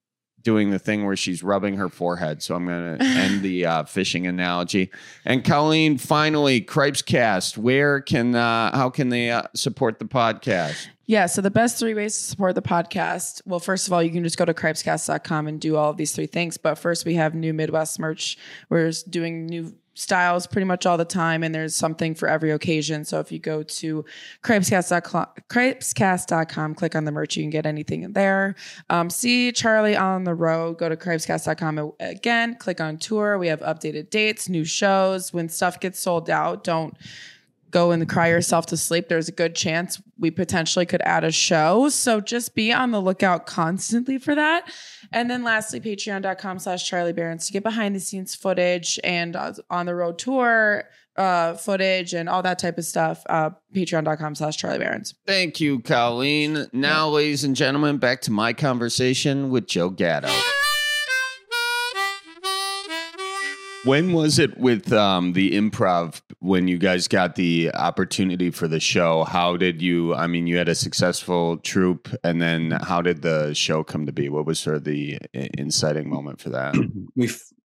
doing 0.44 0.72
the 0.72 0.80
thing 0.80 1.06
where 1.06 1.16
she's 1.16 1.44
rubbing 1.44 1.78
her 1.78 1.90
forehead. 1.90 2.42
So 2.42 2.56
I'm 2.56 2.66
going 2.66 2.98
to 3.00 3.06
end 3.06 3.42
the 3.42 3.66
uh, 3.66 3.84
fishing 3.84 4.28
analogy. 4.28 4.92
And 5.26 5.44
Colleen, 5.44 5.98
finally, 5.98 6.62
Cripes 6.62 7.02
Cast. 7.02 7.58
Where 7.58 8.02
can, 8.02 8.36
uh, 8.36 8.76
how 8.76 8.90
can 8.90 9.10
they 9.10 9.32
uh, 9.32 9.44
support 9.56 10.00
the 10.00 10.06
podcast? 10.06 10.88
Yeah, 11.06 11.26
so 11.26 11.42
the 11.42 11.50
best 11.50 11.80
three 11.80 11.96
ways 11.96 12.16
to 12.16 12.24
support 12.24 12.54
the 12.54 12.62
podcast. 12.62 13.42
Well, 13.46 13.60
first 13.60 13.88
of 13.88 13.94
all, 13.94 14.04
you 14.04 14.12
can 14.12 14.24
just 14.24 14.38
go 14.38 14.46
to 14.46 14.54
cripescast.com 14.54 15.48
and 15.48 15.60
do 15.60 15.76
all 15.76 15.90
of 15.90 15.98
these 15.98 16.12
three 16.12 16.28
things. 16.28 16.58
But 16.58 16.76
first, 16.76 17.04
we 17.04 17.16
have 17.16 17.34
new 17.34 17.52
Midwest 17.52 18.00
merch. 18.00 18.38
We're 18.70 18.92
doing 19.10 19.48
new 19.48 19.74
styles 20.00 20.48
pretty 20.48 20.66
much 20.66 20.86
all 20.86 20.98
the 20.98 21.06
time, 21.06 21.44
and 21.44 21.54
there's 21.54 21.76
something 21.76 22.16
for 22.16 22.30
every 22.30 22.52
occasion. 22.52 23.04
So 23.04 23.20
if 23.20 23.30
you 23.32 23.40
go 23.40 23.64
to 23.64 24.06
cripescast.com, 24.44 26.76
click 26.76 26.96
on 26.96 27.06
the 27.06 27.12
merch, 27.12 27.36
you 27.36 27.44
can 27.44 27.50
get 27.50 27.66
anything 27.66 28.14
there. 28.14 28.56
Um, 28.90 29.10
see 29.10 29.52
Charlie 29.52 29.98
on 29.98 30.24
the 30.24 30.34
road. 30.34 30.78
Go 30.78 30.88
to 30.90 30.96
cripescast.com 30.96 31.92
again, 32.00 32.56
click 32.56 32.80
on 32.80 32.98
tour. 32.98 33.38
We 33.38 33.48
have 33.48 33.60
updated 33.60 34.10
dates, 34.10 34.48
new 34.48 34.64
shows. 34.64 35.34
When 35.34 35.50
stuff 35.50 35.80
gets 35.80 36.00
sold 36.00 36.30
out, 36.30 36.64
don't 36.64 36.96
go 37.72 37.92
and 37.92 38.08
cry 38.08 38.30
yourself 38.30 38.66
to 38.68 38.78
sleep, 38.78 39.08
there's 39.10 39.28
a 39.28 39.34
good 39.34 39.56
chance 39.56 40.02
we 40.18 40.32
potentially 40.32 40.86
could 40.86 41.02
add 41.04 41.24
a 41.24 41.32
show. 41.32 41.90
So 41.90 42.20
just 42.22 42.56
be 42.56 42.74
on 42.74 42.92
the 42.92 43.02
lookout 43.02 43.46
constantly 43.46 44.18
for 44.18 44.36
that. 44.36 44.72
And 45.12 45.30
then 45.30 45.44
lastly, 45.44 45.80
patreon.com 45.80 46.60
slash 46.60 46.88
Charlie 46.88 47.14
Berens 47.14 47.48
to 47.48 47.54
get 47.54 47.64
behind 47.64 47.96
the 47.96 48.00
scenes 48.00 48.36
footage 48.36 49.00
and 49.04 49.36
uh, 49.36 49.54
on 49.70 49.86
the 49.86 49.96
road 49.96 50.18
tour 50.18 50.86
uh, 51.16 51.54
footage 51.56 52.14
and 52.14 52.30
all 52.30 52.42
that 52.42 52.60
type 52.60 52.78
of 52.78 52.86
stuff. 52.86 53.24
Uh, 53.28 53.52
patreon.com 53.76 54.36
slash 54.36 54.58
Charlie 54.58 54.80
Berens. 54.80 55.14
Thank 55.28 55.60
you, 55.60 55.82
Colleen. 55.82 56.68
Now, 56.72 57.10
ladies 57.10 57.44
and 57.44 57.56
gentlemen, 57.56 57.98
back 57.98 58.22
to 58.22 58.32
my 58.32 58.54
conversation 58.54 59.50
with 59.50 59.68
Joe 59.68 59.90
Gatto. 59.90 60.30
When 63.86 64.12
was 64.12 64.40
it 64.40 64.58
with 64.58 64.92
um, 64.92 65.34
the 65.34 65.52
improv 65.52 66.22
when 66.40 66.68
you 66.68 66.78
guys 66.78 67.08
got 67.08 67.36
the 67.36 67.72
opportunity 67.74 68.52
for 68.52 68.68
the 68.68 68.80
show? 68.80 69.24
How 69.24 69.56
did 69.56 69.82
you? 69.82 70.14
I 70.16 70.28
mean, 70.28 70.48
you 70.48 70.58
had 70.58 70.68
a 70.68 70.76
successful 70.76 71.58
troupe, 71.58 72.10
and 72.24 72.42
then 72.42 72.72
how 72.72 73.02
did 73.02 73.22
the 73.22 73.54
show 73.54 73.86
come 73.86 74.06
to 74.06 74.12
be? 74.12 74.28
What 74.28 74.46
was 74.46 74.60
sort 74.60 74.76
of 74.76 74.84
the 74.84 75.18
inciting 75.34 76.10
moment 76.10 76.42
for 76.42 76.50
that? 76.50 76.76
we 77.16 77.30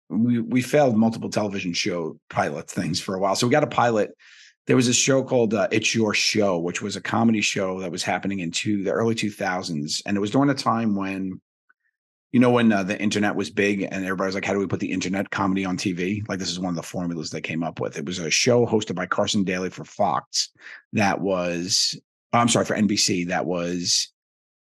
we 0.09 0.39
we 0.39 0.61
failed 0.61 0.97
multiple 0.97 1.29
television 1.29 1.71
show 1.71 2.19
pilot 2.29 2.69
things 2.69 2.99
for 2.99 3.15
a 3.15 3.19
while. 3.19 3.35
So 3.35 3.47
we 3.47 3.51
got 3.51 3.63
a 3.63 3.67
pilot. 3.67 4.11
There 4.67 4.75
was 4.75 4.89
a 4.89 4.93
show 4.93 5.23
called 5.23 5.53
uh, 5.53 5.69
"It's 5.71 5.95
Your 5.95 6.13
Show," 6.13 6.59
which 6.59 6.81
was 6.81 6.97
a 6.97 7.01
comedy 7.01 7.41
show 7.41 7.79
that 7.79 7.91
was 7.91 8.03
happening 8.03 8.39
in 8.39 8.51
two, 8.51 8.83
the 8.83 8.91
early 8.91 9.15
two 9.15 9.31
thousands, 9.31 10.01
and 10.05 10.17
it 10.17 10.19
was 10.19 10.31
during 10.31 10.49
a 10.49 10.53
time 10.53 10.95
when, 10.95 11.39
you 12.33 12.39
know, 12.39 12.49
when 12.49 12.71
uh, 12.71 12.83
the 12.83 12.99
internet 13.01 13.35
was 13.35 13.49
big, 13.49 13.83
and 13.83 14.03
everybody 14.03 14.27
was 14.27 14.35
like, 14.35 14.43
"How 14.43 14.53
do 14.53 14.59
we 14.59 14.67
put 14.67 14.81
the 14.81 14.91
internet 14.91 15.29
comedy 15.29 15.63
on 15.63 15.77
TV?" 15.77 16.27
Like 16.27 16.39
this 16.39 16.51
is 16.51 16.59
one 16.59 16.71
of 16.71 16.75
the 16.75 16.83
formulas 16.83 17.29
they 17.29 17.41
came 17.41 17.63
up 17.63 17.79
with. 17.79 17.97
It 17.97 18.05
was 18.05 18.19
a 18.19 18.29
show 18.29 18.65
hosted 18.65 18.95
by 18.95 19.05
Carson 19.05 19.45
Daly 19.45 19.69
for 19.69 19.85
Fox 19.85 20.49
that 20.91 21.21
was, 21.21 21.97
oh, 22.33 22.39
I'm 22.39 22.49
sorry, 22.49 22.65
for 22.65 22.75
NBC. 22.75 23.27
That 23.29 23.45
was 23.45 24.11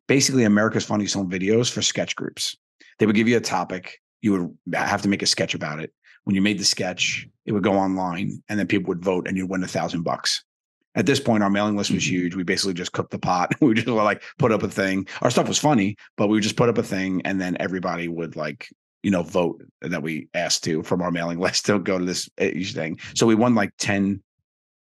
basically 0.08 0.44
America's 0.44 0.86
Funniest 0.86 1.14
Home 1.14 1.30
Videos 1.30 1.72
for 1.72 1.82
sketch 1.82 2.16
groups. 2.16 2.58
They 2.98 3.06
would 3.06 3.16
give 3.16 3.30
you 3.30 3.38
a 3.38 3.42
topic 3.42 4.00
you 4.22 4.32
would 4.34 4.76
have 4.76 5.02
to 5.04 5.10
make 5.10 5.22
a 5.22 5.28
sketch 5.28 5.54
about 5.54 5.80
it. 5.80 5.94
When 6.24 6.36
you 6.36 6.42
made 6.42 6.60
the 6.60 6.66
sketch, 6.66 7.28
it 7.46 7.52
would 7.52 7.64
go 7.64 7.74
online 7.74 8.44
and 8.50 8.60
then 8.60 8.68
people 8.68 8.90
would 8.90 9.04
vote 9.04 9.28
and 9.28 9.38
you'd 9.38 9.50
win 9.50 9.64
a 9.64 9.68
thousand 9.68 10.04
bucks. 10.04 10.44
At 10.96 11.06
this 11.06 11.20
point, 11.20 11.44
our 11.44 11.50
mailing 11.50 11.78
list 11.78 11.92
was 11.92 12.04
Mhm. 12.04 12.08
huge. 12.10 12.36
We 12.36 12.44
basically 12.44 12.74
just 12.74 12.92
cooked 12.94 13.12
the 13.12 13.20
pot. 13.20 13.54
We 13.62 13.74
just 13.76 13.88
were 13.88 14.04
like 14.04 14.24
put 14.38 14.52
up 14.52 14.64
a 14.64 14.70
thing. 14.70 15.08
Our 15.22 15.30
stuff 15.30 15.48
was 15.48 15.60
funny, 15.60 15.96
but 16.18 16.28
we 16.28 16.38
would 16.38 16.44
just 16.44 16.56
put 16.58 16.70
up 16.70 16.78
a 16.78 16.84
thing 16.84 17.22
and 17.26 17.40
then 17.40 17.58
everybody 17.60 18.08
would 18.08 18.36
like, 18.36 18.68
you 19.04 19.12
know, 19.12 19.24
vote 19.24 19.64
that 19.82 20.02
we 20.02 20.28
asked 20.34 20.64
to 20.66 20.84
from 20.84 21.02
our 21.02 21.12
mailing 21.12 21.40
list 21.46 21.68
to 21.68 21.80
go 21.80 22.00
to 22.00 22.06
this 22.06 22.30
uh, 22.42 22.50
thing. 22.74 23.00
So 23.14 23.28
we 23.28 23.36
won 23.36 23.56
like 23.56 23.72
10 23.78 24.22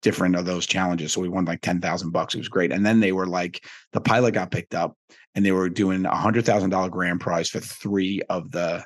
different 0.04 0.36
of 0.36 0.46
those 0.46 0.68
challenges. 0.68 1.12
So 1.14 1.22
we 1.22 1.30
won 1.30 1.46
like 1.46 1.62
10,000 1.62 2.12
bucks. 2.12 2.36
It 2.36 2.40
was 2.40 2.48
great. 2.50 2.72
And 2.72 2.86
then 2.86 3.00
they 3.00 3.12
were 3.12 3.26
like, 3.28 3.66
the 3.94 4.00
pilot 4.00 4.36
got 4.36 4.52
picked 4.52 4.76
up 4.76 4.96
and 5.34 5.46
they 5.46 5.52
were 5.52 5.70
doing 5.70 6.06
a 6.06 6.16
hundred 6.16 6.46
thousand 6.46 6.70
dollar 6.70 6.90
grand 6.90 7.20
prize 7.20 7.50
for 7.50 7.60
three 7.60 8.22
of 8.30 8.52
the 8.52 8.86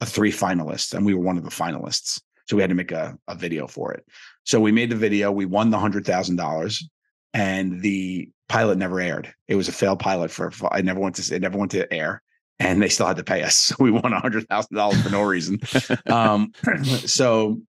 uh, 0.00 0.06
three 0.06 0.32
finalists, 0.32 0.94
and 0.94 1.04
we 1.04 1.14
were 1.14 1.20
one 1.20 1.36
of 1.36 1.44
the 1.44 1.50
finalists. 1.50 2.20
So 2.48 2.56
we 2.56 2.62
had 2.62 2.70
to 2.70 2.74
make 2.76 2.90
a, 2.90 3.16
a 3.28 3.34
video 3.34 3.66
for 3.66 3.92
it. 3.92 4.04
So 4.44 4.60
we 4.60 4.72
made 4.72 4.90
the 4.90 4.96
video. 4.96 5.30
We 5.30 5.46
won 5.46 5.70
the 5.70 5.78
hundred 5.78 6.04
thousand 6.06 6.36
dollars, 6.36 6.88
and 7.34 7.80
the 7.80 8.30
pilot 8.48 8.78
never 8.78 9.00
aired. 9.00 9.32
It 9.48 9.54
was 9.54 9.68
a 9.68 9.72
failed 9.72 10.00
pilot 10.00 10.30
for. 10.30 10.52
I 10.70 10.82
never 10.82 11.00
went 11.00 11.16
to. 11.16 11.34
It 11.34 11.42
never 11.42 11.58
went 11.58 11.70
to 11.72 11.92
air, 11.92 12.22
and 12.58 12.82
they 12.82 12.88
still 12.88 13.06
had 13.06 13.16
to 13.16 13.24
pay 13.24 13.42
us. 13.42 13.56
So 13.56 13.76
we 13.80 13.90
won 13.90 14.12
a 14.12 14.20
hundred 14.20 14.48
thousand 14.48 14.76
dollars 14.76 15.02
for 15.02 15.10
no 15.10 15.22
reason. 15.22 15.60
um, 16.06 16.52
so 16.84 17.60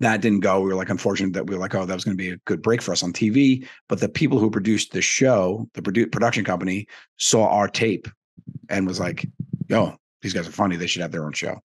that 0.00 0.20
didn't 0.20 0.40
go. 0.40 0.60
We 0.60 0.68
were 0.68 0.74
like 0.74 0.90
unfortunate 0.90 1.32
that 1.34 1.46
we 1.46 1.54
were 1.54 1.60
like, 1.60 1.74
oh, 1.74 1.86
that 1.86 1.94
was 1.94 2.04
going 2.04 2.16
to 2.16 2.22
be 2.22 2.30
a 2.30 2.36
good 2.44 2.62
break 2.62 2.82
for 2.82 2.92
us 2.92 3.02
on 3.02 3.12
TV. 3.12 3.66
But 3.88 4.00
the 4.00 4.08
people 4.08 4.38
who 4.38 4.50
produced 4.50 4.92
the 4.92 5.00
show, 5.00 5.68
the 5.74 5.82
produ- 5.82 6.12
production 6.12 6.44
company, 6.44 6.86
saw 7.16 7.48
our 7.48 7.68
tape 7.68 8.08
and 8.68 8.86
was 8.86 9.00
like, 9.00 9.26
yo, 9.68 9.96
these 10.20 10.34
guys 10.34 10.46
are 10.46 10.52
funny. 10.52 10.76
They 10.76 10.86
should 10.86 11.02
have 11.02 11.12
their 11.12 11.24
own 11.24 11.32
show. 11.32 11.60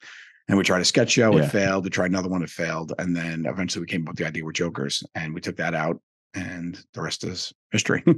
And 0.51 0.57
we 0.57 0.63
tried 0.65 0.81
a 0.81 0.85
sketch 0.85 1.11
show, 1.11 1.35
Yeah. 1.37 1.45
it 1.45 1.49
failed. 1.51 1.85
We 1.85 1.89
tried 1.89 2.11
another 2.11 2.27
one, 2.27 2.43
it 2.43 2.49
failed. 2.49 2.91
And 2.99 3.15
then 3.15 3.45
eventually 3.47 3.81
we 3.81 3.87
came 3.87 4.01
up 4.03 4.09
with 4.09 4.17
the 4.17 4.27
idea 4.27 4.43
we're 4.43 4.51
jokers 4.51 5.01
and 5.15 5.33
we 5.33 5.39
took 5.41 5.55
that 5.55 5.73
out 5.73 5.99
and 6.33 6.77
the 6.93 7.01
rest 7.01 7.23
is 7.23 7.53
history. 7.71 8.03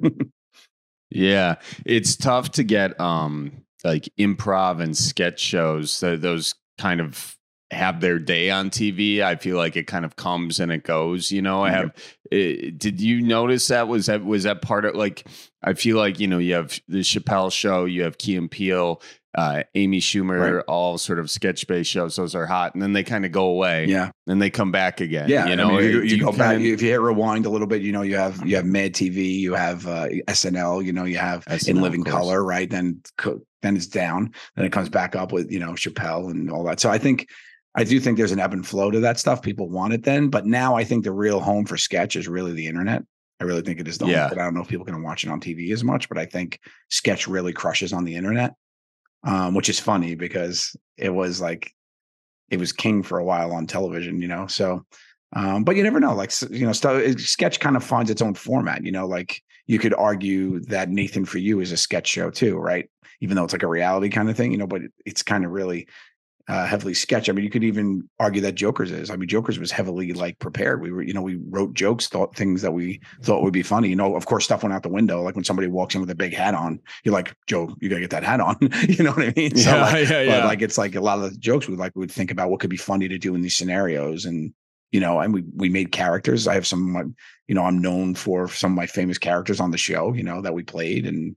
Yeah, 1.10 1.56
it's 1.86 2.15
tough 2.15 2.54
to 2.54 2.63
get 2.63 3.00
um 3.00 3.52
like 3.84 4.10
improv 4.19 4.82
and 4.82 4.98
sketch 4.98 5.39
shows. 5.39 6.00
th- 6.00 6.22
those 6.22 6.56
kind 6.80 7.00
of 7.02 7.38
have 7.69 8.02
their 8.02 8.17
day 8.17 8.50
on 8.50 8.72
TV. 8.72 9.22
I 9.22 9.36
feel 9.36 9.58
like 9.58 9.76
it 9.76 9.86
kind 9.86 10.06
of 10.06 10.15
comes 10.15 10.60
and 10.60 10.72
it 10.72 10.84
goes. 10.84 11.32
You 11.32 11.43
know, 11.43 11.63
I 11.63 11.69
have. 11.69 11.91
eh, 12.32 12.72
did 12.76 13.00
you 13.00 13.22
notice 13.22 13.67
that? 13.67 13.88
Was 13.88 14.08
that 14.08 14.26
was 14.26 14.43
that 14.43 14.63
part 14.63 14.86
of 14.86 14.96
like? 14.96 15.28
I 15.62 15.74
feel 15.74 15.98
like 15.98 16.19
you 16.19 16.28
know 16.28 16.39
you 16.39 16.56
have 16.56 16.80
the 16.88 17.02
Chappelle 17.02 17.52
show, 17.52 17.86
you 17.86 18.02
have 18.04 18.17
Key 18.17 18.36
and 18.36 18.50
Peele, 18.50 19.00
uh, 19.36 19.63
Amy 19.76 20.00
Schumer, 20.00 20.56
Right. 20.58 20.65
all 20.67 20.98
sort 20.98 21.17
of 21.19 21.30
sketch 21.32 21.65
based 21.67 21.89
shows. 21.89 22.15
Those 22.15 22.36
are 22.36 22.46
hot, 22.46 22.74
and 22.76 22.82
then 22.84 22.93
they 22.93 23.04
kind 23.04 23.26
of 23.26 23.32
go 23.32 23.46
away. 23.48 23.86
yeah. 23.88 24.12
and 24.28 24.41
they 24.41 24.50
come 24.50 24.72
back 24.72 25.02
again. 25.02 25.28
Yeah, 25.30 25.46
you 25.48 25.54
I 25.54 25.56
know, 25.56 25.69
mean, 25.72 25.84
you, 25.89 26.02
you 26.02 26.19
go 26.19 26.32
back. 26.32 26.54
kinda- 26.58 26.69
If 26.74 26.82
you 26.82 26.89
hit 26.89 27.02
rewind 27.02 27.46
a 27.46 27.50
little 27.50 27.67
bit, 27.67 27.82
you 27.82 27.91
know 27.91 28.04
you 28.04 28.15
have 28.15 28.46
you 28.48 28.56
have 28.56 28.65
Mad 28.65 28.93
TV, 28.93 29.34
you 29.39 29.54
have 29.54 29.88
uh, 29.88 30.08
SNL, 30.28 30.84
you 30.86 30.93
know 30.93 31.06
you 31.06 31.17
have 31.17 31.43
SNL, 31.46 31.67
In 31.69 31.82
Living. 31.82 32.04
Color, 32.04 32.43
right? 32.43 32.69
Then 32.69 33.02
then 33.62 33.76
it's 33.76 33.88
down, 33.88 34.34
then 34.56 34.65
it 34.65 34.72
comes 34.72 34.89
back 34.89 35.15
up 35.15 35.32
with 35.32 35.52
you 35.52 35.60
know 35.60 35.72
Chappelle 35.72 36.30
and 36.32 36.50
all 36.52 36.63
that. 36.65 36.80
So 36.80 36.89
I 36.89 36.98
think 36.98 37.28
I 37.76 37.84
do 37.84 38.00
think 38.00 38.17
there's 38.17 38.32
an 38.32 38.39
ebb 38.39 38.54
and 38.54 38.65
flow 38.65 38.91
to 38.91 39.00
that 39.00 39.19
stuff. 39.19 39.41
People 39.41 39.67
want 39.69 39.93
it 39.93 40.04
then, 40.04 40.30
but 40.30 40.46
now 40.46 40.76
I 40.76 40.84
think 40.84 41.04
the 41.04 41.12
real 41.12 41.39
home 41.39 41.65
for 41.65 41.76
sketch 41.76 42.15
is 42.15 42.28
really 42.28 42.54
the 42.54 42.67
internet. 42.67 43.02
I 43.39 43.46
really 43.46 43.62
think 43.63 43.80
it 43.80 43.88
is 43.88 43.98
the 43.98 44.06
Yeah. 44.06 44.22
home, 44.22 44.30
but 44.30 44.38
I 44.39 44.43
don't 44.43 44.54
know 44.54 44.62
if 44.62 44.67
people 44.67 44.86
can 44.86 45.02
watch 45.02 45.24
it 45.24 45.30
on 45.32 45.41
TV 45.41 45.72
as 45.74 45.84
much. 45.84 46.08
But 46.08 46.17
I 46.19 46.26
think 46.28 46.60
sketch 46.89 47.28
really 47.28 47.52
crushes 47.52 47.91
on 47.91 48.04
the 48.06 48.15
internet, 48.15 48.54
um, 49.24 49.54
which 49.54 49.70
is 49.70 49.80
funny 49.80 50.16
because 50.16 50.76
it 50.98 51.10
was 51.10 51.42
like 51.42 51.72
it 52.50 52.60
was 52.60 52.72
king 52.72 53.04
for 53.04 53.18
a 53.18 53.24
while 53.24 53.52
on 53.52 53.68
television, 53.68 54.22
you 54.22 54.28
know. 54.28 54.48
So, 54.48 54.86
um, 55.36 55.64
but 55.64 55.76
you 55.76 55.84
never 55.84 56.00
know. 56.00 56.14
Like 56.14 56.32
you 56.50 56.66
know, 56.66 56.74
stuff. 56.74 57.02
Sketch 57.20 57.60
kind 57.60 57.76
of 57.76 57.84
finds 57.84 58.12
its 58.12 58.22
own 58.22 58.34
format. 58.34 58.84
You 58.84 58.92
know, 58.92 59.08
like 59.08 59.42
you 59.68 59.80
could 59.80 59.94
argue 59.94 60.60
that 60.62 60.90
Nathan 60.90 61.26
for 61.26 61.38
you 61.38 61.60
is 61.60 61.72
a 61.72 61.78
sketch 61.78 62.08
show 62.08 62.30
too, 62.30 62.58
right? 62.58 62.90
Even 63.22 63.36
though 63.36 63.44
it's 63.44 63.54
like 63.54 63.64
a 63.64 63.68
reality 63.68 64.10
kind 64.10 64.30
of 64.30 64.36
thing, 64.36 64.52
you 64.52 64.58
know, 64.58 64.68
but 64.68 64.82
it's 65.06 65.24
kind 65.24 65.46
of 65.46 65.52
really 65.52 65.88
uh, 66.50 66.66
heavily 66.66 66.94
sketch. 66.94 67.30
I 67.30 67.32
mean, 67.32 67.46
you 67.46 67.50
could 67.50 67.64
even 67.64 68.08
argue 68.20 68.42
that 68.42 68.56
Joker's 68.56 68.92
is. 68.92 69.10
I 69.10 69.16
mean, 69.16 69.30
Joker's 69.30 69.60
was 69.60 69.72
heavily 69.72 70.12
like 70.12 70.40
prepared. 70.40 70.82
We 70.82 70.92
were, 70.92 71.02
you 71.02 71.14
know, 71.14 71.22
we 71.22 71.40
wrote 71.50 71.74
jokes, 71.74 72.08
thought 72.08 72.36
things 72.36 72.62
that 72.62 72.74
we 72.74 73.00
thought 73.22 73.44
would 73.44 73.54
be 73.54 73.64
funny. 73.64 73.88
You 73.88 73.96
know, 73.96 74.16
of 74.16 74.26
course, 74.26 74.44
stuff 74.44 74.64
went 74.64 74.74
out 74.74 74.84
the 74.84 74.90
window. 74.90 75.22
Like 75.22 75.36
when 75.36 75.46
somebody 75.46 75.70
walks 75.70 75.96
in 75.96 76.02
with 76.02 76.10
a 76.10 76.16
big 76.16 76.34
hat 76.34 76.54
on, 76.54 76.82
you're 77.04 77.14
like, 77.14 77.34
Joe, 77.48 77.74
you 77.80 77.88
gotta 77.88 78.02
get 78.02 78.10
that 78.10 78.24
hat 78.24 78.42
on. 78.42 78.58
you 78.90 79.04
know 79.04 79.12
what 79.12 79.28
I 79.28 79.34
mean? 79.36 79.56
So 79.56 79.70
yeah, 79.70 79.82
like, 79.82 80.10
yeah, 80.10 80.22
yeah. 80.22 80.40
but 80.42 80.48
like 80.48 80.62
it's 80.62 80.78
like 80.78 80.96
a 80.96 81.02
lot 81.02 81.20
of 81.20 81.32
the 81.32 81.38
jokes 81.38 81.68
we 81.68 81.76
like 81.76 81.96
we 81.96 82.02
would 82.02 82.12
think 82.12 82.32
about 82.32 82.50
what 82.50 82.60
could 82.60 82.70
be 82.70 82.78
funny 82.78 83.08
to 83.08 83.18
do 83.18 83.36
in 83.36 83.42
these 83.42 83.56
scenarios 83.56 84.26
and 84.26 84.54
you 84.92 85.00
know 85.00 85.20
and 85.20 85.34
we 85.34 85.44
we 85.56 85.70
made 85.70 85.92
characters 85.92 86.48
i 86.48 86.54
have 86.54 86.68
some 86.68 87.16
you 87.48 87.56
know 87.56 87.64
i'm 87.64 87.82
known 87.82 88.14
for 88.14 88.48
some 88.48 88.72
of 88.72 88.76
my 88.76 88.86
famous 88.86 89.18
characters 89.18 89.60
on 89.60 89.72
the 89.72 89.78
show 89.78 90.14
you 90.14 90.24
know 90.24 90.42
that 90.42 90.54
we 90.54 90.62
played 90.64 91.06
and 91.06 91.36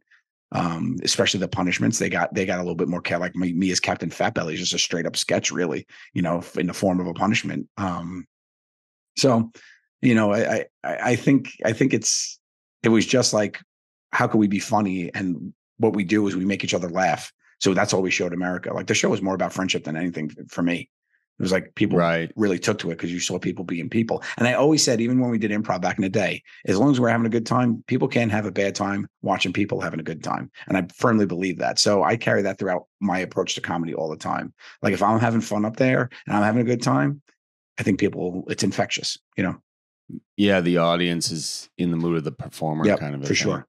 um 0.52 0.96
especially 1.02 1.40
the 1.40 1.48
punishments 1.48 1.98
they 1.98 2.08
got 2.08 2.32
they 2.32 2.46
got 2.46 2.58
a 2.58 2.62
little 2.62 2.76
bit 2.76 2.88
more 2.88 3.02
ca- 3.02 3.18
like 3.18 3.34
me, 3.34 3.52
me 3.52 3.70
as 3.70 3.80
captain 3.80 4.10
fat 4.10 4.34
belly 4.34 4.54
is 4.54 4.60
just 4.60 4.74
a 4.74 4.78
straight 4.78 5.06
up 5.06 5.16
sketch 5.16 5.50
really 5.50 5.86
you 6.14 6.22
know 6.22 6.42
in 6.56 6.68
the 6.68 6.72
form 6.72 7.00
of 7.00 7.06
a 7.06 7.14
punishment 7.14 7.68
um 7.78 8.24
so 9.16 9.50
you 10.02 10.14
know 10.14 10.32
i 10.32 10.64
i 10.84 10.96
i 11.10 11.16
think 11.16 11.50
i 11.64 11.72
think 11.72 11.92
it's 11.92 12.38
it 12.84 12.90
was 12.90 13.04
just 13.04 13.32
like 13.32 13.60
how 14.12 14.28
could 14.28 14.38
we 14.38 14.46
be 14.46 14.60
funny 14.60 15.12
and 15.14 15.52
what 15.78 15.94
we 15.94 16.04
do 16.04 16.26
is 16.28 16.36
we 16.36 16.44
make 16.44 16.62
each 16.62 16.74
other 16.74 16.88
laugh 16.88 17.32
so 17.58 17.74
that's 17.74 17.92
all 17.92 18.02
we 18.02 18.10
showed 18.10 18.32
America. 18.32 18.72
Like 18.72 18.86
the 18.86 18.94
show 18.94 19.08
was 19.08 19.22
more 19.22 19.34
about 19.34 19.52
friendship 19.52 19.84
than 19.84 19.96
anything 19.96 20.30
for 20.48 20.62
me. 20.62 20.90
It 21.38 21.42
was 21.42 21.52
like 21.52 21.74
people 21.74 21.98
right. 21.98 22.32
really 22.34 22.58
took 22.58 22.78
to 22.78 22.90
it 22.90 22.94
because 22.94 23.12
you 23.12 23.20
saw 23.20 23.38
people 23.38 23.64
being 23.64 23.90
people. 23.90 24.22
And 24.38 24.48
I 24.48 24.54
always 24.54 24.82
said, 24.82 25.00
even 25.00 25.20
when 25.20 25.30
we 25.30 25.38
did 25.38 25.50
improv 25.50 25.82
back 25.82 25.98
in 25.98 26.02
the 26.02 26.08
day, 26.08 26.42
as 26.64 26.78
long 26.78 26.90
as 26.90 26.98
we're 26.98 27.10
having 27.10 27.26
a 27.26 27.30
good 27.30 27.44
time, 27.44 27.84
people 27.86 28.08
can't 28.08 28.32
have 28.32 28.46
a 28.46 28.50
bad 28.50 28.74
time 28.74 29.06
watching 29.20 29.52
people 29.52 29.80
having 29.80 30.00
a 30.00 30.04
good 30.04 30.24
time. 30.24 30.50
And 30.66 30.78
I 30.78 30.86
firmly 30.94 31.26
believe 31.26 31.58
that. 31.58 31.78
So 31.78 32.02
I 32.02 32.16
carry 32.16 32.40
that 32.42 32.58
throughout 32.58 32.86
my 33.00 33.18
approach 33.18 33.54
to 33.56 33.60
comedy 33.60 33.92
all 33.92 34.08
the 34.08 34.16
time. 34.16 34.54
Like 34.80 34.94
if 34.94 35.02
I'm 35.02 35.20
having 35.20 35.42
fun 35.42 35.66
up 35.66 35.76
there 35.76 36.08
and 36.26 36.36
I'm 36.36 36.42
having 36.42 36.62
a 36.62 36.64
good 36.64 36.82
time, 36.82 37.20
I 37.78 37.82
think 37.82 38.00
people, 38.00 38.44
it's 38.48 38.62
infectious, 38.62 39.18
you 39.36 39.44
know? 39.44 39.60
Yeah, 40.36 40.60
the 40.60 40.78
audience 40.78 41.30
is 41.32 41.68
in 41.78 41.90
the 41.90 41.96
mood 41.96 42.16
of 42.18 42.24
the 42.24 42.30
performer, 42.32 42.86
Yep, 42.86 43.00
kind 43.00 43.14
of 43.14 43.22
for 43.22 43.26
thing. 43.28 43.34
sure. 43.36 43.66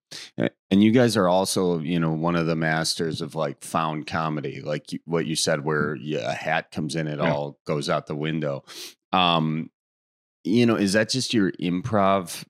And 0.69 0.83
you 0.83 0.91
guys 0.91 1.17
are 1.17 1.27
also, 1.27 1.79
you 1.79 1.99
know, 1.99 2.11
one 2.11 2.35
of 2.35 2.45
the 2.45 2.55
masters 2.55 3.21
of 3.21 3.33
like 3.35 3.63
found 3.63 4.05
comedy, 4.05 4.61
like 4.61 4.91
you, 4.93 4.99
what 5.05 5.25
you 5.25 5.35
said, 5.35 5.63
where 5.63 5.95
yeah, 5.95 6.29
a 6.29 6.33
hat 6.35 6.71
comes 6.71 6.95
in, 6.95 7.07
it 7.07 7.19
Yeah. 7.19 7.31
all 7.33 7.57
goes 7.65 7.89
out 7.89 8.05
the 8.07 8.15
window. 8.15 8.63
Um, 9.13 9.71
you 10.43 10.65
know, 10.65 10.75
is 10.75 10.93
that 10.93 11.09
just 11.09 11.33
your 11.33 11.51
improv 11.53 12.43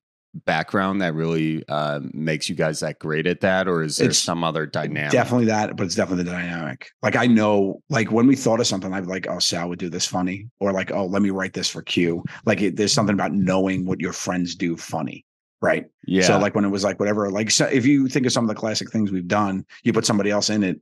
background 0.45 1.01
that 1.01 1.13
really 1.13 1.63
uh, 1.67 1.99
makes 2.13 2.49
you 2.49 2.55
guys 2.55 2.79
that 2.81 2.99
great 2.99 3.27
at 3.27 3.41
that, 3.41 3.67
or 3.67 3.83
is 3.83 3.97
there 3.97 4.09
It's 4.09 4.19
some 4.19 4.43
other 4.43 4.65
dynamic? 4.65 5.11
Definitely 5.11 5.45
that, 5.45 5.75
but 5.75 5.85
it's 5.85 5.95
definitely 5.95 6.23
the 6.23 6.31
dynamic. 6.31 6.89
Like 7.01 7.15
I 7.15 7.27
know, 7.27 7.81
like 7.89 8.11
when 8.11 8.27
we 8.27 8.35
thought 8.35 8.59
of 8.59 8.67
something, 8.67 8.93
I'd 8.93 9.05
be 9.05 9.09
like, 9.09 9.27
"Oh, 9.27 9.39
Sal 9.39 9.69
would 9.69 9.79
do 9.79 9.89
this 9.89 10.05
funny," 10.05 10.47
or 10.59 10.71
like, 10.71 10.91
"Oh, 10.91 11.05
let 11.05 11.21
me 11.21 11.29
write 11.29 11.53
this 11.53 11.69
for 11.69 11.81
Q." 11.81 12.23
Like 12.45 12.61
it, 12.61 12.75
there's 12.75 12.93
something 12.93 13.13
about 13.13 13.33
knowing 13.33 13.85
what 13.85 13.99
your 13.99 14.13
friends 14.13 14.55
do 14.55 14.77
funny, 14.77 15.25
right? 15.61 15.85
Yeah, 16.05 16.23
So 16.23 16.37
like 16.39 16.55
when 16.55 16.65
it 16.65 16.69
was 16.69 16.83
like 16.83 16.99
whatever, 16.99 17.29
like 17.29 17.51
so 17.51 17.65
if 17.65 17.85
you 17.85 18.07
think 18.07 18.25
of 18.25 18.31
some 18.31 18.43
of 18.43 18.49
the 18.49 18.55
classic 18.55 18.91
things 18.91 19.11
we've 19.11 19.27
done, 19.27 19.65
you 19.83 19.93
put 19.93 20.05
somebody 20.05 20.31
else 20.31 20.49
in 20.49 20.63
it. 20.63 20.79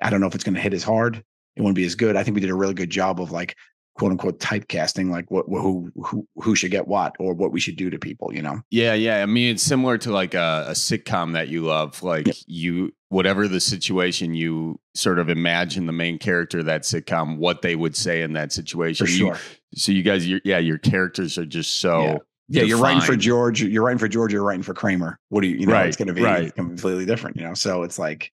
I 0.00 0.10
don't 0.10 0.20
know 0.20 0.26
if 0.26 0.34
it's 0.34 0.44
going 0.44 0.54
to 0.54 0.60
hit 0.60 0.74
as 0.74 0.82
hard. 0.82 1.22
It 1.54 1.60
wouldn't 1.60 1.76
be 1.76 1.84
as 1.84 1.94
good. 1.94 2.16
I 2.16 2.24
think 2.24 2.34
we 2.34 2.40
did 2.40 2.50
a 2.50 2.54
really 2.54 2.74
good 2.74 2.90
job 2.90 3.20
of 3.20 3.30
like 3.30 3.54
quote 3.94 4.12
unquote 4.12 4.38
typecasting, 4.40 5.10
like 5.10 5.30
what 5.30 5.46
who 5.48 5.90
who 5.96 6.26
who 6.36 6.54
should 6.54 6.70
get 6.70 6.88
what 6.88 7.14
or 7.18 7.34
what 7.34 7.52
we 7.52 7.60
should 7.60 7.76
do 7.76 7.90
to 7.90 7.98
people. 7.98 8.32
You 8.34 8.42
know? 8.42 8.60
Yeah, 8.70 8.94
yeah. 8.94 9.22
I 9.22 9.26
mean, 9.26 9.52
it's 9.54 9.62
similar 9.62 9.98
to 9.98 10.10
like 10.12 10.34
a, 10.34 10.66
a 10.68 10.72
sitcom 10.72 11.32
that 11.34 11.48
you 11.48 11.62
love. 11.62 12.02
Like 12.02 12.26
Yep. 12.26 12.36
you, 12.46 12.92
whatever 13.08 13.48
the 13.48 13.60
situation, 13.60 14.34
you 14.34 14.80
sort 14.94 15.18
of 15.18 15.28
imagine 15.28 15.86
the 15.86 15.92
main 15.92 16.18
character 16.18 16.60
of 16.60 16.64
that 16.66 16.82
sitcom, 16.82 17.38
what 17.38 17.62
they 17.62 17.76
would 17.76 17.96
say 17.96 18.22
in 18.22 18.32
that 18.34 18.52
situation. 18.52 19.06
For 19.06 19.12
You- 19.12 19.18
sure. 19.18 19.38
so 19.74 19.92
you 19.92 20.02
guys, 20.02 20.26
you 20.26 20.40
yeah, 20.44 20.58
your 20.58 20.78
characters 20.78 21.36
are 21.38 21.46
just 21.46 21.78
so. 21.80 22.02
Yeah. 22.02 22.16
Yeah, 22.48 22.62
you're 22.64 22.78
writing 22.78 23.00
for. 23.00 23.16
George. 23.16 23.62
You're 23.62 23.82
writing 23.84 23.98
for 23.98 24.08
George. 24.08 24.30
You're 24.32 24.42
writing 24.42 24.62
for 24.64 24.74
Kramer. 24.74 25.18
What 25.30 25.40
do 25.40 25.46
you? 25.46 25.56
You 25.56 25.66
know, 25.66 25.72
Right, 25.72 25.86
it's 25.86 25.96
going 25.96 26.08
to 26.08 26.12
be 26.12 26.22
right. 26.22 26.54
completely 26.54 27.06
different. 27.06 27.36
You 27.38 27.44
know, 27.44 27.54
so 27.54 27.82
it's 27.82 27.98
like, 27.98 28.30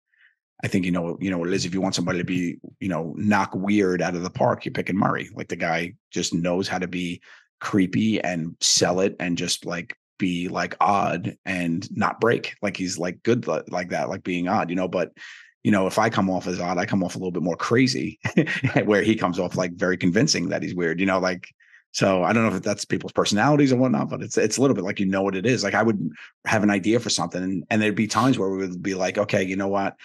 I 0.63 0.67
think 0.67 0.85
you 0.85 0.91
know, 0.91 1.17
you 1.21 1.29
know 1.29 1.43
is. 1.45 1.65
If 1.65 1.73
you 1.73 1.81
want 1.81 1.95
somebody 1.95 2.19
to 2.19 2.25
be, 2.25 2.57
you 2.79 2.89
know, 2.89 3.13
knock 3.17 3.51
weird 3.53 4.01
out 4.01 4.15
of 4.15 4.23
the 4.23 4.29
park, 4.29 4.65
you're 4.65 4.73
picking 4.73 4.97
Murray. 4.97 5.29
Like 5.33 5.47
the 5.47 5.55
guy 5.55 5.93
just 6.11 6.33
knows 6.33 6.67
how 6.67 6.79
to 6.79 6.87
be 6.87 7.21
creepy 7.59 8.21
and 8.21 8.55
sell 8.59 8.99
it, 8.99 9.15
and 9.19 9.37
just 9.37 9.65
like 9.65 9.95
be 10.17 10.49
like 10.49 10.75
odd 10.81 11.37
and 11.45 11.89
not 11.95 12.19
break. 12.19 12.55
Like 12.61 12.75
he's 12.75 12.97
like 12.97 13.23
good 13.23 13.47
like 13.47 13.89
that, 13.89 14.09
like 14.09 14.23
being 14.23 14.47
odd. 14.47 14.69
You 14.69 14.75
know, 14.75 14.87
but 14.87 15.11
you 15.63 15.71
know, 15.71 15.87
if 15.87 15.97
I 15.97 16.09
come 16.09 16.29
off 16.29 16.47
as 16.47 16.59
odd, 16.59 16.77
I 16.77 16.85
come 16.85 17.03
off 17.03 17.15
a 17.15 17.19
little 17.19 17.31
bit 17.31 17.43
more 17.43 17.57
crazy, 17.57 18.19
where 18.83 19.01
he 19.01 19.15
comes 19.15 19.39
off 19.39 19.55
like 19.55 19.73
very 19.73 19.97
convincing 19.97 20.49
that 20.49 20.63
he's 20.63 20.75
weird. 20.75 20.99
You 20.99 21.05
know, 21.05 21.19
like 21.19 21.47
so 21.91 22.23
I 22.23 22.33
don't 22.33 22.47
know 22.47 22.55
if 22.55 22.61
that's 22.61 22.85
people's 22.85 23.13
personalities 23.13 23.71
and 23.71 23.81
whatnot, 23.81 24.09
but 24.09 24.21
it's 24.21 24.37
it's 24.37 24.57
a 24.57 24.61
little 24.61 24.75
bit 24.75 24.83
like 24.83 24.99
you 24.99 25.07
know 25.07 25.23
what 25.23 25.35
it 25.35 25.45
is. 25.45 25.63
Like 25.63 25.73
I 25.73 25.83
would 25.83 26.11
have 26.45 26.63
an 26.63 26.69
idea 26.69 26.99
for 26.99 27.09
something, 27.09 27.41
and, 27.41 27.63
and 27.69 27.81
there'd 27.81 27.95
be 27.95 28.07
times 28.07 28.37
where 28.37 28.49
we 28.49 28.57
would 28.57 28.83
be 28.83 28.93
like, 28.93 29.17
okay, 29.17 29.43
you 29.43 29.55
know 29.55 29.67
what? 29.67 29.95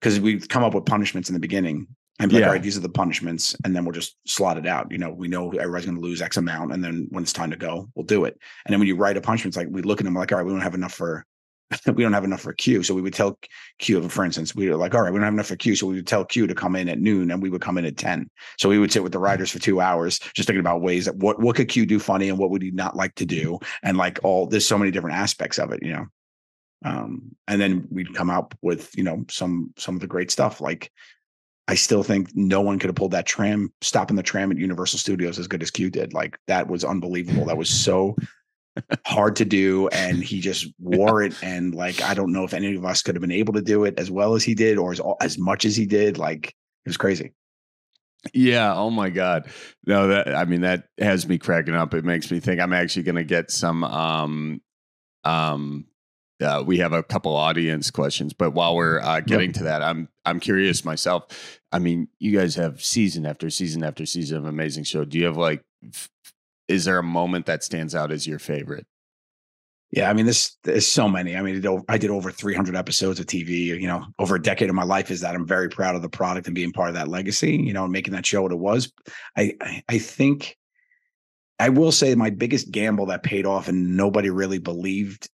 Because 0.00 0.20
we'd 0.20 0.48
come 0.48 0.62
up 0.62 0.74
with 0.74 0.84
punishments 0.84 1.28
in 1.28 1.34
the 1.34 1.40
beginning, 1.40 1.86
and 2.18 2.30
be 2.30 2.36
like, 2.36 2.46
all 2.46 2.52
right, 2.52 2.62
these 2.62 2.76
are 2.76 2.80
the 2.80 2.88
punishments, 2.88 3.54
and 3.64 3.76
then 3.76 3.84
we'll 3.84 3.92
just 3.92 4.16
slot 4.26 4.56
it 4.56 4.66
out. 4.66 4.90
You 4.90 4.98
know, 4.98 5.10
we 5.10 5.28
know 5.28 5.50
everybody's 5.50 5.84
going 5.84 5.96
to 5.96 6.02
lose 6.02 6.22
X 6.22 6.36
amount, 6.36 6.72
and 6.72 6.82
then 6.82 7.08
when 7.10 7.22
it's 7.22 7.32
time 7.32 7.50
to 7.50 7.56
go, 7.56 7.90
we'll 7.94 8.06
do 8.06 8.24
it. 8.24 8.38
And 8.64 8.72
then 8.72 8.80
when 8.80 8.88
you 8.88 8.96
write 8.96 9.16
a 9.16 9.20
punishment, 9.20 9.50
it's 9.50 9.56
like 9.56 9.68
we 9.70 9.82
look 9.82 10.00
at 10.00 10.04
them 10.04 10.14
like, 10.14 10.32
all 10.32 10.38
right, 10.38 10.46
we 10.46 10.52
don't 10.52 10.62
have 10.62 10.74
enough 10.74 10.94
for. 10.94 11.26
we 11.92 12.04
don't 12.04 12.12
have 12.12 12.22
enough 12.22 12.42
for 12.42 12.52
Q. 12.52 12.84
So 12.84 12.94
we 12.94 13.02
would 13.02 13.12
tell 13.12 13.36
Q, 13.80 14.08
for 14.08 14.24
instance, 14.24 14.54
we 14.54 14.70
were 14.70 14.76
like, 14.76 14.94
all 14.94 15.02
right, 15.02 15.12
we 15.12 15.18
don't 15.18 15.24
have 15.24 15.34
enough 15.34 15.48
for 15.48 15.56
Q. 15.56 15.74
So 15.74 15.88
we 15.88 15.96
would 15.96 16.06
tell 16.06 16.24
Q 16.24 16.46
to 16.46 16.54
come 16.54 16.76
in 16.76 16.88
at 16.88 17.00
noon 17.00 17.28
and 17.32 17.42
we 17.42 17.50
would 17.50 17.60
come 17.60 17.76
in 17.76 17.84
at 17.84 17.96
10. 17.96 18.30
So 18.56 18.68
we 18.68 18.78
would 18.78 18.92
sit 18.92 19.02
with 19.02 19.10
the 19.10 19.18
writers 19.18 19.50
for 19.50 19.58
two 19.58 19.80
hours, 19.80 20.20
just 20.32 20.46
thinking 20.46 20.60
about 20.60 20.80
ways 20.80 21.06
that 21.06 21.16
what 21.16 21.40
what 21.40 21.56
could 21.56 21.68
Q 21.68 21.84
do 21.84 21.98
funny 21.98 22.28
and 22.28 22.38
what 22.38 22.50
would 22.50 22.62
he 22.62 22.70
not 22.70 22.94
like 22.94 23.16
to 23.16 23.26
do, 23.26 23.58
and 23.82 23.96
like 23.96 24.20
all 24.22 24.46
there's 24.46 24.64
so 24.66 24.78
many 24.78 24.92
different 24.92 25.16
aspects 25.16 25.58
of 25.58 25.72
it, 25.72 25.80
you 25.82 25.92
know. 25.92 26.06
Um, 26.86 27.34
and 27.48 27.60
then 27.60 27.88
we'd 27.90 28.14
come 28.14 28.30
up 28.30 28.56
with 28.62 28.96
you 28.96 29.02
know 29.02 29.24
some 29.28 29.72
some 29.76 29.96
of 29.96 30.00
the 30.00 30.06
great 30.06 30.30
stuff. 30.30 30.60
Like 30.60 30.92
I 31.66 31.74
still 31.74 32.04
think 32.04 32.30
no 32.34 32.60
one 32.60 32.78
could 32.78 32.88
have 32.88 32.94
pulled 32.94 33.10
that 33.10 33.26
tram, 33.26 33.72
stopping 33.80 34.16
the 34.16 34.22
tram 34.22 34.52
at 34.52 34.56
Universal 34.56 35.00
Studios 35.00 35.38
as 35.38 35.48
good 35.48 35.62
as 35.62 35.70
Q 35.72 35.90
did. 35.90 36.14
Like 36.14 36.38
that 36.46 36.68
was 36.68 36.84
unbelievable. 36.84 37.46
That 37.46 37.56
was 37.56 37.68
so 37.68 38.14
hard 39.06 39.34
to 39.36 39.44
do, 39.44 39.88
and 39.88 40.22
he 40.22 40.40
just 40.40 40.68
wore 40.78 41.24
it. 41.24 41.34
And 41.42 41.74
like 41.74 42.00
I 42.02 42.14
don't 42.14 42.32
know 42.32 42.44
if 42.44 42.54
any 42.54 42.76
of 42.76 42.84
us 42.84 43.02
could 43.02 43.16
have 43.16 43.20
been 43.20 43.32
able 43.32 43.54
to 43.54 43.62
do 43.62 43.84
it 43.84 43.98
as 43.98 44.08
well 44.08 44.34
as 44.34 44.44
he 44.44 44.54
did, 44.54 44.78
or 44.78 44.92
as 44.92 45.00
as 45.20 45.38
much 45.38 45.64
as 45.64 45.74
he 45.74 45.86
did. 45.86 46.18
Like 46.18 46.46
it 46.46 46.88
was 46.88 46.96
crazy. 46.96 47.32
Yeah. 48.32 48.72
Oh 48.76 48.90
my 48.90 49.10
God. 49.10 49.48
No, 49.86 50.06
that 50.06 50.36
I 50.36 50.44
mean 50.44 50.60
that 50.60 50.84
has 50.98 51.26
me 51.26 51.36
cracking 51.38 51.74
up. 51.74 51.94
It 51.94 52.04
makes 52.04 52.30
me 52.30 52.38
think 52.38 52.60
I'm 52.60 52.72
actually 52.72 53.02
going 53.02 53.16
to 53.16 53.24
get 53.24 53.50
some. 53.50 53.82
Um, 53.82 54.60
um, 55.24 55.86
uh, 56.40 56.62
we 56.66 56.78
have 56.78 56.92
a 56.92 57.02
couple 57.02 57.34
audience 57.34 57.90
questions, 57.90 58.32
but 58.32 58.50
while 58.52 58.76
we're 58.76 59.00
uh, 59.00 59.20
getting 59.20 59.52
to 59.52 59.64
that, 59.64 59.82
I'm 59.82 60.08
I'm 60.24 60.40
curious 60.40 60.84
myself. 60.84 61.60
I 61.72 61.78
mean, 61.78 62.08
you 62.18 62.36
guys 62.36 62.54
have 62.56 62.82
season 62.82 63.24
after 63.24 63.48
season 63.48 63.82
after 63.82 64.04
season 64.06 64.38
of 64.38 64.44
amazing 64.44 64.84
show. 64.84 65.04
Do 65.04 65.18
you 65.18 65.24
have 65.24 65.36
like, 65.36 65.64
f- 65.86 66.10
is 66.68 66.84
there 66.84 66.98
a 66.98 67.02
moment 67.02 67.46
that 67.46 67.64
stands 67.64 67.94
out 67.94 68.12
as 68.12 68.26
your 68.26 68.38
favorite? 68.38 68.86
Yeah, 69.92 70.10
I 70.10 70.12
mean, 70.12 70.26
this 70.26 70.56
there's 70.64 70.86
so 70.86 71.08
many. 71.08 71.36
I 71.36 71.42
mean, 71.42 71.64
I 71.88 71.96
did 71.96 72.10
over 72.10 72.30
300 72.30 72.76
episodes 72.76 73.20
of 73.20 73.26
TV. 73.26 73.66
You 73.66 73.86
know, 73.86 74.04
over 74.18 74.34
a 74.34 74.42
decade 74.42 74.68
of 74.68 74.74
my 74.74 74.84
life 74.84 75.10
is 75.10 75.20
that 75.22 75.34
I'm 75.34 75.46
very 75.46 75.70
proud 75.70 75.94
of 75.94 76.02
the 76.02 76.08
product 76.08 76.48
and 76.48 76.54
being 76.54 76.72
part 76.72 76.88
of 76.88 76.96
that 76.96 77.08
legacy. 77.08 77.56
You 77.56 77.72
know, 77.72 77.84
and 77.84 77.92
making 77.92 78.12
that 78.12 78.26
show 78.26 78.42
what 78.42 78.52
it 78.52 78.58
was. 78.58 78.92
I 79.36 79.54
I, 79.60 79.82
I 79.88 79.98
think 79.98 80.58
I 81.58 81.70
will 81.70 81.92
say 81.92 82.14
my 82.14 82.30
biggest 82.30 82.70
gamble 82.70 83.06
that 83.06 83.22
paid 83.22 83.46
off 83.46 83.68
and 83.68 83.96
nobody 83.96 84.28
really 84.28 84.58
believed 84.58 85.30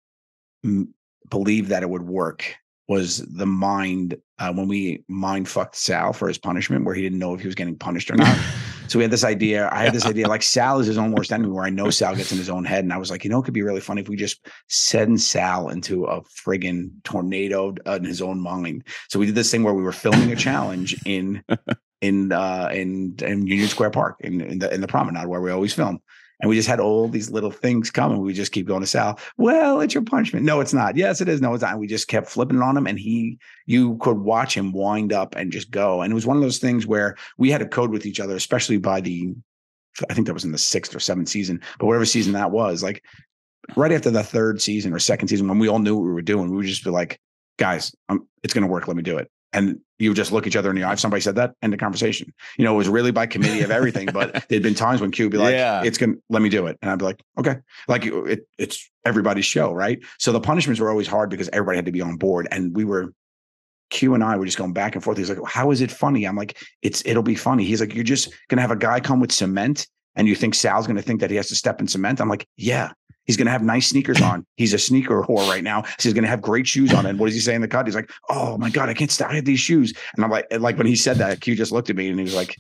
m- 0.65 0.95
believed 1.29 1.71
that 1.71 1.83
it 1.83 1.91
would 1.91 2.03
work 2.03 2.57
was 2.89 3.19
the 3.19 3.47
mind 3.47 4.17
uh, 4.39 4.53
when 4.53 4.67
we 4.67 5.05
mind 5.09 5.49
fucked 5.49 5.77
Sal 5.77 6.13
for 6.13 6.27
his 6.27 6.39
punishment, 6.39 6.85
where 6.85 6.95
he 6.95 7.03
didn't 7.03 7.19
know 7.19 7.35
if 7.35 7.41
he 7.41 7.47
was 7.47 7.55
getting 7.55 7.77
punished 7.77 8.11
or 8.11 8.17
not. 8.17 8.37
so 8.89 8.99
we 8.99 9.05
had 9.05 9.11
this 9.11 9.25
idea. 9.25 9.69
I 9.71 9.85
had 9.85 9.93
this 9.93 10.07
idea 10.07 10.27
like 10.29 10.43
Sal 10.43 10.81
is 10.81 10.87
his 10.87 10.97
own 10.97 11.13
worst 11.13 11.31
enemy, 11.31 11.51
where 11.51 11.65
I 11.65 11.71
know 11.71 11.91
Sal 11.91 12.17
gets 12.17 12.33
in 12.33 12.39
his 12.39 12.49
own 12.49 12.65
head, 12.65 12.85
and 12.85 12.93
I 12.93 12.97
was 12.97 13.11
like, 13.11 13.25
you 13.25 13.31
know, 13.31 13.41
it 13.41 13.45
could 13.45 13.55
be 13.55 13.63
really 13.63 13.81
funny 13.81 14.01
if 14.01 14.09
we 14.09 14.17
just 14.17 14.47
send 14.69 15.21
Sal 15.21 15.69
into 15.69 16.07
a 16.07 16.23
friggin' 16.23 16.91
tornado 17.05 17.75
in 17.87 18.05
his 18.05 18.23
own 18.23 18.41
mind. 18.41 18.85
So 19.09 19.19
we 19.19 19.27
did 19.27 19.35
this 19.35 19.51
thing 19.51 19.63
where 19.63 19.75
we 19.75 19.83
were 19.83 19.93
filming 19.93 20.33
a 20.33 20.37
challenge 20.37 20.97
in 21.05 21.45
in 22.01 22.33
uh 22.33 22.71
in 22.73 23.17
in 23.21 23.47
Union 23.47 23.69
Square 23.69 23.91
Park 23.91 24.17
in 24.21 24.41
in 24.41 24.59
the 24.61 24.73
in 24.73 24.81
the 24.81 24.89
promenade 24.89 25.27
where 25.27 25.43
we 25.43 25.51
always 25.51 25.75
film. 25.75 26.01
And 26.41 26.49
we 26.49 26.57
just 26.57 26.69
had 26.69 26.79
all 26.79 27.09
these 27.09 27.31
little 27.31 27.51
things 27.51 27.91
come 27.91 28.13
and 28.13 28.21
we 28.21 28.33
just 28.33 28.53
keep 28.53 28.67
going 28.67 28.81
to 28.81 28.87
Sal. 28.87 29.19
Well, 29.39 29.81
it's 29.81 29.95
your 29.95 30.05
punishment. 30.05 30.47
No, 30.47 30.61
it's 30.61 30.73
not. 30.73 30.97
Yes, 30.97 31.21
it 31.21 31.29
is. 31.29 31.41
No, 31.41 31.53
it's 31.53 31.63
not. 31.63 31.73
And 31.73 31.81
we 31.81 31.89
just 31.89 32.07
kept 32.07 32.29
flipping 32.29 32.63
on 32.63 32.77
him. 32.77 32.87
And 32.87 32.99
he, 32.99 33.39
you 33.67 33.97
could 33.99 34.19
watch 34.19 34.57
him 34.57 34.73
wind 34.73 35.13
up 35.13 35.35
and 35.35 35.51
just 35.51 35.71
go. 35.71 36.03
And 36.03 36.13
it 36.13 36.15
was 36.15 36.27
one 36.27 36.37
of 36.37 36.43
those 36.43 36.59
things 36.59 36.87
where 36.87 37.17
we 37.39 37.51
had 37.51 37.63
a 37.63 37.69
code 37.69 37.91
with 37.91 38.07
each 38.07 38.21
other, 38.21 38.37
especially 38.37 38.79
by 38.79 39.01
the, 39.01 39.35
I 40.09 40.15
think 40.15 40.29
that 40.29 40.35
was 40.35 40.45
in 40.45 40.53
the 40.53 40.59
sixth 40.59 40.95
or 40.95 41.01
seventh 41.01 41.29
season, 41.29 41.61
but 41.79 41.87
whatever 41.87 42.05
season 42.05 42.35
that 42.35 42.53
was, 42.53 42.85
like 42.85 43.03
right 43.75 43.91
after 43.91 44.11
the 44.11 44.23
third 44.23 44.63
season 44.63 44.93
or 44.93 45.01
second 45.01 45.27
season, 45.27 45.49
when 45.49 45.59
we 45.59 45.69
all 45.69 45.81
knew 45.81 45.97
what 45.97 46.05
we 46.05 46.13
were 46.13 46.23
doing, 46.23 46.51
we 46.51 46.57
would 46.59 46.67
just 46.67 46.85
be 46.85 46.91
like, 46.91 47.19
guys, 47.59 47.93
um, 48.09 48.29
it's 48.45 48.55
going 48.55 48.63
to 48.63 48.71
work. 48.71 48.87
Let 48.87 48.97
me 48.97 49.03
do 49.03 49.19
it 49.19 49.29
and 49.53 49.81
you 49.99 50.15
just 50.15 50.31
look 50.31 50.47
each 50.47 50.57
other 50.57 50.71
in 50.71 50.77
the 50.77 50.85
eye. 50.85 50.93
If 50.93 51.01
somebody 51.01 51.21
said 51.21 51.35
that, 51.37 51.55
end 51.63 51.73
the 51.73 51.77
conversation. 51.77 52.33
You 52.57 52.65
know, 52.65 52.75
it 52.75 52.79
was 52.79 52.89
really 52.89 53.11
by 53.11 53.27
committee 53.27 53.63
of 53.63 53.71
everything. 53.71 54.09
but 54.13 54.45
there'd 54.49 54.63
been 54.63 54.75
times 54.75 55.01
when 55.01 55.11
Q 55.11 55.25
would 55.27 55.33
be 55.33 55.39
like, 55.39 55.53
Yeah. 55.53 55.83
"It's 55.85 55.99
gonna 55.99 56.15
let 56.29 56.43
me 56.43 56.49
do 56.49 56.67
it," 56.67 56.79
and 56.83 56.91
I'd 56.91 56.99
be 56.99 57.05
like, 57.05 57.21
"Okay." 57.39 57.57
Like 57.89 58.07
it, 58.07 58.47
it's 58.59 58.91
everybody's 59.05 59.47
show, 59.47 59.73
right? 59.73 59.99
So 60.19 60.33
the 60.33 60.41
punishments 60.41 60.81
were 60.81 60.91
always 60.91 61.07
hard 61.09 61.31
because 61.31 61.49
everybody 61.53 61.77
had 61.77 61.87
to 61.87 61.93
be 61.93 62.01
on 62.03 62.17
board, 62.17 62.49
and 62.51 62.75
we 62.77 62.85
were. 62.85 63.13
Q 63.91 64.13
and 64.13 64.23
I 64.23 64.37
were 64.37 64.45
just 64.45 64.59
going 64.59 64.75
back 64.75 64.95
and 64.95 65.03
forth. 65.03 65.17
He's 65.17 65.31
like, 65.31 65.39
"How 65.47 65.71
is 65.71 65.81
it 65.81 65.91
funny?" 65.91 66.27
I'm 66.27 66.37
like, 66.37 66.59
"It's 66.83 67.03
it'll 67.07 67.23
be 67.23 67.35
funny." 67.35 67.65
He's 67.65 67.81
like, 67.81 67.95
"You're 67.95 68.05
just 68.05 68.31
gonna 68.49 68.61
have 68.61 68.71
a 68.71 68.77
guy 68.77 69.01
come 69.01 69.19
with 69.19 69.33
cement, 69.33 69.87
and 70.15 70.29
you 70.29 70.35
think 70.35 70.55
Sal's 70.55 70.87
gonna 70.87 71.01
think 71.01 71.21
that 71.21 71.31
he 71.31 71.37
has 71.37 71.49
to 71.49 71.55
step 71.55 71.81
in 71.81 71.89
cement?" 71.89 72.21
I'm 72.21 72.29
like, 72.29 72.47
"Yeah." 72.59 72.93
He's 73.29 73.37
going 73.37 73.45
to 73.47 73.53
have 73.53 73.63
nice 73.63 73.87
sneakers 73.87 74.21
on. 74.21 74.45
He's 74.57 74.75
a 74.75 74.79
sneaker 74.79 75.23
whore 75.23 75.49
right 75.49 75.63
now. 75.63 75.83
So 75.83 76.09
he's 76.09 76.15
going 76.15 76.25
to 76.25 76.31
have 76.31 76.41
great 76.43 76.67
shoes 76.67 76.93
on. 76.95 77.07
And 77.07 77.19
what 77.19 77.27
does 77.27 77.35
he 77.35 77.41
say 77.41 77.55
in 77.55 77.61
the 77.61 77.69
cut? 77.69 77.87
He's 77.87 77.95
like, 77.95 78.11
"Oh 78.31 78.57
my 78.59 78.71
god, 78.71 78.89
I 78.89 78.95
can't 78.95 79.11
stop. 79.11 79.31
I 79.31 79.35
have 79.37 79.45
these 79.45 79.61
shoes." 79.61 79.93
And 80.17 80.25
I'm 80.25 80.31
like, 80.31 80.47
and 80.51 80.63
like 80.63 80.79
when 80.79 80.87
he 80.87 80.97
said 80.97 81.19
that, 81.19 81.41
Q 81.43 81.55
just 81.55 81.71
looked 81.71 81.91
at 81.91 81.97
me 81.97 82.09
and 82.09 82.19
he 82.19 82.25
was 82.25 82.35
like, 82.35 82.57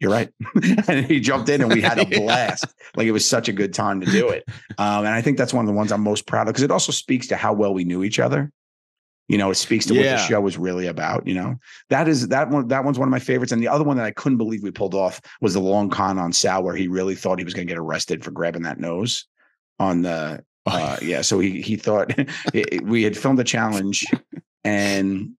"You're 0.00 0.12
right." 0.12 0.28
and 0.88 1.06
he 1.06 1.18
jumped 1.20 1.48
in 1.48 1.62
and 1.62 1.72
we 1.72 1.80
had 1.80 1.98
a 1.98 2.06
Yeah. 2.10 2.18
blast. 2.20 2.66
Like 2.96 3.06
it 3.06 3.12
was 3.12 3.26
such 3.26 3.48
a 3.48 3.52
good 3.52 3.72
time 3.72 4.00
to 4.02 4.06
do 4.06 4.28
it. 4.28 4.44
Um, 4.78 5.06
and 5.06 5.08
I 5.08 5.22
think 5.22 5.38
that's 5.38 5.54
one 5.54 5.64
of 5.64 5.68
the 5.68 5.74
ones 5.76 5.90
I'm 5.90 6.02
most 6.02 6.26
proud 6.26 6.42
of 6.48 6.52
because 6.52 6.62
it 6.62 6.70
also 6.70 6.92
speaks 6.92 7.26
to 7.28 7.36
how 7.36 7.54
well 7.54 7.72
we 7.72 7.84
knew 7.84 8.04
each 8.04 8.20
other. 8.20 8.52
You 9.28 9.38
know, 9.38 9.50
it 9.50 9.54
speaks 9.54 9.86
to 9.86 9.94
what 9.94 10.02
the 10.02 10.18
show 10.18 10.38
was 10.42 10.58
really 10.58 10.86
about. 10.86 11.26
You 11.26 11.32
know, 11.32 11.54
that 11.88 12.08
is 12.08 12.28
that 12.28 12.50
one. 12.50 12.68
That 12.68 12.84
one's 12.84 12.98
one 12.98 13.08
of 13.08 13.10
my 13.10 13.18
favorites. 13.18 13.52
And 13.52 13.62
the 13.62 13.68
other 13.68 13.82
one 13.84 13.96
that 13.96 14.04
I 14.04 14.10
couldn't 14.10 14.36
believe 14.36 14.62
we 14.62 14.70
pulled 14.70 14.94
off 14.94 15.18
was 15.40 15.54
the 15.54 15.60
long 15.60 15.88
con 15.88 16.18
on 16.18 16.30
Sal, 16.34 16.62
where 16.62 16.76
he 16.76 16.88
really 16.88 17.14
thought 17.14 17.38
he 17.38 17.44
was 17.44 17.54
going 17.54 17.66
to 17.66 17.70
get 17.72 17.78
arrested 17.78 18.22
for 18.22 18.32
grabbing 18.32 18.64
that 18.64 18.78
nose 18.78 19.24
on 19.78 20.02
the 20.02 20.44
uh, 20.66 20.96
yeah, 21.02 21.20
so 21.20 21.38
he 21.38 21.60
he 21.60 21.76
thought 21.76 22.14
it- 22.54 22.84
we 22.84 23.02
had 23.02 23.16
filmed 23.16 23.38
a 23.38 23.44
challenge, 23.44 24.06
and 24.64 25.32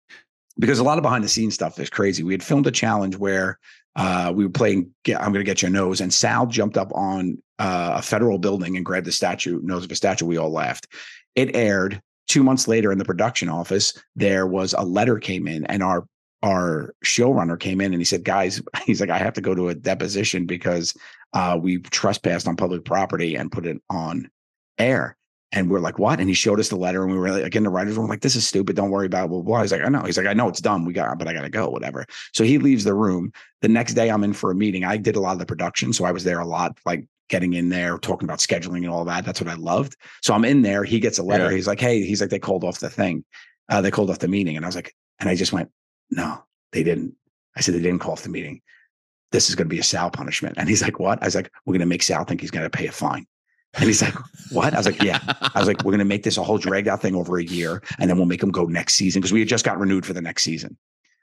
because 0.59 0.78
a 0.78 0.85
lot 0.85 0.99
of 0.99 1.03
behind 1.03 1.24
the 1.24 1.28
scenes 1.28 1.55
stuff 1.55 1.78
is 1.78 1.91
crazy. 1.91 2.22
We 2.22 2.35
had 2.35 2.43
filmed 2.43 2.66
a 2.66 2.70
challenge 2.70 3.16
where 3.16 3.59
uh, 3.97 4.32
we 4.35 4.45
were 4.45 4.51
playing 4.51 4.91
get, 5.05 5.20
"I'm 5.20 5.32
going 5.32 5.45
to 5.45 5.51
get 5.51 5.62
your 5.62 5.70
nose," 5.70 6.01
and 6.01 6.12
Sal 6.12 6.47
jumped 6.47 6.76
up 6.76 6.93
on 6.95 7.43
uh, 7.59 7.95
a 7.97 8.03
federal 8.03 8.39
building 8.39 8.76
and 8.76 8.85
grabbed 8.85 9.07
the 9.07 9.12
statue 9.12 9.61
nose 9.62 9.85
of 9.85 9.93
a 9.93 9.97
statue. 9.97 10.26
We 10.26 10.37
all 10.37 10.51
laughed. 10.51 10.89
It 11.35 11.57
aired 11.57 12.01
two 12.28 12.43
months 12.43 12.68
later 12.68 12.93
in 12.93 12.99
the 12.99 13.05
production 13.05 13.49
office. 13.49 13.93
There 14.16 14.47
was 14.47 14.74
a 14.76 14.85
letter 14.85 15.18
came 15.18 15.49
in, 15.49 15.64
and 15.66 15.82
our 15.82 16.07
our 16.43 16.95
showrunner 17.03 17.59
came 17.59 17.80
in 17.80 17.93
and 17.93 18.01
he 18.01 18.05
said, 18.05 18.24
"Guys, 18.24 18.61
he's 18.85 19.01
like, 19.01 19.11
I 19.11 19.18
have 19.18 19.35
to 19.35 19.41
go 19.41 19.55
to 19.55 19.70
a 19.70 19.74
deposition 19.74 20.45
because 20.45 20.95
uh, 21.35 21.59
we 21.61 21.78
trespassed 21.78 22.49
on 22.49 22.57
public 22.57 22.85
property 22.85 23.35
and 23.35 23.53
put 23.53 23.66
it 23.66 23.82
on 23.91 24.30
air. 24.78 25.18
And 25.53 25.70
we're 25.70 25.78
like, 25.78 26.01
what? 26.01 26.18
And 26.18 26.28
he 26.28 26.35
showed 26.35 26.59
us 26.59 26.68
the 26.68 26.76
letter, 26.76 27.05
and 27.05 27.12
we 27.12 27.18
were 27.18 27.30
like, 27.30 27.45
again, 27.45 27.62
the 27.62 27.70
writers 27.70 27.97
were 27.97 28.09
like, 28.09 28.22
this 28.22 28.35
is 28.35 28.45
stupid. 28.45 28.74
Don't 28.74 28.91
worry 28.91 29.07
about 29.07 29.26
it. 29.26 29.28
Blah, 29.28 29.41
blah, 29.41 29.47
blah. 29.47 29.62
He's 29.62 29.70
like, 29.70 29.82
I 29.82 29.89
know. 29.89 30.03
He's 30.03 30.16
like, 30.16 30.26
I 30.26 30.32
know 30.32 30.49
it's 30.49 30.61
dumb. 30.61 30.85
We 30.85 30.93
got, 30.93 31.16
but 31.16 31.28
I 31.28 31.32
got 31.32 31.43
to 31.43 31.49
go, 31.49 31.68
whatever. 31.68 32.07
So 32.32 32.43
he 32.43 32.59
leaves 32.59 32.82
the 32.82 32.95
room. 32.95 33.30
The 33.62 33.68
next 33.68 33.95
day, 33.95 34.11
I'm 34.11 34.24
in 34.24 34.32
for 34.32 34.51
a 34.51 34.55
meeting. 34.55 34.82
I 34.82 34.97
did 34.97 35.14
a 35.14 35.20
lot 35.20 35.35
of 35.35 35.39
the 35.39 35.47
production. 35.47 35.93
So 35.93 36.07
I 36.07 36.11
was 36.11 36.24
there 36.24 36.41
a 36.41 36.47
lot, 36.47 36.76
like 36.85 37.07
getting 37.28 37.53
in 37.53 37.68
there, 37.68 37.99
talking 37.99 38.26
about 38.26 38.41
scheduling 38.41 38.78
and 38.78 38.89
all 38.89 39.05
that. 39.05 39.24
That's 39.24 39.41
what 39.41 39.49
I 39.49 39.55
loved. 39.55 39.97
So 40.22 40.35
I'm 40.35 40.45
in 40.45 40.62
there. 40.62 40.82
He 40.82 40.99
gets 40.99 41.18
a 41.18 41.22
letter. 41.22 41.51
Yeah. 41.51 41.57
He's 41.57 41.68
like, 41.68 41.80
hey, 41.80 42.03
he's 42.03 42.20
like, 42.20 42.30
they 42.30 42.41
called 42.41 42.64
off 42.64 42.80
the 42.80 42.91
thing. 42.91 43.24
Uh, 43.68 43.80
they 43.80 43.93
called 43.93 44.11
off 44.11 44.18
the 44.18 44.26
meeting. 44.26 44.57
And 44.57 44.64
I 44.64 44.68
was 44.68 44.74
like, 44.74 44.93
and 45.20 45.28
I 45.28 45.37
just 45.37 45.53
went, 45.53 45.70
no, 46.11 46.43
they 46.72 46.82
didn't. 46.82 47.14
I 47.57 47.61
said, 47.61 47.76
they 47.76 47.80
didn't 47.80 48.01
call 48.01 48.12
off 48.12 48.24
the 48.24 48.28
meeting. 48.28 48.61
This 49.35 49.49
is 49.49 49.57
going 49.57 49.66
to 49.66 49.74
be 49.74 49.80
a 49.80 49.82
Sal 49.82 50.11
punishment. 50.11 50.55
And 50.59 50.68
he's 50.68 50.80
like, 50.80 51.01
what? 51.01 51.20
I 51.20 51.26
was 51.26 51.35
like, 51.35 51.51
we're 51.66 51.72
going 51.72 51.80
to 51.80 51.87
make 51.87 52.05
Sal 52.05 52.24
think 52.24 52.41
he's 52.41 52.53
going 52.53 52.64
to 52.64 52.70
pay 52.70 52.87
a 52.87 52.93
fine. 52.93 53.26
And 53.74 53.85
he's 53.85 54.01
like, 54.01 54.14
what? 54.53 54.72
I 54.72 54.76
was 54.76 54.87
like, 54.87 55.03
yeah. 55.03 55.18
I 55.26 55.59
was 55.59 55.66
like, 55.66 55.78
we're 55.78 55.91
going 55.91 55.99
to 55.99 56.05
make 56.05 56.22
this 56.22 56.39
a 56.39 56.45
whole 56.45 56.59
dragged 56.59 56.87
out 56.87 57.03
thing 57.03 57.16
over 57.16 57.39
a 57.39 57.45
year, 57.45 57.82
and 57.99 58.09
then 58.09 58.16
we'll 58.16 58.26
make 58.26 58.41
him 58.41 58.53
go 58.53 58.64
next 58.66 58.95
season 58.95 59.20
because 59.20 59.32
we 59.32 59.41
had 59.41 59.49
just 59.49 59.64
got 59.64 59.76
renewed 59.78 60.07
for 60.07 60.12
the 60.12 60.20
next 60.20 60.45
season. 60.45 60.76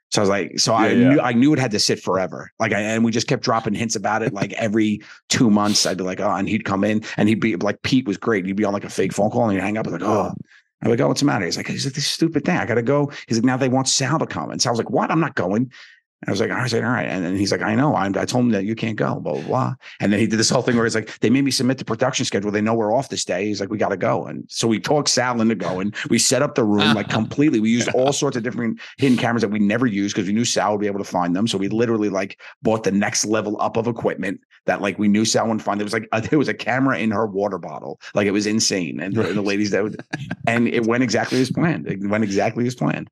So 0.09 0.19
I 0.19 0.23
was 0.23 0.29
like, 0.29 0.59
so 0.59 0.73
I 0.73 0.89
Yeah, 0.89 0.93
yeah. 0.93 1.09
knew 1.09 1.19
I 1.21 1.31
knew 1.31 1.53
it 1.53 1.59
had 1.59 1.71
to 1.71 1.79
sit 1.79 2.01
forever. 2.01 2.51
Like, 2.59 2.73
I, 2.73 2.81
and 2.81 3.05
we 3.05 3.11
just 3.11 3.27
kept 3.27 3.43
dropping 3.43 3.73
hints 3.73 3.95
about 3.95 4.21
it. 4.23 4.33
Like 4.33 4.51
every 4.53 4.99
two 5.29 5.49
months, 5.49 5.85
I'd 5.85 5.97
be 5.97 6.03
like, 6.03 6.19
oh, 6.19 6.35
and 6.35 6.49
he'd 6.49 6.65
come 6.65 6.83
in, 6.83 7.01
and 7.15 7.29
he'd 7.29 7.39
be 7.39 7.55
like, 7.55 7.81
Pete 7.83 8.05
was 8.05 8.17
great. 8.17 8.45
He'd 8.45 8.57
be 8.57 8.65
on 8.65 8.73
like 8.73 8.83
a 8.83 8.89
fake 8.89 9.13
phone 9.13 9.31
call, 9.31 9.45
and 9.45 9.53
he'd 9.53 9.63
hang 9.63 9.77
up, 9.77 9.87
and 9.87 9.93
like, 9.93 10.03
oh. 10.03 10.33
I'm 10.83 10.89
like, 10.89 10.99
oh, 10.99 11.07
what's 11.07 11.21
the 11.21 11.27
matter? 11.27 11.45
He's 11.45 11.57
like, 11.57 11.67
he's 11.67 11.85
like, 11.85 11.93
this 11.93 12.07
stupid 12.07 12.43
thing. 12.43 12.57
I 12.57 12.65
got 12.65 12.75
to 12.75 12.81
go. 12.81 13.11
He's 13.27 13.37
like, 13.37 13.45
now 13.45 13.55
they 13.55 13.69
want 13.69 13.87
Sal 13.87 14.17
to 14.17 14.25
come. 14.25 14.49
And 14.49 14.59
Sal's 14.59 14.79
like, 14.79 14.89
what? 14.89 15.11
I'm 15.11 15.19
not 15.19 15.35
going. 15.35 15.71
And 16.21 16.29
I 16.29 16.31
was 16.31 16.39
like, 16.39 16.51
I 16.51 16.61
was 16.61 16.71
like, 16.71 16.83
all 16.83 16.89
right. 16.89 17.07
And 17.07 17.25
then 17.25 17.35
he's 17.35 17.51
like, 17.51 17.63
I 17.63 17.73
know. 17.73 17.95
I'm, 17.95 18.15
I 18.15 18.25
told 18.25 18.45
him 18.45 18.51
that 18.51 18.63
you 18.63 18.75
can't 18.75 18.95
go, 18.95 19.19
blah, 19.19 19.33
blah, 19.33 19.41
blah. 19.41 19.75
And 19.99 20.13
then 20.13 20.19
he 20.19 20.27
did 20.27 20.37
this 20.37 20.51
whole 20.51 20.61
thing 20.61 20.75
where 20.75 20.85
he's 20.85 20.93
like, 20.93 21.19
they 21.19 21.31
made 21.31 21.43
me 21.43 21.49
submit 21.49 21.79
the 21.79 21.85
production 21.85 22.25
schedule. 22.25 22.51
They 22.51 22.61
know 22.61 22.75
we're 22.75 22.93
off 22.93 23.09
this 23.09 23.25
day. 23.25 23.47
He's 23.47 23.59
like, 23.59 23.71
we 23.71 23.79
got 23.79 23.89
to 23.89 23.97
go. 23.97 24.25
And 24.25 24.45
so 24.47 24.67
we 24.67 24.79
talked 24.79 25.09
Sal 25.09 25.41
into 25.41 25.55
going. 25.55 25.93
We 26.11 26.19
set 26.19 26.43
up 26.43 26.53
the 26.53 26.63
room 26.63 26.93
like 26.93 27.09
completely. 27.09 27.59
We 27.59 27.71
used 27.71 27.89
all 27.89 28.13
sorts 28.13 28.37
of 28.37 28.43
different 28.43 28.79
hidden 28.97 29.17
cameras 29.17 29.41
that 29.41 29.49
we 29.49 29.57
never 29.57 29.87
used 29.87 30.15
because 30.15 30.27
we 30.27 30.33
knew 30.33 30.45
Sal 30.45 30.73
would 30.73 30.81
be 30.81 30.87
able 30.87 30.99
to 30.99 31.09
find 31.09 31.35
them. 31.35 31.47
So 31.47 31.57
we 31.57 31.69
literally 31.69 32.09
like 32.09 32.39
bought 32.61 32.83
the 32.83 32.91
next 32.91 33.25
level 33.25 33.59
up 33.59 33.75
of 33.75 33.87
equipment 33.87 34.41
that 34.67 34.79
like 34.79 34.99
we 34.99 35.07
knew 35.07 35.25
Sal 35.25 35.45
wouldn't 35.45 35.63
find. 35.63 35.81
It 35.81 35.85
was 35.85 35.93
like, 35.93 36.07
a, 36.11 36.21
there 36.21 36.37
was 36.37 36.49
a 36.49 36.53
camera 36.53 36.99
in 36.99 37.09
her 37.09 37.25
water 37.25 37.57
bottle. 37.57 37.99
Like 38.13 38.27
it 38.27 38.31
was 38.31 38.45
insane. 38.45 38.99
And 38.99 39.15
the, 39.15 39.23
the 39.23 39.41
ladies 39.41 39.71
that 39.71 39.81
would, 39.81 40.03
and 40.45 40.67
it 40.67 40.85
went 40.85 41.01
exactly 41.01 41.41
as 41.41 41.49
planned. 41.49 41.87
It 41.87 42.07
went 42.07 42.23
exactly 42.23 42.67
as 42.67 42.75
planned. 42.75 43.09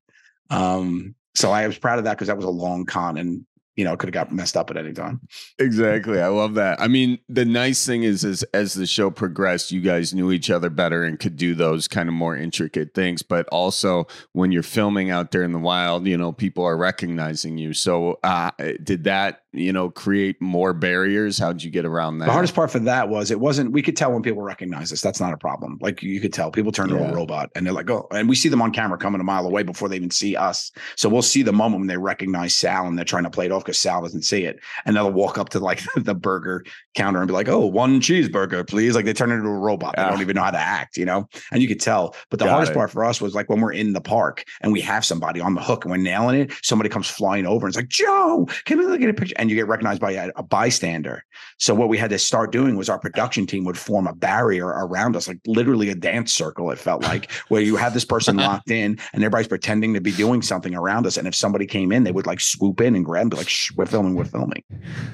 Um, 0.48 1.14
so 1.34 1.50
I 1.52 1.66
was 1.66 1.78
proud 1.78 1.98
of 1.98 2.04
that 2.04 2.14
because 2.14 2.28
that 2.28 2.36
was 2.36 2.44
a 2.44 2.50
long 2.50 2.86
con 2.86 3.16
and 3.16 3.44
you 3.80 3.84
know, 3.84 3.96
could 3.96 4.08
have 4.08 4.26
got 4.28 4.30
messed 4.30 4.58
up 4.58 4.68
at 4.68 4.76
any 4.76 4.92
time. 4.92 5.20
Exactly. 5.58 6.20
I 6.20 6.26
love 6.26 6.52
that. 6.54 6.78
I 6.78 6.86
mean, 6.86 7.18
the 7.30 7.46
nice 7.46 7.86
thing 7.86 8.02
is, 8.02 8.24
is 8.24 8.42
as 8.52 8.74
the 8.74 8.86
show 8.86 9.10
progressed, 9.10 9.72
you 9.72 9.80
guys 9.80 10.12
knew 10.12 10.32
each 10.32 10.50
other 10.50 10.68
better 10.68 11.02
and 11.02 11.18
could 11.18 11.36
do 11.36 11.54
those 11.54 11.88
kind 11.88 12.06
of 12.06 12.14
more 12.14 12.36
intricate 12.36 12.92
things. 12.94 13.22
But 13.22 13.48
also, 13.48 14.06
when 14.32 14.52
you're 14.52 14.62
filming 14.62 15.10
out 15.10 15.30
there 15.30 15.42
in 15.42 15.52
the 15.52 15.58
wild, 15.58 16.06
you 16.06 16.18
know, 16.18 16.30
people 16.30 16.62
are 16.62 16.76
recognizing 16.76 17.56
you. 17.56 17.72
So, 17.72 18.18
uh, 18.22 18.50
did 18.82 19.04
that, 19.04 19.44
you 19.52 19.72
know, 19.72 19.90
create 19.90 20.40
more 20.40 20.72
barriers? 20.72 21.38
How'd 21.38 21.62
you 21.62 21.70
get 21.70 21.84
around 21.84 22.18
that? 22.18 22.26
The 22.26 22.32
hardest 22.32 22.54
part 22.54 22.70
for 22.70 22.78
that 22.80 23.08
was 23.08 23.30
it 23.30 23.40
wasn't, 23.40 23.72
we 23.72 23.82
could 23.82 23.96
tell 23.96 24.12
when 24.12 24.22
people 24.22 24.42
recognize 24.42 24.92
us. 24.92 25.00
That's 25.00 25.20
not 25.20 25.32
a 25.32 25.36
problem. 25.36 25.78
Like 25.80 26.02
you 26.02 26.20
could 26.20 26.32
tell 26.32 26.50
people 26.50 26.70
turn 26.70 26.88
to 26.88 26.96
a 26.96 27.12
robot 27.12 27.50
and 27.54 27.66
they're 27.66 27.72
like, 27.72 27.90
oh, 27.90 28.06
and 28.12 28.28
we 28.28 28.36
see 28.36 28.48
them 28.48 28.62
on 28.62 28.72
camera 28.72 28.96
coming 28.96 29.20
a 29.20 29.24
mile 29.24 29.44
away 29.46 29.62
before 29.62 29.88
they 29.88 29.96
even 29.96 30.10
see 30.10 30.36
us. 30.36 30.70
So 30.96 31.08
we'll 31.08 31.22
see 31.22 31.42
the 31.42 31.52
moment 31.52 31.80
when 31.80 31.88
they 31.88 31.96
recognize 31.96 32.54
Sal 32.54 32.86
and 32.86 32.96
they're 32.96 33.04
trying 33.04 33.24
to 33.24 33.30
play 33.30 33.46
it 33.46 33.52
off 33.52 33.64
because 33.64 33.78
Sal 33.78 34.02
doesn't 34.02 34.22
see 34.22 34.44
it. 34.44 34.60
And 34.84 34.94
they'll 34.94 35.12
walk 35.12 35.36
up 35.36 35.48
to 35.50 35.58
like 35.58 35.82
the 35.96 36.14
burger 36.14 36.64
counter 36.94 37.18
and 37.18 37.26
be 37.26 37.34
like, 37.34 37.48
oh, 37.48 37.66
one 37.66 38.00
cheeseburger, 38.00 38.66
please. 38.66 38.94
Like 38.94 39.04
they 39.04 39.12
turn 39.12 39.32
into 39.32 39.48
a 39.48 39.58
robot. 39.58 39.96
They 39.96 40.02
Yeah. 40.02 40.10
don't 40.10 40.18
ah. 40.18 40.22
even 40.22 40.36
know 40.36 40.42
how 40.42 40.50
to 40.52 40.58
act, 40.58 40.96
you 40.96 41.04
know? 41.04 41.28
And 41.50 41.60
you 41.60 41.66
could 41.66 41.80
tell. 41.80 42.14
But 42.30 42.38
the 42.38 42.44
Got 42.44 42.52
hardest 42.52 42.72
it. 42.72 42.76
part 42.76 42.90
for 42.92 43.04
us 43.04 43.20
was 43.20 43.34
like 43.34 43.48
when 43.48 43.60
we're 43.60 43.72
in 43.72 43.92
the 43.94 44.00
park 44.00 44.44
and 44.60 44.72
we 44.72 44.80
have 44.82 45.04
somebody 45.04 45.40
on 45.40 45.54
the 45.54 45.62
hook 45.62 45.84
and 45.84 45.90
we're 45.90 45.98
nailing 45.98 46.40
it, 46.40 46.52
somebody 46.62 46.88
comes 46.88 47.08
flying 47.08 47.46
over 47.46 47.66
and 47.66 47.72
it's 47.72 47.76
like, 47.76 47.88
Joe, 47.88 48.46
can 48.64 48.78
we 48.78 48.86
look 48.86 49.00
at 49.02 49.08
a 49.08 49.14
picture? 49.14 49.34
And 49.40 49.50
you 49.50 49.56
get 49.56 49.66
recognized 49.66 50.00
by 50.00 50.12
a, 50.12 50.30
a 50.36 50.42
bystander. 50.42 51.24
So 51.58 51.74
what 51.74 51.88
we 51.88 51.96
had 51.96 52.10
to 52.10 52.18
start 52.18 52.52
doing 52.52 52.76
was 52.76 52.88
our 52.90 52.98
production 52.98 53.46
team 53.46 53.64
would 53.64 53.78
form 53.78 54.06
a 54.06 54.14
barrier 54.14 54.66
around 54.66 55.16
us, 55.16 55.26
like 55.26 55.38
literally 55.46 55.88
a 55.88 55.94
dance 55.94 56.32
circle. 56.32 56.70
It 56.70 56.78
felt 56.78 57.02
like 57.02 57.30
where 57.48 57.62
you 57.62 57.76
have 57.76 57.94
this 57.94 58.04
person 58.04 58.36
locked 58.48 58.70
in, 58.70 58.98
and 59.12 59.24
everybody's 59.24 59.48
pretending 59.48 59.94
to 59.94 60.00
be 60.00 60.12
doing 60.12 60.42
something 60.42 60.74
around 60.74 61.06
us. 61.06 61.16
And 61.16 61.26
if 61.26 61.34
somebody 61.34 61.66
came 61.66 61.90
in, 61.90 62.04
they 62.04 62.12
would 62.12 62.26
like 62.26 62.40
swoop 62.40 62.80
in 62.82 62.94
and 62.94 63.04
grab, 63.04 63.22
and 63.22 63.30
be 63.30 63.36
like, 63.38 63.48
Shh, 63.48 63.72
"We're 63.76 63.86
filming, 63.86 64.14
we're 64.14 64.24
filming." 64.26 64.62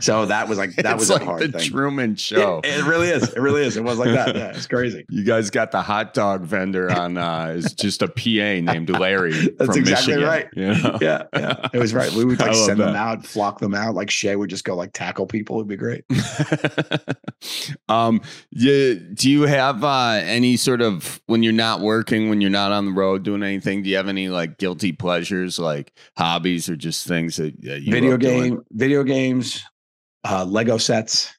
So 0.01 0.27
that 0.27 0.49
was 0.49 0.59
like 0.59 0.75
that 0.77 0.95
it's 0.95 1.01
was 1.01 1.11
like 1.11 1.23
a 1.23 1.25
hard 1.25 1.43
the 1.53 1.59
thing. 1.59 1.71
Truman 1.71 2.17
Show. 2.17 2.59
It, 2.65 2.81
it 2.81 2.85
really 2.85 3.09
is. 3.09 3.33
It 3.33 3.41
really 3.41 3.65
is. 3.65 3.77
It 3.77 3.85
was 3.85 3.99
like 3.99 4.11
that. 4.11 4.35
Yeah, 4.35 4.49
it's 4.49 4.67
crazy. 4.67 5.05
You 5.17 5.25
guys 5.25 5.51
got 5.51 5.71
the 5.71 5.81
hot 5.81 6.13
dog 6.15 6.43
vendor 6.43 6.91
on 6.91 7.17
uh 7.17 7.55
is 7.57 7.73
just 7.73 8.03
a 8.03 8.09
PA 8.09 8.73
named 8.73 8.91
Larry 8.91 9.33
That's 9.33 9.71
from 9.71 9.79
exactly 9.79 10.17
Michigan. 10.17 10.29
right. 10.29 10.49
You 10.55 10.67
know? 10.75 10.99
Yeah, 11.01 11.23
yeah, 11.33 11.69
it 11.73 11.79
was 11.79 11.95
right. 11.95 12.13
We 12.13 12.25
would 12.25 12.39
like 12.41 12.55
send 12.55 12.81
them 12.81 12.95
out, 12.97 13.25
flock 13.25 13.61
them 13.61 13.75
out. 13.75 13.95
Like 13.95 14.11
Shay 14.17 14.35
would 14.35 14.49
just 14.51 14.65
go 14.65 14.75
like 14.75 14.93
tackle 14.95 15.27
people. 15.27 15.57
It'd 15.57 15.69
be 15.69 15.77
great. 15.77 16.05
um 17.89 18.21
yeah, 18.51 18.95
do 19.15 19.31
you 19.31 19.43
have 19.43 19.85
uh 19.85 20.21
any 20.25 20.57
sort 20.57 20.81
of 20.81 21.21
when 21.27 21.43
you're 21.43 21.53
not 21.53 21.81
working, 21.81 22.29
when 22.29 22.41
you're 22.41 22.51
not 22.51 22.73
on 22.73 22.87
the 22.87 22.93
road 22.93 23.23
doing 23.23 23.43
anything, 23.43 23.83
do 23.83 23.91
you 23.91 23.97
have 23.97 24.09
any 24.09 24.29
like 24.29 24.59
guilty 24.59 24.93
pleasures 24.93 25.59
like 25.59 25.93
hobbies 26.17 26.69
or 26.69 26.77
just 26.77 27.07
things 27.07 27.37
that, 27.37 27.61
that 27.63 27.83
you 27.83 27.93
video 27.93 28.13
love 28.13 28.21
doing? 28.21 28.43
game, 28.55 28.63
video 28.73 29.03
games, 29.03 29.63
uh, 30.29 30.45
Lego 30.45 30.79
sets. 30.79 31.33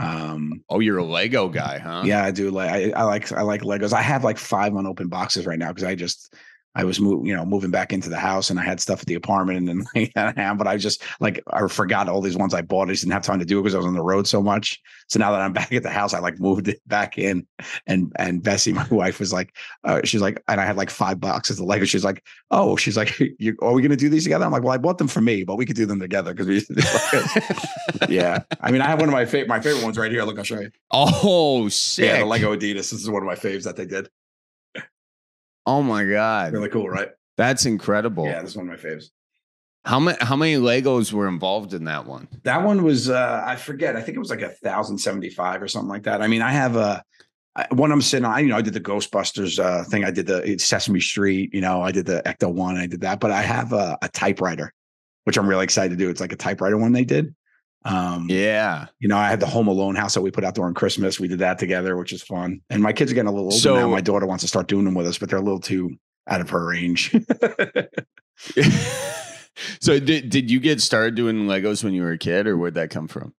Um, 0.00 0.62
Oh, 0.68 0.78
you're 0.80 0.98
a 0.98 1.04
Lego 1.04 1.48
guy, 1.48 1.78
huh? 1.78 2.02
yeah, 2.04 2.24
I 2.24 2.30
do 2.30 2.50
like 2.50 2.70
I, 2.70 2.90
I 2.90 3.02
like 3.04 3.32
I 3.32 3.42
like 3.42 3.62
Legos. 3.62 3.92
I 3.92 4.02
have 4.02 4.24
like 4.24 4.38
five 4.38 4.74
unopened 4.74 5.10
boxes 5.10 5.46
right 5.46 5.58
now 5.58 5.68
because 5.68 5.84
I 5.84 5.94
just 5.94 6.34
I 6.74 6.84
was 6.84 7.00
move, 7.00 7.26
you 7.26 7.34
know 7.34 7.44
moving 7.44 7.70
back 7.70 7.92
into 7.92 8.08
the 8.08 8.18
house 8.18 8.50
and 8.50 8.58
I 8.58 8.62
had 8.62 8.80
stuff 8.80 9.00
at 9.00 9.06
the 9.06 9.14
apartment 9.14 9.68
and 9.68 9.86
then 9.94 10.10
but 10.56 10.66
I 10.66 10.76
just 10.76 11.02
like 11.20 11.42
I 11.48 11.66
forgot 11.66 12.08
all 12.08 12.20
these 12.20 12.36
ones 12.36 12.54
I 12.54 12.62
bought. 12.62 12.88
I 12.88 12.92
just 12.92 13.02
didn't 13.02 13.14
have 13.14 13.22
time 13.22 13.38
to 13.38 13.44
do 13.44 13.58
it 13.58 13.62
because 13.62 13.74
I 13.74 13.78
was 13.78 13.86
on 13.86 13.94
the 13.94 14.02
road 14.02 14.26
so 14.26 14.42
much. 14.42 14.80
So 15.08 15.18
now 15.18 15.32
that 15.32 15.40
I'm 15.40 15.52
back 15.58 15.72
at 15.72 15.82
the 15.82 15.90
house, 15.90 16.14
I 16.14 16.20
like 16.20 16.38
moved 16.38 16.68
it 16.68 16.80
back 16.86 17.18
in 17.18 17.46
and 17.86 18.12
and 18.16 18.42
Bessy, 18.42 18.72
my 18.74 18.86
wife, 18.88 19.18
was 19.18 19.32
like, 19.32 19.56
uh, 19.84 20.00
she's 20.04 20.20
like, 20.20 20.42
and 20.48 20.60
I 20.60 20.66
had 20.66 20.76
like 20.76 20.90
five 20.90 21.20
boxes 21.20 21.58
of 21.58 21.66
Lego. 21.66 21.84
She's 21.84 22.04
like, 22.04 22.24
oh, 22.50 22.76
she's 22.76 22.96
like, 22.96 23.18
you, 23.38 23.56
are 23.60 23.72
we 23.72 23.82
gonna 23.82 23.96
do 23.96 24.08
these 24.08 24.24
together? 24.24 24.44
I'm 24.44 24.52
like, 24.52 24.62
well, 24.62 24.74
I 24.74 24.78
bought 24.78 24.98
them 24.98 25.08
for 25.08 25.20
me, 25.20 25.44
but 25.44 25.56
we 25.56 25.66
could 25.66 25.76
do 25.76 25.86
them 25.86 26.00
together 26.00 26.34
because 26.34 26.46
we. 26.46 26.64
yeah, 28.08 28.42
I 28.60 28.70
mean, 28.70 28.82
I 28.82 28.86
have 28.86 29.00
one 29.00 29.08
of 29.08 29.12
my 29.12 29.24
favorite 29.24 29.48
my 29.48 29.60
favorite 29.60 29.82
ones 29.82 29.98
right 29.98 30.12
here. 30.12 30.22
Look, 30.24 30.38
I'll 30.38 30.44
show 30.44 30.60
you. 30.60 30.70
Oh, 30.90 31.68
sick. 31.68 32.06
Yeah, 32.06 32.20
the 32.20 32.26
Lego 32.26 32.54
Adidas. 32.54 32.74
This 32.74 32.92
is 32.92 33.10
one 33.10 33.22
of 33.22 33.26
my 33.26 33.34
faves 33.34 33.64
that 33.64 33.76
they 33.76 33.86
did. 33.86 34.08
Oh 35.68 35.82
my 35.82 36.02
god. 36.06 36.54
Really 36.54 36.70
cool, 36.70 36.88
right? 36.88 37.10
That's 37.36 37.66
incredible. 37.66 38.24
Yeah, 38.24 38.40
that's 38.40 38.56
one 38.56 38.70
of 38.70 38.82
my 38.82 38.88
faves. 38.88 39.10
How 39.84 40.00
many 40.00 40.16
how 40.20 40.34
many 40.34 40.54
Legos 40.54 41.12
were 41.12 41.28
involved 41.28 41.74
in 41.74 41.84
that 41.84 42.06
one? 42.06 42.26
That 42.44 42.62
one 42.62 42.82
was 42.82 43.10
uh 43.10 43.42
I 43.44 43.56
forget. 43.56 43.94
I 43.94 44.00
think 44.00 44.16
it 44.16 44.18
was 44.18 44.30
like 44.30 44.40
a 44.40 44.48
thousand 44.48 44.96
seventy 44.96 45.28
five 45.28 45.62
or 45.62 45.68
something 45.68 45.90
like 45.90 46.04
that. 46.04 46.22
I 46.22 46.26
mean, 46.26 46.40
I 46.40 46.52
have 46.52 46.76
a 46.76 47.02
I- 47.54 47.66
when 47.74 47.92
I'm 47.92 48.00
sitting 48.00 48.24
on, 48.24 48.42
you 48.42 48.48
know, 48.48 48.56
I 48.56 48.62
did 48.62 48.72
the 48.72 48.80
Ghostbusters 48.80 49.58
uh, 49.58 49.84
thing. 49.84 50.04
I 50.04 50.10
did 50.10 50.26
the 50.26 50.56
Sesame 50.58 51.00
Street. 51.00 51.52
You 51.52 51.60
know, 51.60 51.82
I 51.82 51.92
did 51.92 52.06
the 52.06 52.22
Ecto 52.24 52.50
one. 52.50 52.78
I 52.78 52.86
did 52.86 53.02
that, 53.02 53.20
but 53.20 53.30
I 53.30 53.42
have 53.42 53.74
a, 53.74 53.98
a 54.00 54.08
typewriter, 54.08 54.72
which 55.24 55.36
I'm 55.36 55.46
really 55.46 55.64
excited 55.64 55.90
to 55.98 56.02
do. 56.02 56.08
It's 56.08 56.20
like 56.20 56.32
a 56.32 56.36
typewriter 56.36 56.78
one 56.78 56.92
they 56.92 57.04
did. 57.04 57.34
Um, 57.84 58.26
Yeah. 58.28 58.86
you 58.98 59.08
know, 59.08 59.16
I 59.16 59.28
had 59.28 59.40
the 59.40 59.46
Home 59.46 59.68
Alone 59.68 59.94
house 59.94 60.14
that 60.14 60.20
we 60.22 60.30
put 60.30 60.44
out 60.44 60.54
during 60.54 60.74
Christmas. 60.74 61.18
We 61.20 61.28
did 61.28 61.38
that 61.38 61.58
together, 61.58 61.96
which 61.96 62.12
is 62.12 62.22
fun. 62.22 62.60
And 62.70 62.82
my 62.82 62.92
kids 62.92 63.10
are 63.12 63.14
getting 63.14 63.28
a 63.28 63.32
little 63.32 63.46
older 63.46 63.56
So- 63.56 63.76
now. 63.76 63.88
My 63.88 64.00
daughter 64.00 64.26
wants 64.26 64.42
to 64.42 64.48
start 64.48 64.68
doing 64.68 64.84
them 64.84 64.94
with 64.94 65.06
us, 65.06 65.18
but 65.18 65.30
they're 65.30 65.38
a 65.38 65.42
little 65.42 65.60
too 65.60 65.96
out 66.28 66.40
of 66.40 66.50
her 66.50 66.66
range. 66.66 67.14
so 69.80 69.98
did 69.98 70.28
did 70.30 70.50
you 70.50 70.60
get 70.60 70.80
started 70.80 71.14
doing 71.14 71.46
Legos 71.46 71.82
when 71.84 71.92
you 71.94 72.02
were 72.02 72.12
a 72.12 72.18
kid 72.18 72.46
or 72.46 72.56
where'd 72.56 72.74
that 72.74 72.90
come 72.90 73.08
from? 73.08 73.34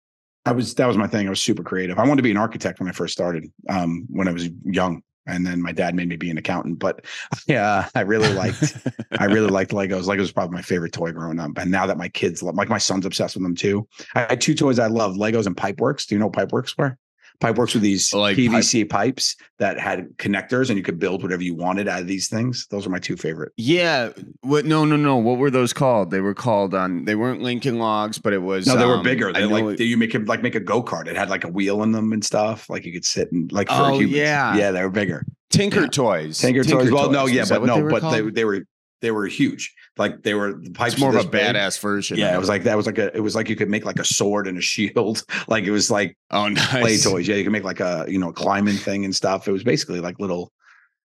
I 0.45 0.51
was 0.53 0.73
that 0.75 0.87
was 0.87 0.97
my 0.97 1.07
thing. 1.07 1.27
I 1.27 1.29
was 1.29 1.41
super 1.41 1.63
creative. 1.63 1.99
I 1.99 2.03
wanted 2.03 2.17
to 2.17 2.23
be 2.23 2.31
an 2.31 2.37
architect 2.37 2.79
when 2.79 2.89
I 2.89 2.91
first 2.91 3.13
started, 3.13 3.45
um, 3.69 4.07
when 4.09 4.27
I 4.27 4.31
was 4.31 4.49
young. 4.63 5.03
And 5.27 5.45
then 5.45 5.61
my 5.61 5.71
dad 5.71 5.95
made 5.95 6.09
me 6.09 6.15
be 6.15 6.29
an 6.29 6.37
accountant. 6.37 6.79
But 6.79 7.05
yeah, 7.47 7.89
I 7.95 8.01
really 8.01 8.33
liked 8.33 8.77
I 9.19 9.25
really 9.25 9.49
liked 9.49 9.71
Legos. 9.71 10.03
Legos 10.03 10.19
was 10.19 10.31
probably 10.31 10.55
my 10.55 10.61
favorite 10.61 10.93
toy 10.93 11.11
growing 11.11 11.39
up. 11.39 11.51
And 11.57 11.71
now 11.71 11.85
that 11.85 11.97
my 11.97 12.09
kids 12.09 12.41
love 12.41 12.55
like 12.55 12.69
my 12.69 12.77
son's 12.77 13.05
obsessed 13.05 13.35
with 13.35 13.43
them 13.43 13.55
too. 13.55 13.87
I 14.15 14.21
had 14.21 14.41
two 14.41 14.55
toys 14.55 14.79
I 14.79 14.87
love, 14.87 15.15
Legos 15.15 15.45
and 15.45 15.55
Pipeworks. 15.55 16.07
Do 16.07 16.15
you 16.15 16.19
know 16.19 16.27
what 16.27 16.35
Pipeworks 16.35 16.77
were? 16.77 16.97
Pipeworks 17.41 17.73
with 17.73 17.83
these 17.83 18.13
Like 18.13 18.35
PVC 18.35 18.89
pipes 18.89 19.35
that 19.59 19.79
had 19.79 20.09
connectors 20.17 20.69
and 20.69 20.77
you 20.77 20.83
could 20.83 20.99
build 20.99 21.23
whatever 21.23 21.41
you 21.41 21.55
wanted 21.55 21.87
out 21.87 22.01
of 22.01 22.07
these 22.07 22.27
things. 22.27 22.67
Those 22.69 22.85
are 22.85 22.89
my 22.89 22.99
two 22.99 23.15
favorite. 23.15 23.53
Yeah. 23.55 24.09
What 24.41 24.65
no 24.65 24.83
no 24.83 24.97
no. 24.97 25.15
What 25.17 25.37
were 25.37 25.49
those 25.49 25.71
called? 25.71 26.11
They 26.11 26.19
were 26.19 26.33
called 26.33 26.73
on 26.73 27.05
they 27.05 27.15
weren't 27.15 27.41
Lincoln 27.41 27.79
logs, 27.79 28.17
but 28.17 28.33
it 28.33 28.41
was 28.41 28.67
No, 28.67 28.75
they 28.75 28.85
were 28.85 28.95
um, 28.97 29.03
bigger. 29.03 29.31
They 29.31 29.45
like 29.45 29.79
it- 29.79 29.85
you 29.85 29.95
make 29.95 30.13
it 30.15 30.27
like 30.27 30.43
make 30.43 30.55
a 30.55 30.59
go-kart. 30.59 31.07
It 31.07 31.15
had 31.15 31.29
like 31.29 31.45
a 31.45 31.49
wheel 31.49 31.81
in 31.83 31.93
them 31.93 32.11
and 32.11 32.23
stuff. 32.23 32.69
Like 32.69 32.83
you 32.85 32.91
could 32.91 33.05
sit 33.05 33.31
and 33.31 33.49
like 33.51 33.67
for 33.69 33.73
Oh, 33.75 33.93
humans. 33.93 34.11
yeah. 34.11 34.55
Yeah, 34.57 34.71
they 34.71 34.83
were 34.83 34.89
bigger. 34.89 35.25
Tinker 35.49 35.81
yeah. 35.83 35.87
Toys. 35.87 36.37
Tinker, 36.39 36.63
toys. 36.63 36.91
Well, 36.91 37.09
no, 37.09 37.25
yeah, 37.25 37.45
but 37.47 37.63
no, 37.63 37.79
were 37.79 37.89
but 37.89 38.09
they 38.11 38.21
they 38.21 38.45
were 38.45 38.65
they 39.01 39.11
were 39.11 39.25
huge. 39.27 39.73
Like 39.97 40.23
they 40.23 40.33
were 40.33 40.53
the 40.53 40.71
pipes. 40.71 40.93
it's 40.93 41.01
more 41.01 41.15
of 41.15 41.25
a 41.25 41.27
big. 41.27 41.55
badass 41.55 41.79
version. 41.79 42.17
Yeah, 42.17 42.33
it 42.35 42.39
was 42.39 42.49
like 42.49 42.63
that 42.63 42.77
was 42.77 42.85
like 42.85 42.97
a 42.97 43.15
it 43.15 43.21
was 43.21 43.35
like 43.35 43.49
you 43.49 43.55
could 43.55 43.69
make 43.69 43.85
like 43.85 43.99
a 43.99 44.05
sword 44.05 44.47
and 44.47 44.57
a 44.57 44.61
shield. 44.61 45.23
Like 45.47 45.63
it 45.63 45.71
was 45.71 45.89
like 45.89 46.17
oh 46.31 46.47
nice. 46.49 46.69
play 46.69 46.97
toys. 46.97 47.27
Yeah, 47.27 47.35
you 47.35 47.43
could 47.43 47.51
make 47.53 47.63
like 47.63 47.79
a 47.79 48.05
you 48.07 48.19
know 48.19 48.31
climbing 48.31 48.75
thing 48.75 49.05
and 49.05 49.15
stuff. 49.15 49.47
It 49.47 49.51
was 49.51 49.63
basically 49.63 49.99
like 49.99 50.19
little. 50.19 50.51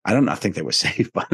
I 0.09 0.13
don't 0.13 0.25
know. 0.25 0.33
I 0.33 0.37
think 0.37 0.55
they 0.55 0.63
were 0.63 0.73
safe, 0.73 1.13
but 1.15 1.29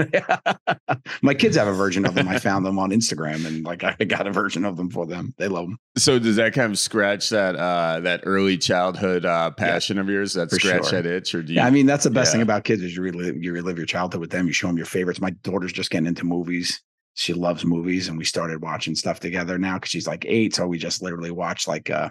my 1.22 1.32
kids 1.32 1.56
have 1.56 1.68
a 1.68 1.72
version 1.72 2.04
of 2.04 2.16
them. 2.16 2.26
I 2.26 2.40
found 2.40 2.66
them 2.66 2.76
on 2.76 2.90
Instagram, 2.90 3.46
and 3.46 3.64
like 3.64 3.84
I 3.84 3.94
got 4.04 4.26
a 4.26 4.32
version 4.32 4.64
of 4.64 4.76
them 4.76 4.90
for 4.90 5.06
them. 5.06 5.32
They 5.38 5.46
love 5.46 5.66
them. 5.66 5.78
So 5.96 6.18
does 6.18 6.34
that 6.36 6.54
kind 6.54 6.72
of 6.72 6.78
scratch 6.78 7.30
that 7.30 7.54
uh 7.54 8.00
that 8.00 8.22
early 8.24 8.58
childhood 8.58 9.24
uh 9.24 9.52
passion 9.52 9.96
of 9.96 10.08
yours? 10.08 10.34
That 10.34 10.50
scratch 10.50 10.88
sure. 10.88 11.02
that 11.02 11.06
itch, 11.06 11.36
or 11.36 11.44
do 11.44 11.52
you? 11.52 11.60
Yeah, 11.60 11.66
I 11.66 11.70
mean 11.70 11.86
that's 11.86 12.02
the 12.02 12.10
best 12.10 12.32
thing 12.32 12.42
about 12.42 12.64
kids 12.64 12.82
is 12.82 12.96
you 12.96 13.02
relive 13.02 13.40
you 13.40 13.52
relive 13.52 13.76
your 13.76 13.86
childhood 13.86 14.20
with 14.20 14.30
them. 14.30 14.48
You 14.48 14.52
show 14.52 14.66
them 14.66 14.76
your 14.76 14.86
favorites. 14.86 15.20
My 15.20 15.30
daughter's 15.30 15.72
just 15.72 15.90
getting 15.90 16.08
into 16.08 16.24
movies. 16.24 16.82
She 17.14 17.32
loves 17.32 17.64
movies, 17.64 18.08
and 18.08 18.18
we 18.18 18.24
started 18.24 18.60
watching 18.60 18.96
stuff 18.96 19.20
together 19.20 19.56
now 19.56 19.74
because 19.74 19.90
she's 19.90 20.08
like 20.08 20.24
eight. 20.26 20.52
So 20.52 20.66
we 20.66 20.78
just 20.78 21.00
literally 21.00 21.30
watch 21.30 21.68
like 21.68 21.90
uh, 21.90 22.10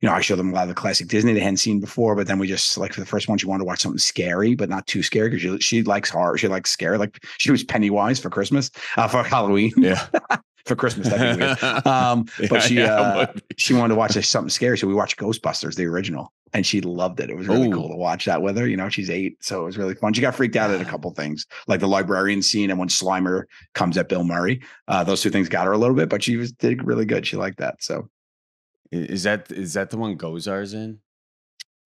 you 0.00 0.08
know, 0.08 0.14
I 0.14 0.20
show 0.20 0.36
them 0.36 0.50
a 0.50 0.52
lot 0.52 0.62
of 0.62 0.68
the 0.68 0.74
classic 0.74 1.08
Disney 1.08 1.32
they 1.32 1.40
hadn't 1.40 1.56
seen 1.56 1.80
before, 1.80 2.14
but 2.14 2.26
then 2.26 2.38
we 2.38 2.46
just 2.46 2.76
like 2.76 2.92
for 2.92 3.00
the 3.00 3.06
first 3.06 3.28
one, 3.28 3.38
she 3.38 3.46
wanted 3.46 3.60
to 3.60 3.64
watch 3.64 3.80
something 3.80 3.98
scary, 3.98 4.54
but 4.54 4.68
not 4.68 4.86
too 4.86 5.02
scary 5.02 5.30
because 5.30 5.42
she 5.42 5.58
she 5.58 5.82
likes 5.82 6.10
horror. 6.10 6.36
She 6.36 6.48
likes 6.48 6.70
scary. 6.70 6.98
Like 6.98 7.24
she 7.38 7.50
was 7.50 7.64
Pennywise 7.64 8.18
for 8.18 8.28
Christmas, 8.28 8.70
uh, 8.96 9.08
for 9.08 9.22
Halloween, 9.22 9.72
yeah. 9.76 10.06
for 10.66 10.76
Christmas. 10.76 11.08
That'd 11.08 11.38
be 11.38 11.44
weird. 11.44 11.58
Um, 11.86 12.26
but 12.50 12.62
she 12.62 12.76
Yeah, 12.76 12.94
uh, 12.94 13.32
she 13.56 13.72
wanted 13.72 13.94
to 13.94 13.98
watch 13.98 14.12
something 14.12 14.50
scary, 14.50 14.76
so 14.76 14.86
we 14.86 14.94
watched 14.94 15.18
Ghostbusters, 15.18 15.76
the 15.76 15.86
original, 15.86 16.32
and 16.52 16.66
she 16.66 16.80
loved 16.80 17.20
it. 17.20 17.30
It 17.30 17.36
was 17.36 17.48
really 17.48 17.68
Ooh. 17.68 17.72
cool 17.72 17.88
to 17.88 17.96
watch 17.96 18.24
that 18.26 18.42
with 18.42 18.56
her. 18.58 18.66
You 18.66 18.76
know, 18.76 18.88
she's 18.88 19.08
eight, 19.08 19.42
so 19.42 19.62
it 19.62 19.64
was 19.64 19.78
really 19.78 19.94
fun. 19.94 20.12
She 20.12 20.20
got 20.20 20.34
freaked 20.34 20.56
out 20.56 20.70
at 20.70 20.80
a 20.80 20.84
couple 20.84 21.10
things, 21.12 21.46
like 21.68 21.80
the 21.80 21.88
librarian 21.88 22.42
scene 22.42 22.70
and 22.70 22.78
when 22.78 22.88
Slimer 22.88 23.44
comes 23.74 23.96
at 23.96 24.08
Bill 24.08 24.24
Murray. 24.24 24.60
Uh, 24.88 25.04
those 25.04 25.22
two 25.22 25.30
things 25.30 25.48
got 25.48 25.66
her 25.66 25.72
a 25.72 25.78
little 25.78 25.96
bit, 25.96 26.08
but 26.08 26.22
she 26.22 26.36
was 26.36 26.52
did 26.52 26.84
really 26.84 27.04
good. 27.04 27.26
She 27.26 27.36
liked 27.36 27.58
that. 27.58 27.82
So, 27.82 28.08
is 28.92 29.22
that 29.24 29.50
is 29.52 29.74
that 29.74 29.90
the 29.90 29.96
one 29.96 30.16
Gozer's 30.16 30.74
in? 30.74 30.98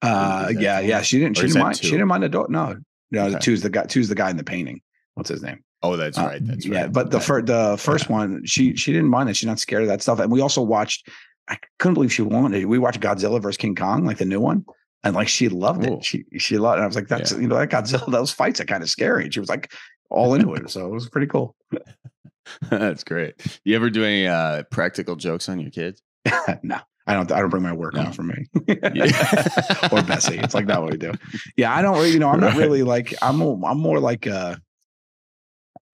uh, 0.02 0.52
yeah, 0.58 0.80
yeah, 0.80 1.02
she 1.02 1.18
didn't. 1.18 1.36
She 1.36 1.46
didn't 1.46 1.62
mind. 1.62 1.76
She 1.78 1.90
didn't 1.90 2.08
mind 2.08 2.22
the 2.22 2.28
dog. 2.28 2.50
No, 2.50 2.76
no, 3.10 3.30
the 3.30 3.36
Okay. 3.36 3.44
two's 3.44 3.62
the 3.62 3.70
guy. 3.70 3.84
Two's 3.84 4.08
the 4.08 4.14
guy 4.14 4.30
in 4.30 4.36
the 4.36 4.44
painting. 4.44 4.80
What's 5.14 5.28
his 5.28 5.42
name? 5.42 5.62
Oh, 5.82 5.96
that's 5.96 6.18
Uh, 6.18 6.22
right. 6.22 6.46
That's 6.46 6.66
right. 6.68 6.74
Yeah, 6.80 6.86
but 6.88 7.10
the 7.10 7.20
first 7.20 7.46
the 7.46 7.76
first 7.78 8.08
one, 8.08 8.42
she 8.44 8.74
she 8.76 8.92
didn't 8.92 9.08
mind 9.10 9.28
it. 9.28 9.36
She's 9.36 9.46
not 9.46 9.58
scared 9.58 9.82
of 9.82 9.88
that 9.88 10.02
stuff. 10.02 10.18
And 10.20 10.30
we 10.32 10.40
also 10.40 10.62
watched. 10.62 11.08
I 11.48 11.58
couldn't 11.80 11.94
believe 11.94 12.12
she 12.12 12.22
wanted. 12.22 12.64
We 12.66 12.78
watched 12.78 13.00
Godzilla 13.00 13.42
versus 13.42 13.56
King 13.56 13.74
Kong, 13.74 14.04
like 14.04 14.18
the 14.18 14.24
new 14.24 14.38
one, 14.40 14.64
and 15.02 15.16
like 15.16 15.26
she 15.28 15.48
loved 15.48 15.84
Ooh. 15.84 15.94
it. 15.96 16.04
She 16.04 16.24
she 16.38 16.58
loved. 16.58 16.74
it. 16.74 16.78
And 16.78 16.84
I 16.84 16.86
was 16.86 16.94
like, 16.96 17.08
that's 17.08 17.32
Yeah. 17.32 17.38
you 17.38 17.48
know 17.48 17.56
that 17.58 17.70
Godzilla. 17.70 18.06
Those 18.10 18.30
fights 18.30 18.60
are 18.60 18.64
kind 18.64 18.82
of 18.84 18.88
scary. 18.88 19.24
And 19.24 19.34
she 19.34 19.40
was 19.40 19.48
like 19.48 19.72
all 20.10 20.34
into 20.34 20.54
it. 20.54 20.70
So 20.70 20.86
it 20.86 20.90
was 20.92 21.08
pretty 21.08 21.26
cool. 21.26 21.56
that's 22.70 23.04
great. 23.04 23.34
You 23.64 23.76
ever 23.76 23.90
do 23.90 24.04
any 24.04 24.26
uh, 24.26 24.62
practical 24.70 25.16
jokes 25.16 25.48
on 25.48 25.60
your 25.60 25.70
kids? 25.70 26.02
no, 26.62 26.78
I 27.06 27.14
don't. 27.14 27.30
I 27.32 27.40
don't 27.40 27.48
bring 27.50 27.62
my 27.62 27.72
work 27.72 27.94
No. 27.94 28.02
home 28.04 28.12
for 28.12 28.22
me 28.22 28.46
or 29.92 30.02
Bessy. 30.02 30.38
It's 30.38 30.54
like 30.54 30.66
that 30.66 30.80
what 30.82 30.92
we 30.92 30.98
do. 30.98 31.12
Yeah, 31.56 31.74
I 31.74 31.82
don't. 31.82 31.94
really- 31.96 32.10
You 32.12 32.18
know, 32.18 32.28
I'm 32.28 32.40
not 32.40 32.56
really 32.56 32.82
like. 32.82 33.14
I'm. 33.22 33.36
more- 33.36 33.58
I'm 33.64 33.78
more 33.78 33.98
like. 34.00 34.26
uh 34.26 34.56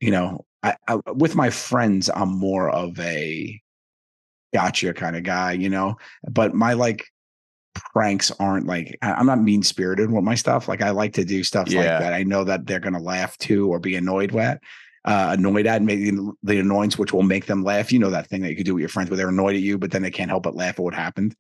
You 0.01 0.11
know, 0.11 0.45
I, 0.63 0.77
I 0.89 0.97
with 1.15 1.35
my 1.35 1.51
friends, 1.51 2.11
I'm 2.15 2.31
more 2.39 2.69
of 2.71 2.99
a 3.01 3.61
gotcha 4.55 4.93
kind 4.95 5.17
of 5.17 5.23
guy. 5.23 5.53
You 5.53 5.71
know, 5.71 5.97
but 6.29 6.55
my 6.55 6.73
like 6.75 7.05
pranks 7.75 8.31
aren't 8.41 8.67
like 8.67 8.99
I'm 9.03 9.27
not 9.27 9.41
mean 9.41 9.63
spirited 9.63 10.11
with 10.11 10.25
my 10.25 10.35
stuff. 10.35 10.67
Like 10.69 10.83
I 10.83 10.91
like 10.91 11.13
to 11.15 11.25
do 11.25 11.45
stuff 11.45 11.69
like 11.73 11.85
that. 11.87 12.13
I 12.15 12.23
know 12.25 12.45
that 12.45 12.67
they're 12.67 12.81
gonna 12.81 13.01
laugh 13.03 13.39
too 13.39 13.69
or 13.69 13.79
be 13.79 13.97
annoyed 13.97 14.33
with. 14.33 14.59
Uh, 15.07 15.29
annoyed 15.39 15.67
at 15.67 15.83
maybe 15.83 16.11
the 16.43 16.59
annoyance, 16.59 16.99
which 16.99 17.13
will 17.13 17.23
make 17.23 17.47
them 17.47 17.63
laugh. 17.63 17.93
You 17.93 18.01
know 18.01 18.11
that 18.11 18.27
thing 18.29 18.43
that 18.43 18.51
you 18.51 18.57
could 18.57 18.67
do 18.67 18.75
with 18.75 18.81
your 18.81 18.89
friends 18.89 19.09
where 19.09 19.17
they're 19.17 19.29
annoyed 19.29 19.55
at 19.55 19.63
you, 19.63 19.79
but 19.79 19.93
then 19.93 20.03
they 20.03 20.11
can't 20.11 20.31
help 20.31 20.43
but 20.43 20.57
laugh 20.57 20.79
at 20.79 20.85
what 20.85 20.95
happened. 20.95 21.37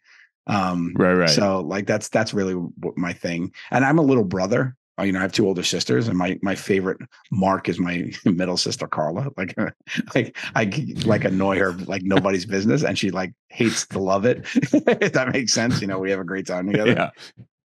Um, 0.46 0.92
Right, 0.96 1.14
right. 1.14 1.28
so 1.28 1.60
like 1.60 1.86
that's 1.86 2.08
that's 2.08 2.32
really 2.32 2.54
my 2.96 3.12
thing. 3.12 3.52
And 3.72 3.84
I'm 3.84 3.98
a 3.98 4.02
little 4.02 4.22
brother. 4.24 4.76
uh, 4.98 5.02
you 5.02 5.10
know, 5.12 5.18
I 5.18 5.22
have 5.22 5.32
two 5.32 5.46
older 5.46 5.64
sisters, 5.64 6.06
and 6.08 6.16
my 6.16 6.38
my 6.42 6.54
favorite 6.54 6.98
Mark 7.32 7.68
is 7.68 7.80
my 7.80 8.10
middle 8.24 8.56
sister 8.56 8.86
Carla. 8.86 9.30
Like, 9.36 9.54
like 10.14 10.36
I 10.54 10.70
like 11.04 11.24
annoy 11.24 11.58
her 11.58 11.72
like 11.72 12.02
nobody's 12.04 12.46
business, 12.46 12.84
and 12.84 12.96
she 12.96 13.10
like 13.10 13.32
hates 13.48 13.84
to 13.88 13.98
love 13.98 14.24
it. 14.24 14.46
if 14.54 15.12
that 15.14 15.32
makes 15.32 15.52
sense, 15.52 15.80
you 15.80 15.88
know, 15.88 15.98
we 15.98 16.10
have 16.12 16.20
a 16.20 16.24
great 16.24 16.46
time 16.46 16.68
together. 16.68 16.92
Yeah. 16.92 17.10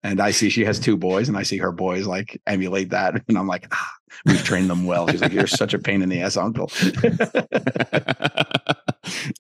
And 0.03 0.19
I 0.21 0.31
see 0.31 0.49
she 0.49 0.65
has 0.65 0.79
two 0.79 0.97
boys, 0.97 1.29
and 1.29 1.37
I 1.37 1.43
see 1.43 1.59
her 1.59 1.73
boys 1.73 2.07
like 2.07 2.41
emulate 2.47 2.91
that, 2.91 3.23
and 3.29 3.37
I'm 3.37 3.47
like, 3.47 3.67
ah, 3.71 3.93
we've 4.25 4.43
trained 4.43 4.71
them 4.71 4.85
well. 4.87 5.07
She's 5.09 5.21
like, 5.21 5.33
you're 5.33 5.47
such 5.47 5.75
a 5.75 5.79
pain 5.79 6.01
in 6.03 6.09
the 6.09 6.23
ass, 6.23 6.37
uncle. 6.39 6.71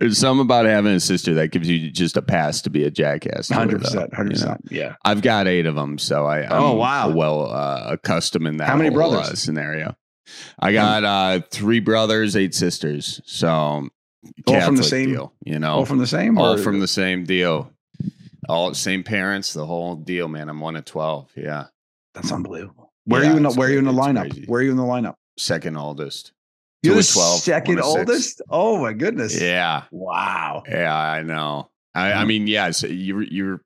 There's 0.01 0.19
something 0.19 0.43
about 0.45 0.67
having 0.67 0.93
a 0.95 1.01
sister 1.01 1.35
that 1.35 1.49
gives 1.49 1.69
you 1.69 1.91
just 1.91 2.17
a 2.17 2.23
pass 2.23 2.61
to 2.63 2.71
be 2.71 2.85
a 2.85 2.91
jackass. 2.91 3.49
to 3.49 3.55
her, 3.55 3.61
Hundred 3.61 3.81
though, 3.81 3.85
percent, 3.85 4.15
hundred 4.15 4.37
you 4.39 4.45
know? 4.45 4.51
percent. 4.53 4.69
Yeah. 4.71 4.95
I've 5.05 5.23
got 5.23 5.47
eight 5.47 5.67
of 5.67 5.75
them, 5.75 5.99
so 5.99 6.27
I 6.27 6.41
I'm 6.45 6.53
Oh, 6.53 6.75
wow. 6.75 7.11
well 7.11 7.51
uh, 7.53 7.85
accustomed 7.91 8.47
in 8.47 8.57
that. 8.59 8.69
How 8.69 8.77
many 8.77 8.91
brothers? 8.91 9.29
uh, 9.31 9.35
scenario? 9.35 9.97
I 10.59 10.73
got 10.73 11.05
uh, 11.05 11.41
three 11.51 11.81
brothers, 11.81 12.37
eight 12.37 12.55
sisters. 12.55 13.21
So 13.27 13.49
All 14.47 14.61
from 14.63 14.77
the 14.77 14.83
same- 14.83 15.11
deal, 15.11 15.33
you 15.45 15.59
know, 15.59 15.75
All 15.77 15.85
from 15.87 15.99
the 15.99 16.07
same. 16.07 16.39
all 16.39 16.55
or- 16.55 16.59
from 16.59 16.81
the 16.81 16.89
same 16.89 17.25
deal, 17.25 17.71
all 18.51 18.75
same 18.75 19.03
parents, 19.03 19.53
the 19.53 19.65
whole 19.67 19.97
deal, 19.97 20.29
man. 20.29 20.49
I'm 20.49 20.61
one 20.61 20.77
of 20.77 20.85
twelve. 20.85 21.31
Yeah, 21.37 21.67
That's 22.15 22.33
unbelievable. 22.33 22.93
Where 23.05 23.23
Yeah, 23.23 23.29
are 23.29 23.31
you 23.33 23.37
in 23.39 23.43
the 23.45 23.51
Where 23.53 23.69
are 23.69 23.73
you 23.73 23.79
in 23.79 23.85
the 23.85 23.93
lineup? 23.93 24.31
crazy. 24.31 24.45
Where 24.47 24.61
are 24.61 24.65
you 24.65 24.71
in 24.71 24.77
the 24.77 24.83
lineup? 24.83 25.15
second 25.39 25.77
oldest. 25.77 26.33
You're 26.83 26.95
the 26.97 27.03
12, 27.03 27.41
second 27.41 27.77
one 27.77 27.85
of 27.85 27.85
six. 27.93 27.99
oldest. 28.09 28.43
Oh 28.51 28.79
my 28.83 28.93
goodness. 28.95 29.39
Yeah, 29.41 29.85
Wow. 29.91 30.63
yeah, 30.69 30.95
I 30.97 31.23
know. 31.23 31.69
I, 31.95 32.13
I 32.13 32.25
mean, 32.25 32.47
yes, 32.47 32.83
you're 32.83 33.23
you're. 33.23 33.61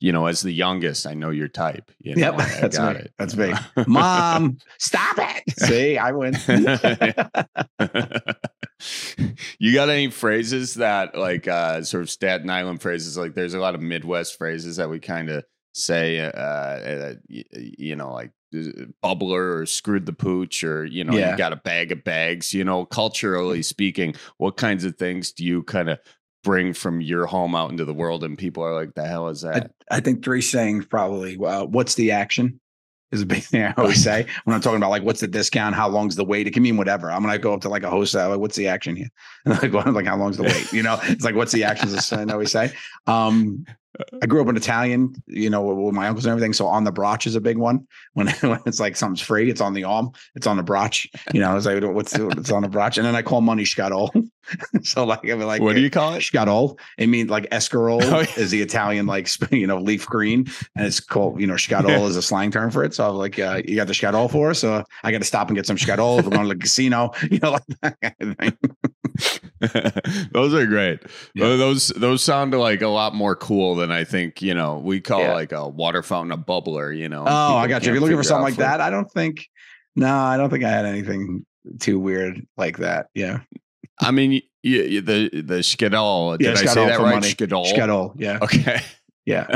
You 0.00 0.12
know, 0.12 0.26
as 0.26 0.40
the 0.40 0.52
youngest, 0.52 1.06
I 1.06 1.14
know 1.14 1.30
your 1.30 1.48
type. 1.48 1.90
You 1.98 2.14
know, 2.14 2.20
Yep, 2.20 2.34
I- 2.34 2.36
I 2.58 2.60
that's 2.60 2.76
got 2.78 2.94
me. 2.96 3.00
it. 3.02 3.12
That's 3.18 3.36
me. 3.36 3.52
Mom, 3.86 4.58
stop 4.78 5.16
it. 5.18 5.42
See, 5.58 5.98
I 5.98 6.12
win. 6.12 6.34
you 9.58 9.74
got 9.74 9.88
any 9.88 10.10
phrases 10.10 10.74
that 10.74 11.16
like 11.16 11.48
uh 11.48 11.82
sort 11.82 12.02
of 12.02 12.10
Staten 12.10 12.50
Island 12.50 12.82
phrases? 12.82 13.16
Like 13.16 13.34
there's 13.34 13.54
a 13.54 13.60
lot 13.60 13.74
of 13.74 13.80
Midwest 13.82 14.36
phrases 14.38 14.76
that 14.76 14.90
we 14.90 15.00
kind 15.00 15.30
of 15.30 15.44
say, 15.72 16.20
uh, 16.20 16.30
uh 16.30 17.14
you 17.28 17.96
know, 17.96 18.12
like 18.12 18.30
uh, 18.54 18.86
bubbler 19.02 19.60
or 19.60 19.66
screwed 19.66 20.06
the 20.06 20.12
pooch 20.12 20.62
or 20.62 20.84
you 20.84 21.02
know 21.04 21.16
Yeah. 21.16 21.32
you 21.32 21.36
got 21.36 21.52
a 21.52 21.56
bag 21.56 21.92
of 21.92 22.04
bags. 22.04 22.54
You 22.54 22.64
know, 22.64 22.84
culturally 22.84 23.62
speaking, 23.62 24.14
what 24.38 24.56
kinds 24.56 24.84
of 24.84 24.96
things 24.96 25.32
do 25.32 25.44
you 25.44 25.62
kind 25.64 25.88
of 25.90 25.98
bring 26.44 26.72
from 26.72 27.00
your 27.00 27.26
home 27.26 27.56
out 27.56 27.70
into 27.70 27.84
the 27.84 27.92
world? 27.92 28.22
And 28.22 28.38
people 28.38 28.62
are 28.62 28.74
like, 28.74 28.94
"The 28.94 29.04
hell 29.06 29.28
is 29.28 29.40
that?" 29.40 29.72
I, 29.90 29.96
I 29.96 30.00
think 30.00 30.24
three 30.24 30.42
sayings 30.42 30.86
probably. 30.86 31.36
Uh, 31.36 31.64
what's 31.64 31.96
the 31.96 32.12
action? 32.12 32.60
Is 33.10 33.22
a 33.22 33.26
big 33.26 33.42
thing 33.42 33.64
I 33.64 33.74
always 33.76 34.02
say 34.02 34.26
when 34.44 34.54
I'm 34.54 34.60
talking 34.60 34.76
about 34.76 34.90
like 34.90 35.02
what's 35.02 35.20
the 35.20 35.26
discount, 35.26 35.74
how 35.74 35.88
long's 35.88 36.14
the 36.14 36.24
wait. 36.24 36.46
It 36.46 36.52
can 36.52 36.62
mean 36.62 36.76
whatever. 36.76 37.10
I'm 37.10 37.22
gonna 37.22 37.38
go 37.38 37.52
up 37.52 37.62
to 37.62 37.68
like 37.68 37.82
a 37.82 37.90
host, 37.90 38.14
like 38.14 38.38
what's 38.38 38.56
the 38.56 38.68
action 38.68 38.94
here? 38.94 39.10
And 39.44 39.54
like, 39.62 39.72
what, 39.72 39.92
like 39.92 40.06
how 40.06 40.16
long's 40.16 40.36
the 40.36 40.44
wait? 40.44 40.72
You 40.72 40.84
know, 40.84 40.98
it's 41.02 41.24
like 41.24 41.34
what's 41.34 41.52
the 41.52 41.64
action? 41.64 41.88
Is 41.88 42.12
I 42.12 42.24
always 42.24 42.52
say. 42.52 42.72
Um, 43.06 43.66
I 44.22 44.26
grew 44.26 44.42
up 44.42 44.48
in 44.48 44.56
Italian, 44.56 45.14
you 45.26 45.50
know, 45.50 45.62
with, 45.62 45.94
my 45.94 46.08
uncles 46.08 46.24
and 46.24 46.32
everything. 46.32 46.52
So 46.52 46.66
on 46.66 46.84
the 46.84 46.92
brotch 46.92 47.26
is 47.26 47.36
a 47.36 47.40
big 47.40 47.58
one. 47.58 47.86
When, 48.14 48.28
when 48.28 48.60
it's 48.64 48.78
like 48.78 48.94
something's 48.94 49.20
free, 49.20 49.50
it's 49.50 49.60
on 49.60 49.74
the 49.74 49.82
arm, 49.82 50.12
it's 50.36 50.46
on 50.46 50.56
the 50.56 50.62
brotch. 50.62 51.08
You 51.32 51.40
know, 51.40 51.52
I 51.52 51.56
it's 51.56 51.66
like 51.66 51.82
what's 51.82 52.14
it's 52.14 52.52
on 52.52 52.62
the 52.62 52.68
brotch, 52.68 52.96
and 52.96 53.04
then 53.04 53.16
I 53.16 53.22
call 53.22 53.40
money 53.40 53.64
scatol. 53.64 54.10
so 54.82 55.04
like 55.04 55.24
I 55.24 55.34
mean, 55.34 55.46
like 55.46 55.60
what 55.60 55.74
do 55.74 55.80
you 55.80 55.90
call 55.90 56.14
it? 56.14 56.20
Scatol. 56.20 56.78
It 56.96 57.08
means 57.08 57.30
like 57.30 57.50
escarole 57.50 58.02
Oh, 58.02 58.20
yeah. 58.20 58.26
is 58.36 58.52
the 58.52 58.62
Italian 58.62 59.06
like 59.06 59.28
you 59.50 59.66
know 59.66 59.78
leaf 59.78 60.06
green, 60.06 60.46
and 60.76 60.86
it's 60.86 61.00
called 61.00 61.40
you 61.40 61.46
know 61.48 61.54
scatol 61.54 62.06
is 62.08 62.16
a 62.16 62.22
slang 62.22 62.52
term 62.52 62.70
for 62.70 62.84
it. 62.84 62.94
So 62.94 63.08
I'm 63.08 63.16
like, 63.16 63.36
uh, 63.38 63.62
you 63.64 63.74
got 63.74 63.88
the 63.88 63.94
scatol 63.94 64.30
for 64.30 64.50
us? 64.50 64.60
So 64.60 64.84
I 65.02 65.10
got 65.10 65.18
to 65.18 65.24
stop 65.24 65.48
and 65.48 65.56
get 65.56 65.66
some 65.66 65.76
scatol 65.76 66.20
if 66.20 66.24
we're 66.26 66.30
going 66.36 66.48
to 66.48 66.54
the 66.54 66.60
casino. 66.60 67.10
You 67.34 67.40
know, 67.40 67.52
like 67.52 67.66
that 67.82 68.00
kind 68.00 68.30
of 68.30 68.38
thing. 68.38 68.58
those 70.32 70.52
are 70.54 70.66
great. 70.66 71.00
Yeah. 71.34 71.56
Those 71.56 71.88
those 71.88 72.22
sound 72.22 72.52
like 72.54 72.82
a 72.82 72.88
lot 72.88 73.14
more 73.14 73.36
cool 73.36 73.74
than 73.76 73.90
I 73.92 74.04
think. 74.04 74.42
You 74.42 74.54
know, 74.54 74.78
we 74.78 75.00
call 75.00 75.20
Yeah. 75.20 75.34
like 75.34 75.52
a 75.52 75.68
water 75.68 76.02
fountain 76.02 76.32
a 76.32 76.38
bubbler. 76.38 76.96
You 76.96 77.08
know. 77.08 77.24
Oh, 77.26 77.56
I 77.56 77.66
got 77.68 77.82
you. 77.84 77.90
If 77.90 77.94
you're 77.94 78.00
looking 78.00 78.16
for 78.16 78.22
something 78.22 78.44
like 78.44 78.56
that, 78.56 78.80
I 78.80 78.90
don't 78.90 79.10
think. 79.10 79.46
No, 79.96 80.12
I 80.14 80.36
don't 80.36 80.50
think 80.50 80.64
I 80.64 80.70
had 80.70 80.84
anything 80.86 81.46
too 81.80 81.98
weird 82.00 82.44
like 82.56 82.78
that. 82.78 83.06
Yeah, 83.14 83.40
I 84.00 84.10
mean, 84.10 84.32
y- 84.32 84.40
y- 84.64 85.00
the 85.00 85.30
the 85.32 85.58
skadal. 85.62 86.36
Did 86.38 86.46
Yeah, 86.46 86.52
I 86.52 86.54
say 86.66 86.86
that 86.86 86.98
right? 86.98 87.14
money. 87.14 87.28
Scatol. 87.28 88.12
Yeah, 88.18 88.38
Okay. 88.42 88.80
yeah. 89.24 89.46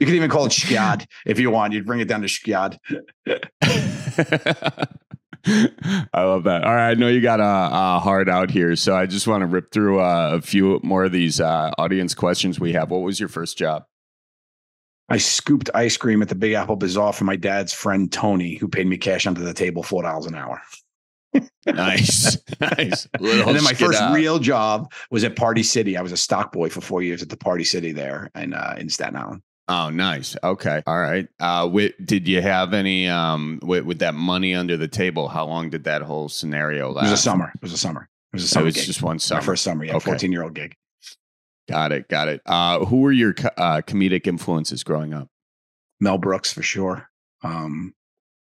You 0.00 0.06
could 0.06 0.14
even 0.14 0.30
call 0.30 0.46
it 0.46 0.52
skiad 0.52 1.04
if 1.26 1.40
you 1.40 1.50
want. 1.50 1.72
You'd 1.72 1.84
bring 1.86 1.98
it 2.00 2.06
down 2.08 2.22
to 2.22 2.28
skiad. 2.28 2.78
I 5.46 6.22
love 6.22 6.44
that. 6.44 6.64
All 6.64 6.74
right, 6.74 6.90
I 6.90 6.94
know 6.94 7.08
you 7.08 7.20
got 7.20 7.40
a, 7.40 7.44
a 7.44 7.98
hard 7.98 8.28
out 8.28 8.50
here, 8.50 8.76
so 8.76 8.94
I 8.94 9.06
just 9.06 9.26
want 9.26 9.42
to 9.42 9.46
rip 9.46 9.72
through 9.72 10.00
uh, 10.00 10.30
a 10.34 10.40
few 10.40 10.78
more 10.82 11.04
of 11.04 11.12
these 11.12 11.40
uh, 11.40 11.72
audience 11.78 12.14
questions 12.14 12.60
we 12.60 12.72
have. 12.72 12.90
What 12.90 13.02
was 13.02 13.18
your 13.18 13.28
first 13.28 13.58
job? 13.58 13.84
I 15.08 15.18
scooped 15.18 15.68
ice 15.74 15.96
cream 15.96 16.22
at 16.22 16.28
the 16.28 16.34
Big 16.34 16.52
Apple 16.52 16.76
Bazaar 16.76 17.12
for 17.12 17.24
my 17.24 17.36
dad's 17.36 17.72
friend 17.72 18.10
Tony, 18.10 18.54
who 18.54 18.68
paid 18.68 18.86
me 18.86 18.96
cash 18.96 19.26
under 19.26 19.42
the 19.42 19.52
table 19.52 19.82
four 19.82 20.02
dollars 20.02 20.26
an 20.26 20.36
hour. 20.36 20.62
Nice, 21.66 22.38
nice. 22.60 23.08
Little 23.20 23.48
and 23.48 23.56
then 23.56 23.64
my 23.64 23.72
first 23.74 24.00
skadal. 24.00 24.14
real 24.14 24.38
job 24.38 24.92
was 25.10 25.24
at 25.24 25.36
Party 25.36 25.62
City. 25.62 25.96
I 25.96 26.02
was 26.02 26.12
a 26.12 26.16
stock 26.16 26.52
boy 26.52 26.68
for 26.68 26.80
four 26.80 27.02
years 27.02 27.22
at 27.22 27.30
the 27.30 27.36
Party 27.36 27.64
City 27.64 27.92
there 27.92 28.30
and 28.34 28.54
uh, 28.54 28.74
in 28.78 28.88
Staten 28.88 29.16
Island. 29.16 29.42
Oh, 29.68 29.90
nice. 29.90 30.36
Okay. 30.42 30.82
All 30.86 30.98
right. 30.98 31.28
Uh, 31.38 31.62
wi- 31.62 31.92
did 32.04 32.26
you 32.26 32.42
have 32.42 32.74
any 32.74 33.08
um 33.08 33.60
with, 33.62 33.84
with 33.84 33.98
that 34.00 34.14
money 34.14 34.54
under 34.54 34.76
the 34.76 34.88
table? 34.88 35.28
How 35.28 35.46
long 35.46 35.70
did 35.70 35.84
that 35.84 36.02
whole 36.02 36.28
scenario 36.28 36.90
last? 36.90 37.06
It 37.06 37.10
was 37.10 37.20
a 37.20 37.22
summer. 37.22 37.52
It 37.54 37.62
was 37.62 37.72
a 37.72 37.78
summer. 37.78 38.08
It 38.32 38.36
was 38.36 38.44
a 38.44 38.48
summer. 38.48 38.62
It 38.62 38.66
was 38.66 38.74
gig. 38.76 38.84
just 38.86 39.02
one 39.02 39.14
my 39.14 39.18
summer. 39.18 39.40
first 39.42 39.62
summer. 39.62 39.84
Yeah, 39.84 39.96
Okay. 39.96 40.04
fourteen 40.04 40.32
year 40.32 40.42
old 40.42 40.54
gig. 40.54 40.74
Got 41.68 41.92
it. 41.92 42.08
Got 42.08 42.28
it. 42.28 42.40
Uh, 42.44 42.84
who 42.84 43.00
were 43.02 43.12
your 43.12 43.34
co- 43.34 43.50
uh, 43.56 43.82
comedic 43.82 44.26
influences 44.26 44.82
growing 44.82 45.14
up? 45.14 45.28
Mel 46.00 46.18
Brooks 46.18 46.52
for 46.52 46.62
sure, 46.62 47.08
um, 47.44 47.94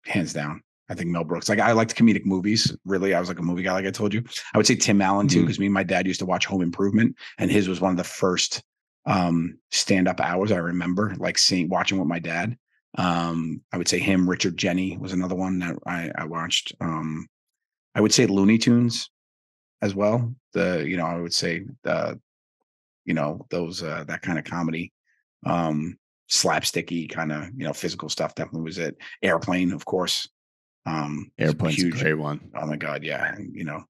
hands 0.07 0.33
down. 0.33 0.63
I 0.89 0.95
think 0.95 1.11
Mel 1.11 1.25
Brooks. 1.25 1.49
Like 1.49 1.59
I 1.61 1.73
liked 1.73 1.95
comedic 1.95 2.25
movies. 2.25 2.75
Really, 2.87 3.15
I 3.15 3.21
was 3.21 3.29
like 3.29 3.39
a 3.39 3.43
movie 3.43 3.63
guy. 3.63 3.73
Like 3.75 3.87
I 3.87 3.91
told 3.91 4.15
you, 4.15 4.25
I 4.55 4.57
would 4.57 4.67
say 4.67 4.77
Tim 4.77 5.03
Allen 5.03 5.29
too, 5.29 5.41
Mhm. 5.41 5.43
because 5.43 5.59
me 5.59 5.67
and 5.67 5.75
my 5.75 5.83
dad 5.83 6.07
used 6.07 6.21
to 6.21 6.27
watch 6.27 6.47
Home 6.47 6.63
Improvement, 6.63 7.15
and 7.39 7.51
his 7.51 7.69
was 7.69 7.81
one 7.81 7.91
of 7.91 7.99
the 7.99 8.05
first 8.05 8.63
um, 9.07 9.59
stand 9.71 10.09
up 10.09 10.21
hours 10.21 10.53
I 10.53 10.59
remember, 10.59 11.15
like 11.19 11.39
seeing 11.39 11.69
watching 11.69 11.99
with 11.99 12.09
my 12.09 12.19
dad. 12.19 12.57
Um, 12.99 13.63
I 13.73 13.79
would 13.79 13.89
say 13.89 13.99
him. 13.99 14.29
Richard 14.29 14.57
Jeni 14.57 14.99
was 14.99 15.13
another 15.13 15.35
one 15.35 15.59
that 15.61 15.77
I, 15.87 16.11
I 16.15 16.25
watched. 16.25 16.75
Um, 16.81 17.27
I 17.95 18.01
would 18.01 18.13
say 18.13 18.27
Looney 18.27 18.59
Tunes 18.59 19.11
as 19.81 19.95
well. 19.95 20.35
The 20.53 20.85
you 20.87 20.97
know 20.97 21.07
I 21.07 21.19
would 21.21 21.35
say 21.35 21.65
the 21.85 22.21
you 23.05 23.15
know 23.15 23.47
those 23.51 23.83
uh, 23.83 24.05
that 24.09 24.23
kind 24.23 24.39
of 24.39 24.45
comedy. 24.45 24.93
Um, 25.45 25.99
slapsticky 26.33 27.11
kind 27.11 27.31
of 27.31 27.49
you 27.57 27.67
know 27.67 27.75
physical 27.75 28.09
stuff 28.09 28.35
definitely 28.35 28.63
was 28.63 28.79
it 28.79 28.97
airplane 29.23 29.71
of 29.71 29.85
course 29.85 30.27
um 30.87 31.31
was 31.39 31.49
Airplane's 31.49 31.77
huge 31.77 32.01
a 32.01 32.05
great 32.05 32.15
one. 32.15 32.41
oh 32.57 32.67
my 32.67 32.77
god 32.77 33.05
yeah 33.05 33.35
and 33.35 33.55
you 33.55 33.65
know 33.65 33.85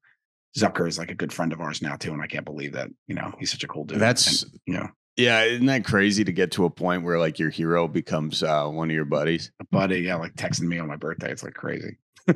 zucker 0.58 0.88
is 0.88 0.98
like 0.98 1.12
a 1.12 1.14
good 1.14 1.32
friend 1.32 1.52
of 1.52 1.60
ours 1.60 1.80
now 1.80 1.94
too 1.94 2.12
and 2.12 2.20
i 2.20 2.26
can't 2.26 2.44
believe 2.44 2.72
that 2.72 2.88
you 3.06 3.14
know 3.14 3.32
he's 3.38 3.52
such 3.52 3.62
a 3.62 3.68
cool 3.68 3.84
dude 3.84 4.00
That's 4.00 4.42
And, 4.42 4.52
you 4.66 4.74
know 4.74 4.88
yeah. 5.16 5.42
Isn't 5.44 5.66
that 5.66 5.84
crazy 5.84 6.24
to 6.24 6.32
get 6.32 6.52
to 6.52 6.64
a 6.64 6.70
point 6.70 7.04
where 7.04 7.18
like 7.18 7.38
your 7.38 7.50
hero 7.50 7.88
becomes 7.88 8.42
uh, 8.42 8.66
one 8.68 8.90
of 8.90 8.94
your 8.94 9.04
buddies? 9.04 9.50
a 9.60 9.64
buddy 9.64 10.00
yeah 10.00 10.16
like 10.16 10.34
texting 10.34 10.68
me 10.68 10.78
on 10.78 10.88
my 10.88 10.96
birthday 10.96 11.30
it's 11.30 11.42
like 11.42 11.54
crazy 11.54 11.96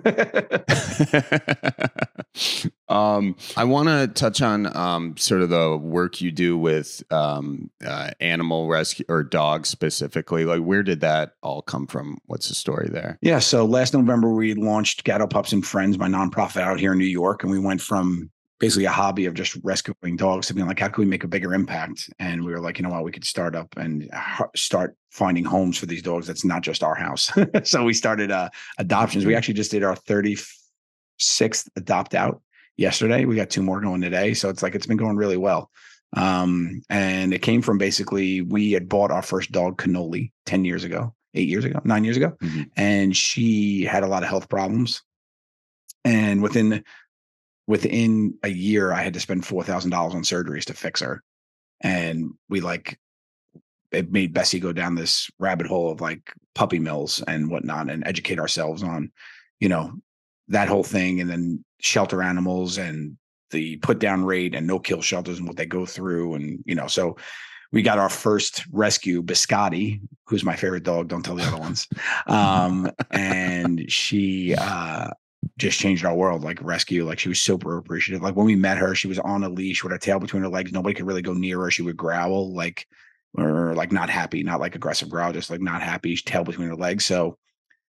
um, 2.89 3.37
I 3.57 3.63
want 3.65 3.89
to 3.89 4.09
touch 4.09 4.43
on 4.43 4.77
um, 4.77 5.17
sort 5.17 5.43
of 5.43 5.51
the 5.51 5.77
work 5.77 6.21
you 6.21 6.33
do 6.33 6.59
with 6.59 7.05
um, 7.13 7.71
uh, 7.85 8.11
animal 8.21 8.67
rescue 8.67 9.05
or 9.09 9.23
dogs 9.23 9.69
specifically. 9.69 10.45
Like, 10.45 10.63
where 10.63 10.83
did 10.83 11.03
that 11.03 11.35
all 11.41 11.63
come 11.63 11.87
from? 11.87 12.19
What's 12.27 12.49
the 12.49 12.57
story 12.57 12.89
there? 12.91 13.17
Yeah. 13.23 13.39
So 13.39 13.65
last 13.65 13.95
November, 13.95 14.33
we 14.33 14.55
launched 14.55 15.05
Gatto 15.05 15.29
Pups 15.29 15.53
and 15.53 15.65
Friends, 15.65 15.99
my 15.99 16.09
nonprofit 16.09 16.63
out 16.63 16.81
here 16.81 16.91
in 16.93 16.99
New 16.99 17.05
York. 17.05 17.45
And 17.45 17.53
we 17.53 17.61
went 17.61 17.81
from 17.81 18.31
basically 18.59 18.87
a 18.87 18.91
hobby 18.91 19.27
of 19.27 19.35
just 19.35 19.57
rescuing 19.63 20.17
dogs 20.17 20.47
to 20.47 20.55
being 20.55 20.67
like, 20.67 20.79
how 20.79 20.89
can 20.89 21.03
we 21.05 21.11
make 21.11 21.25
a 21.25 21.29
bigger 21.29 21.53
impact? 21.53 22.09
And 22.19 22.45
we 22.45 22.53
were 22.53 22.61
like, 22.61 22.79
you 22.79 22.83
know 22.85 22.91
what, 22.91 23.05
we 23.05 23.13
could 23.13 23.25
start 23.25 23.55
up 23.55 23.69
and 23.77 24.11
start 24.55 24.97
finding 25.11 25.45
homes 25.45 25.77
for 25.77 25.87
these 25.87 26.03
dogs. 26.03 26.27
That's 26.27 26.45
not 26.45 26.63
just 26.63 26.83
our 26.83 26.95
house. 26.95 27.31
so 27.65 27.85
we 27.85 27.93
started 27.93 28.31
uh, 28.31 28.49
adoptions. 28.79 29.27
We 29.27 29.35
actually 29.35 29.55
just 29.55 29.71
did 29.71 29.83
our 29.83 29.95
36th 29.95 31.69
adopt 31.77 32.15
out 32.15 32.41
yesterday. 32.77 33.25
We 33.25 33.37
got 33.37 33.51
two 33.51 33.63
more 33.63 33.81
going 33.81 34.01
today. 34.01 34.33
So 34.35 34.49
it's 34.49 34.63
like, 34.63 34.75
it's 34.75 34.87
been 34.87 34.97
going 34.97 35.17
really 35.17 35.37
well. 35.37 35.71
Um, 36.17 36.81
and 36.89 37.35
it 37.35 37.43
came 37.43 37.61
from 37.61 37.79
basically, 37.79 38.41
we 38.41 38.73
had 38.73 38.89
bought 38.89 39.11
our 39.11 39.23
first 39.23 39.53
dog, 39.53 39.77
Cannoli, 39.77 40.33
10 40.47 40.65
years 40.65 40.85
ago, 40.85 41.15
eight 41.35 41.49
years 41.49 41.65
ago, 41.67 41.81
nine 41.85 42.05
years 42.05 42.17
ago 42.17 42.33
Mhm. 42.43 42.71
and 42.77 43.15
she 43.15 43.85
had 43.85 44.03
a 44.03 44.07
lot 44.07 44.23
of 44.23 44.29
health 44.31 44.49
problems. 44.49 45.03
And 46.05 46.43
within 46.43 46.85
within 47.67 48.39
a 48.43 48.49
year, 48.49 48.93
I 48.93 49.03
had 49.03 49.15
to 49.15 49.21
spend 49.21 49.45
four 49.45 49.63
thousand 49.65 49.91
dollars 49.91 50.15
on 50.15 50.23
surgeries 50.23 50.65
to 50.67 50.75
fix 50.75 51.01
her. 51.01 51.23
And 51.81 52.33
we 52.49 52.61
like 52.61 52.99
it 53.93 54.13
made 54.13 54.33
Bessy 54.33 54.61
go 54.61 54.73
down 54.73 54.95
this 54.95 55.31
rabbit 55.39 55.67
hole 55.67 55.91
of 55.91 56.01
like 56.01 56.33
puppy 56.55 56.79
mills 56.79 57.23
and 57.27 57.51
whatnot 57.51 57.91
and 57.91 58.07
educate 58.07 58.39
ourselves 58.39 58.83
on, 58.83 59.13
you 59.61 59.69
know, 59.69 59.93
that 60.49 60.69
whole 60.69 60.83
thing 60.85 61.21
and 61.21 61.31
then 61.31 61.65
shelter 61.81 62.23
animals 62.23 62.79
and 62.79 63.17
the 63.51 63.77
put 63.77 63.99
down 63.99 64.25
rate 64.25 64.55
and 64.55 64.67
no 64.67 64.79
kill 64.79 65.01
shelters 65.01 65.39
and 65.39 65.47
what 65.47 65.57
they 65.57 65.67
go 65.67 65.87
through. 65.87 66.35
And, 66.35 66.63
you 66.67 66.75
know, 66.75 66.87
so 66.87 67.17
we 67.73 67.83
got 67.83 67.99
our 67.99 68.09
first 68.09 68.65
rescue, 68.73 69.23
Biscotti, 69.23 70.01
who's 70.27 70.45
my 70.45 70.57
favorite 70.57 70.83
dog. 70.83 71.09
Don't 71.09 71.25
tell 71.25 71.37
the 71.37 71.45
other 71.45 71.59
ones. 71.59 71.87
Um, 72.27 72.91
and 73.11 73.91
she 73.91 74.55
uh, 74.57 75.11
just 75.59 75.79
changed 75.79 76.05
our 76.05 76.15
world, 76.15 76.45
like 76.45 76.63
rescue. 76.63 77.07
Like 77.07 77.19
she 77.19 77.29
was 77.29 77.41
super 77.41 77.79
appreciative. 77.79 78.23
Like 78.23 78.37
when 78.37 78.47
we 78.47 78.57
met 78.57 78.79
her, 78.79 78.95
she 78.95 79.09
was 79.09 79.19
on 79.19 79.45
a 79.45 79.49
leash 79.49 79.83
with 79.83 79.93
her 79.93 79.99
tail 79.99 80.19
between 80.19 80.43
her 80.43 80.49
legs. 80.49 80.73
Nobody 80.73 80.95
could 80.95 81.07
really 81.07 81.23
go 81.23 81.33
near 81.33 81.61
her. 81.61 81.71
She 81.71 81.83
would 81.83 81.97
growl 81.97 82.55
like, 82.55 82.87
or 83.35 83.75
like 83.75 83.93
not 83.93 84.11
happy, 84.11 84.43
not 84.43 84.61
like 84.61 84.75
aggressive 84.75 85.09
growl, 85.09 85.33
just 85.33 85.51
like 85.51 85.61
not 85.61 85.83
happy, 85.83 86.17
tail 86.17 86.45
between 86.45 86.69
her 86.69 86.77
legs. 86.77 87.07
So 87.07 87.39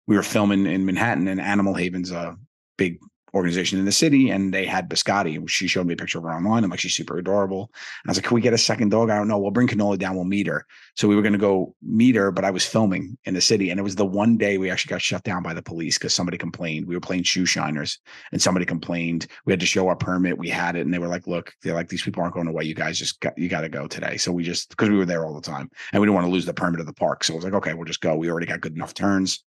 we 0.07 0.16
were 0.16 0.24
filming 0.24 0.66
in 0.66 0.86
Manhattan, 0.86 1.28
and 1.28 1.39
Animal 1.39 1.74
Haven's 1.76 2.12
a 2.12 2.36
big 2.78 2.99
organization 3.34 3.80
in 3.80 3.86
the 3.86 3.92
city 3.92 4.30
and 4.30 4.54
they 4.54 4.66
had 4.66 4.90
biscotti. 4.90 5.48
She 5.50 5.68
showed 5.68 5.88
me 5.88 5.94
a 5.94 5.98
picture 5.98 6.18
of 6.18 6.24
her 6.24 6.32
online. 6.32 6.64
I'm 6.64 6.70
like 6.70 6.80
she's 6.80 6.96
super 6.96 7.18
adorable. 7.18 7.72
And 8.04 8.10
i 8.10 8.12
was 8.12 8.18
like 8.18 8.26
can 8.26 8.36
we 8.36 8.42
get 8.42 8.54
a 8.54 8.58
second 8.58 8.90
dog? 8.90 9.10
I 9.10 9.18
don't 9.18 9.28
know. 9.28 9.40
We'll 9.40 9.52
bring 9.52 9.68
cannoli 9.68 9.98
down. 9.98 10.16
We'll 10.16 10.26
meet 10.26 10.48
her. 10.48 10.66
So 10.96 11.08
we 11.08 11.16
were 11.16 11.22
going 11.22 11.34
to 11.34 11.40
go 11.40 11.76
meet 11.82 12.16
her 12.16 12.32
but 12.32 12.46
i 12.46 12.52
was 12.52 12.66
filming 12.66 13.18
in 13.26 13.34
the 13.34 13.42
city 13.42 13.70
and 13.70 13.80
it 13.80 13.84
was 13.84 13.96
the 13.96 14.06
one 14.06 14.38
day 14.38 14.58
we 14.58 14.70
actually 14.70 14.90
got 14.90 15.02
shut 15.02 15.24
down 15.24 15.44
by 15.44 15.54
the 15.54 15.62
police 15.62 15.98
because 15.98 16.14
somebody 16.14 16.38
complained. 16.38 16.88
We 16.88 16.96
were 16.96 17.02
playing 17.02 17.24
shoe 17.24 17.46
shiners 17.46 18.00
and 18.32 18.42
somebody 18.42 18.66
complained. 18.66 19.28
We 19.46 19.54
had 19.54 19.60
to 19.60 19.66
show 19.66 19.88
our 19.88 19.96
permit. 19.96 20.38
We 20.38 20.50
had 20.50 20.76
it 20.76 20.82
and 20.82 20.94
they 20.94 21.00
were 21.00 21.08
like 21.08 21.28
look 21.28 21.54
they're 21.64 21.74
like 21.74 21.90
these 21.90 22.04
people 22.04 22.22
aren't 22.22 22.36
going 22.36 22.48
away. 22.48 22.64
You 22.64 22.76
guys 22.76 22.98
just 22.98 23.20
got 23.20 23.38
you 23.38 23.50
got 23.50 23.62
to 23.62 23.70
go 23.70 23.88
today. 23.88 24.18
So 24.18 24.32
we 24.32 24.44
just 24.44 24.70
because 24.70 24.90
we 24.90 24.98
were 24.98 25.06
there 25.06 25.26
all 25.26 25.34
the 25.34 25.42
time 25.42 25.70
and 25.92 26.02
we 26.02 26.06
didn't 26.06 26.16
want 26.16 26.28
to 26.28 26.32
lose 26.32 26.46
the 26.46 26.54
permit 26.54 26.80
of 26.80 26.86
the 26.86 26.94
park. 26.94 27.24
So 27.24 27.34
i 27.34 27.36
was 27.36 27.46
like 27.46 27.54
okay 27.54 27.74
we'll 27.74 27.86
just 27.86 28.02
go. 28.02 28.16
We 28.16 28.30
already 28.30 28.48
got 28.48 28.62
good 28.62 28.76
enough 28.76 28.94
turns 28.94 29.44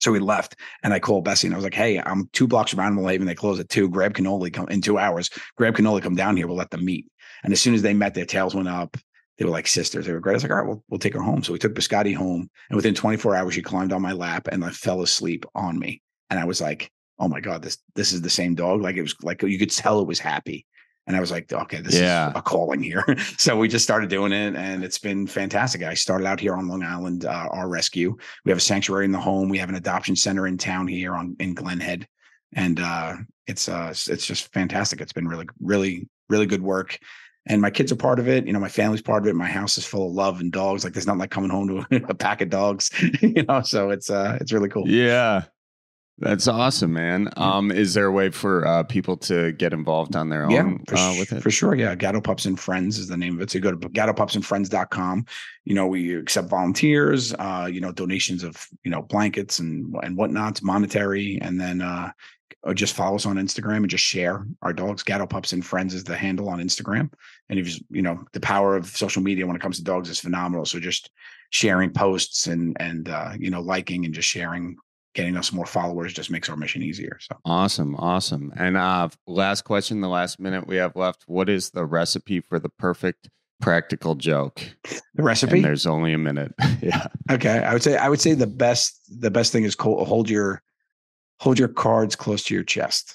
so 0.00 0.10
we 0.12 0.18
left 0.18 0.56
and 0.82 0.92
I 0.92 0.98
called 0.98 1.24
Bessy 1.24 1.46
and 1.46 1.54
I 1.54 1.58
was 1.58 1.64
like, 1.64 1.74
Hey, 1.74 1.98
I'm 1.98 2.28
two 2.32 2.46
blocks 2.46 2.70
from 2.70 2.80
Animal 2.80 3.06
Haven. 3.06 3.26
They 3.26 3.34
close 3.34 3.60
at 3.60 3.68
two. 3.68 3.88
Grab 3.88 4.14
cannoli 4.14 4.52
come 4.52 4.68
in 4.68 4.80
two 4.80 4.98
hours. 4.98 5.30
Grab 5.56 5.74
cannoli, 5.74 6.02
come 6.02 6.16
down 6.16 6.36
here. 6.36 6.46
We'll 6.46 6.56
let 6.56 6.70
them 6.70 6.84
meet. 6.84 7.06
And 7.44 7.52
as 7.52 7.60
soon 7.60 7.74
as 7.74 7.82
they 7.82 7.94
met, 7.94 8.14
their 8.14 8.24
tails 8.24 8.54
went 8.54 8.68
up. 8.68 8.96
They 9.38 9.44
were 9.44 9.50
like 9.50 9.66
sisters. 9.66 10.06
They 10.06 10.12
were 10.12 10.20
great. 10.20 10.32
I 10.32 10.36
was 10.36 10.42
like, 10.42 10.52
all 10.52 10.58
right, 10.58 10.66
we'll, 10.66 10.84
we'll 10.90 10.98
take 10.98 11.14
her 11.14 11.22
home. 11.22 11.42
So 11.42 11.52
we 11.52 11.58
took 11.58 11.74
Biscotti 11.74 12.14
home. 12.14 12.50
And 12.68 12.76
within 12.76 12.94
24 12.94 13.36
hours, 13.36 13.54
she 13.54 13.62
climbed 13.62 13.92
on 13.92 14.02
my 14.02 14.12
lap 14.12 14.48
and 14.50 14.64
I 14.64 14.70
fell 14.70 15.00
asleep 15.00 15.46
on 15.54 15.78
me. 15.78 16.02
And 16.28 16.38
I 16.38 16.44
was 16.44 16.60
like, 16.60 16.90
oh 17.18 17.28
my 17.28 17.40
God, 17.40 17.62
this 17.62 17.78
this 17.94 18.12
is 18.12 18.22
the 18.22 18.30
same 18.30 18.54
dog. 18.54 18.80
Like 18.80 18.96
it 18.96 19.02
was 19.02 19.14
like 19.22 19.42
you 19.42 19.58
could 19.58 19.70
tell 19.70 20.00
it 20.00 20.06
was 20.06 20.18
happy. 20.18 20.66
And 21.10 21.16
I 21.16 21.20
was 21.20 21.32
like, 21.32 21.52
okay, 21.52 21.80
this 21.80 21.98
yeah. 21.98 22.30
is 22.30 22.36
a 22.36 22.40
calling 22.40 22.80
here. 22.80 23.04
so 23.36 23.56
we 23.56 23.66
just 23.66 23.82
started 23.82 24.08
doing 24.08 24.30
it 24.30 24.54
and 24.54 24.84
it's 24.84 24.98
been 24.98 25.26
fantastic. 25.26 25.82
I 25.82 25.94
started 25.94 26.24
out 26.24 26.38
here 26.38 26.54
on 26.54 26.68
Long 26.68 26.84
Island, 26.84 27.24
uh, 27.24 27.48
our 27.50 27.68
rescue. 27.68 28.16
We 28.44 28.50
have 28.52 28.58
a 28.58 28.60
sanctuary 28.60 29.06
in 29.06 29.10
the 29.10 29.18
home. 29.18 29.48
We 29.48 29.58
have 29.58 29.68
an 29.68 29.74
adoption 29.74 30.14
center 30.14 30.46
in 30.46 30.56
town 30.56 30.86
here 30.86 31.16
on 31.16 31.34
in 31.40 31.54
Glen 31.54 31.80
Head. 31.80 32.06
And 32.52 32.78
uh, 32.78 33.16
it's 33.48 33.68
uh, 33.68 33.88
it's 33.88 34.24
just 34.24 34.52
fantastic. 34.52 35.00
It's 35.00 35.12
been 35.12 35.26
really, 35.26 35.48
really, 35.60 36.08
really 36.28 36.46
good 36.46 36.62
work. 36.62 36.96
And 37.46 37.60
my 37.60 37.70
kids 37.70 37.90
are 37.90 37.96
part 37.96 38.20
of 38.20 38.28
it. 38.28 38.46
You 38.46 38.52
know, 38.52 38.60
my 38.60 38.68
family's 38.68 39.02
part 39.02 39.24
of 39.24 39.26
it. 39.26 39.34
My 39.34 39.48
house 39.48 39.78
is 39.78 39.84
full 39.84 40.06
of 40.06 40.14
love 40.14 40.38
and 40.38 40.52
dogs. 40.52 40.84
Like 40.84 40.92
there's 40.92 41.08
not 41.08 41.18
like 41.18 41.32
coming 41.32 41.50
home 41.50 41.86
to 41.90 42.04
a 42.08 42.14
pack 42.14 42.40
of 42.40 42.50
dogs, 42.50 42.88
you 43.20 43.42
know. 43.42 43.62
So 43.62 43.90
it's 43.90 44.10
uh 44.10 44.38
it's 44.40 44.52
really 44.52 44.68
cool. 44.68 44.88
Yeah. 44.88 45.42
That's 46.20 46.46
awesome, 46.46 46.92
man. 46.92 47.30
Um, 47.38 47.70
is 47.70 47.94
there 47.94 48.04
a 48.04 48.12
way 48.12 48.28
for 48.28 48.66
uh, 48.66 48.82
people 48.82 49.16
to 49.18 49.52
get 49.52 49.72
involved 49.72 50.14
on 50.14 50.28
their 50.28 50.44
own 50.44 50.50
yeah, 50.50 50.72
for, 50.86 50.96
uh, 50.96 51.18
with 51.18 51.32
it? 51.32 51.42
For 51.42 51.50
sure. 51.50 51.74
Yeah. 51.74 51.94
Gatto 51.94 52.20
Pups 52.20 52.44
and 52.44 52.60
Friends 52.60 52.98
is 52.98 53.08
the 53.08 53.16
name 53.16 53.36
of 53.36 53.40
it. 53.40 53.50
So 53.50 53.58
go 53.58 53.72
to 53.72 53.88
gattopupsandfriends.com. 53.88 55.24
You 55.64 55.74
know, 55.74 55.86
we 55.86 56.14
accept 56.14 56.48
volunteers, 56.48 57.32
uh, 57.34 57.70
you 57.72 57.80
know, 57.80 57.90
donations 57.90 58.44
of, 58.44 58.66
you 58.84 58.90
know, 58.90 59.00
blankets 59.00 59.60
and 59.60 59.96
and 60.02 60.16
whatnot, 60.16 60.62
monetary, 60.62 61.38
and 61.40 61.58
then 61.58 61.80
uh 61.80 62.10
just 62.74 62.94
follow 62.94 63.16
us 63.16 63.24
on 63.24 63.36
Instagram 63.36 63.78
and 63.78 63.88
just 63.88 64.04
share 64.04 64.46
our 64.60 64.72
dogs. 64.72 65.02
Gatto 65.02 65.26
Pups 65.26 65.52
and 65.52 65.64
Friends 65.64 65.94
is 65.94 66.04
the 66.04 66.16
handle 66.16 66.50
on 66.50 66.60
Instagram. 66.60 67.10
And 67.48 67.58
if 67.58 67.66
you, 67.66 67.84
you 67.90 68.02
know, 68.02 68.22
the 68.32 68.40
power 68.40 68.76
of 68.76 68.86
social 68.86 69.22
media 69.22 69.46
when 69.46 69.56
it 69.56 69.62
comes 69.62 69.78
to 69.78 69.84
dogs 69.84 70.10
is 70.10 70.20
phenomenal. 70.20 70.66
So 70.66 70.78
just 70.78 71.10
sharing 71.48 71.90
posts 71.90 72.46
and 72.46 72.76
and 72.78 73.08
uh, 73.08 73.32
you 73.38 73.50
know, 73.50 73.62
liking 73.62 74.04
and 74.04 74.12
just 74.12 74.28
sharing 74.28 74.76
getting 75.14 75.36
us 75.36 75.52
more 75.52 75.66
followers 75.66 76.12
just 76.12 76.30
makes 76.30 76.48
our 76.48 76.56
mission 76.56 76.82
easier. 76.82 77.18
So 77.20 77.36
awesome, 77.44 77.96
awesome. 77.96 78.52
And 78.56 78.76
uh, 78.76 79.08
last 79.26 79.62
question, 79.62 80.00
the 80.00 80.08
last 80.08 80.38
minute 80.38 80.66
we 80.66 80.76
have 80.76 80.96
left. 80.96 81.24
What 81.26 81.48
is 81.48 81.70
the 81.70 81.84
recipe 81.84 82.40
for 82.40 82.58
the 82.58 82.68
perfect 82.68 83.28
practical 83.60 84.14
joke? 84.14 84.62
The 85.14 85.22
recipe? 85.22 85.56
And 85.56 85.64
there's 85.64 85.86
only 85.86 86.12
a 86.12 86.18
minute. 86.18 86.54
yeah. 86.82 87.06
Okay. 87.30 87.58
I 87.58 87.72
would 87.72 87.82
say 87.82 87.96
I 87.96 88.08
would 88.08 88.20
say 88.20 88.34
the 88.34 88.46
best 88.46 89.00
the 89.20 89.30
best 89.30 89.52
thing 89.52 89.64
is 89.64 89.76
hold 89.78 90.30
your 90.30 90.62
hold 91.40 91.58
your 91.58 91.68
cards 91.68 92.16
close 92.16 92.44
to 92.44 92.54
your 92.54 92.64
chest. 92.64 93.14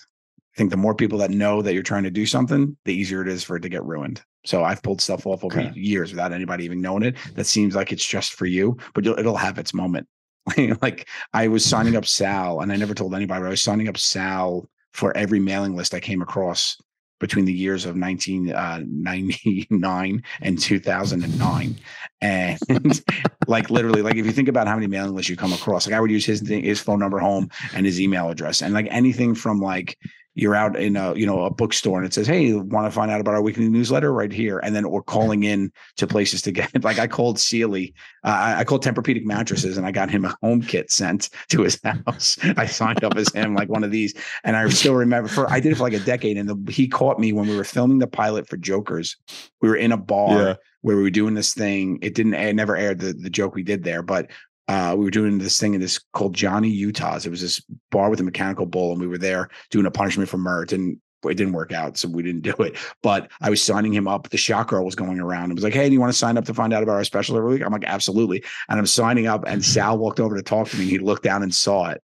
I 0.56 0.58
think 0.58 0.72
the 0.72 0.78
more 0.78 0.96
people 0.96 1.18
that 1.20 1.32
know 1.32 1.62
that 1.62 1.74
you're 1.74 1.84
trying 1.84 2.04
to 2.04 2.12
do 2.12 2.26
something, 2.26 2.78
the 2.86 2.93
easier 2.93 3.22
it 3.22 3.28
is 3.28 3.43
for 3.43 3.58
it 3.58 3.62
to 3.62 3.70
get 3.70 3.84
ruined. 3.84 4.22
So 4.46 4.64
I've 4.64 4.82
pulled 4.82 5.02
stuff 5.02 5.26
off 5.26 5.43
over 5.43 5.60
okay. 5.60 5.78
years 5.78 6.12
without 6.12 6.32
anybody 6.32 6.64
even 6.64 6.80
knowing 6.80 7.04
it. 7.04 7.16
That 7.34 7.46
seems 7.46 7.76
like 7.76 7.91
it's 7.91 8.08
just 8.08 8.34
for 8.34 8.46
you, 8.46 8.78
but 8.93 9.06
it'll 9.06 9.36
have 9.36 9.58
its 9.58 9.74
moment. 9.74 10.08
like 10.82 11.08
I 11.34 11.48
was 11.48 11.66
signing 11.66 11.96
up 11.96 12.06
Sal, 12.06 12.62
and 12.62 12.72
I 12.72 12.76
never 12.76 12.93
told 12.93 13.16
anybody, 13.16 13.41
but 13.41 13.48
I 13.48 13.50
was 13.50 13.64
signing 13.64 13.88
up 13.88 13.98
Sal 13.98 14.70
for 14.93 15.16
every 15.18 15.39
mailing 15.39 15.76
list 15.76 15.93
I 15.93 16.00
came 16.00 16.22
across 16.22 16.78
between 17.20 17.46
the 17.46 17.54
years 17.54 17.86
of 17.86 17.96
1999 17.98 20.16
uh, 20.16 20.20
and 20.41 20.60
2009 20.60 21.76
and 22.22 22.60
like 23.48 23.70
literally 23.70 24.02
like 24.02 24.16
if 24.16 24.26
you 24.26 24.34
think 24.34 24.50
about 24.50 24.68
how 24.68 24.76
many 24.76 24.88
mailing 24.88 25.16
lists 25.16 25.30
you 25.30 25.38
come 25.38 25.54
across 25.54 25.88
like 25.88 25.96
i 25.96 26.00
would 26.00 26.12
use 26.12 26.26
his 26.26 26.46
his 26.48 26.82
phone 26.82 27.00
number 27.00 27.20
home 27.20 27.50
and 27.74 27.86
his 27.86 28.02
email 28.02 28.30
address 28.30 28.62
and 28.62 28.74
like 28.74 28.88
anything 28.91 29.34
from 29.34 29.62
like 29.62 29.98
you're 30.36 30.54
out 30.54 30.76
in 30.76 30.96
a 30.98 31.16
you 31.16 31.26
know 31.26 31.46
a 31.46 31.50
bookstore 31.50 31.98
and 31.98 32.06
it 32.06 32.14
says 32.14 32.28
hey 32.28 32.46
you 32.46 32.60
want 32.60 32.86
to 32.86 32.92
find 32.92 33.10
out 33.10 33.22
about 33.22 33.34
our 33.34 33.42
weekly 33.42 33.68
newsletter 33.68 34.14
right 34.14 34.32
here? 34.32 34.60
And 34.60 34.76
then 34.76 34.86
or 34.86 35.02
calling 35.02 35.44
in 35.44 35.72
to 35.98 36.06
places 36.06 36.42
to 36.44 36.52
get 36.52 36.70
it 36.74 36.84
like 36.84 37.00
i 37.00 37.08
called 37.08 37.40
sealy 37.40 37.94
uh, 38.24 38.56
i 38.58 38.64
called 38.64 38.84
tempur-pedic 38.84 39.26
mattresses 39.26 39.78
and 39.78 39.88
i 39.88 39.92
got 39.92 40.12
him 40.12 40.26
a 40.26 40.36
home 40.42 40.62
kit 40.62 40.92
sent 40.92 41.30
to 41.50 41.62
his 41.62 41.80
house. 42.06 42.38
I 42.58 42.66
signed 42.66 43.04
up 43.04 43.16
as 43.16 43.32
him 43.34 43.56
like 43.56 43.70
one 43.70 43.84
of 43.84 43.92
these. 43.92 44.14
And 44.44 44.56
i 44.56 44.68
still 44.70 44.96
remember 44.96 45.30
for 45.30 45.50
i 45.52 45.60
did 45.60 45.72
it 45.72 45.76
for 45.76 45.84
like 45.84 45.94
a 45.94 46.00
decade 46.00 46.38
and 46.38 46.50
the, 46.50 46.72
he 46.72 46.88
caught 46.88 47.20
me 47.20 47.34
when 47.34 47.48
we 47.48 47.56
were 47.56 47.64
filming 47.64 48.00
the 48.00 48.08
pilot 48.08 48.48
for 48.48 48.58
jokers. 48.58 49.16
We 49.62 49.70
were 49.70 49.76
in 49.76 49.92
a 49.92 49.98
bar 49.98 50.38
yeah. 50.38 50.56
where 50.82 50.98
we 50.98 51.04
were 51.04 51.10
doing 51.10 51.34
this 51.34 51.54
thing. 51.54 52.00
It 52.02 52.14
didn't 52.14 52.34
it 52.34 52.56
never 52.56 52.76
aired 52.76 53.00
the, 53.00 53.14
the 53.14 53.30
joke 53.30 53.56
we 53.56 53.64
did 53.64 53.84
there 53.84 54.04
but 54.04 54.30
uh, 54.68 54.95
we 54.97 55.05
were 55.05 55.11
doing 55.11 55.38
this 55.38 55.59
thing 55.59 55.74
in 55.74 55.82
this 55.82 55.99
called 56.13 56.34
Johnny 56.34 56.70
Utah's. 56.70 57.26
It 57.26 57.30
was 57.30 57.41
this 57.41 57.61
bar 57.91 58.09
with 58.09 58.20
a 58.20 58.24
mechanical 58.24 58.66
bull, 58.66 58.91
and 58.91 59.01
we 59.01 59.07
were 59.07 59.18
there 59.18 59.49
doing 59.70 59.86
a 59.86 59.91
punishment 59.91 60.30
for 60.30 60.38
Murr, 60.38 60.66
and 60.72 60.99
it 61.24 61.36
didn't 61.36 61.53
work 61.53 61.72
out, 61.72 61.97
so 61.97 62.07
we 62.07 62.24
didn't 62.24 62.41
do 62.55 62.55
it. 62.63 62.76
But 63.03 63.32
I 63.41 63.49
was 63.49 63.61
signing 63.61 63.93
him 63.93 64.07
up. 64.07 64.30
The 64.30 64.38
shot 64.38 64.68
girl 64.68 64.86
was 64.86 64.95
going 64.95 65.20
around 65.20 65.45
and 65.45 65.53
was 65.53 65.63
like, 65.63 65.74
"Hey, 65.74 65.88
do 65.88 65.93
you 65.93 65.99
want 65.99 66.11
to 66.11 66.18
sign 66.18 66.38
up 66.38 66.45
to 66.45 66.53
find 66.53 66.74
out 66.74 66.84
about 66.84 66.93
our 66.93 67.03
special 67.03 67.38
every 67.38 67.53
week?" 67.53 67.63
I'm 67.63 67.72
like, 67.72 67.86
"Absolutely." 67.86 68.43
And 68.70 68.80
I'm 68.80 68.88
signing 68.88 69.28
up, 69.28 69.43
and 69.45 69.63
Sal 69.66 69.97
walked 69.97 70.20
over 70.20 70.36
to 70.36 70.43
talk 70.43 70.70
to 70.70 70.78
me. 70.78 70.86
He 70.86 70.97
looked 70.97 71.24
down 71.24 71.43
and 71.43 71.53
saw 71.53 71.89
it, 71.89 72.01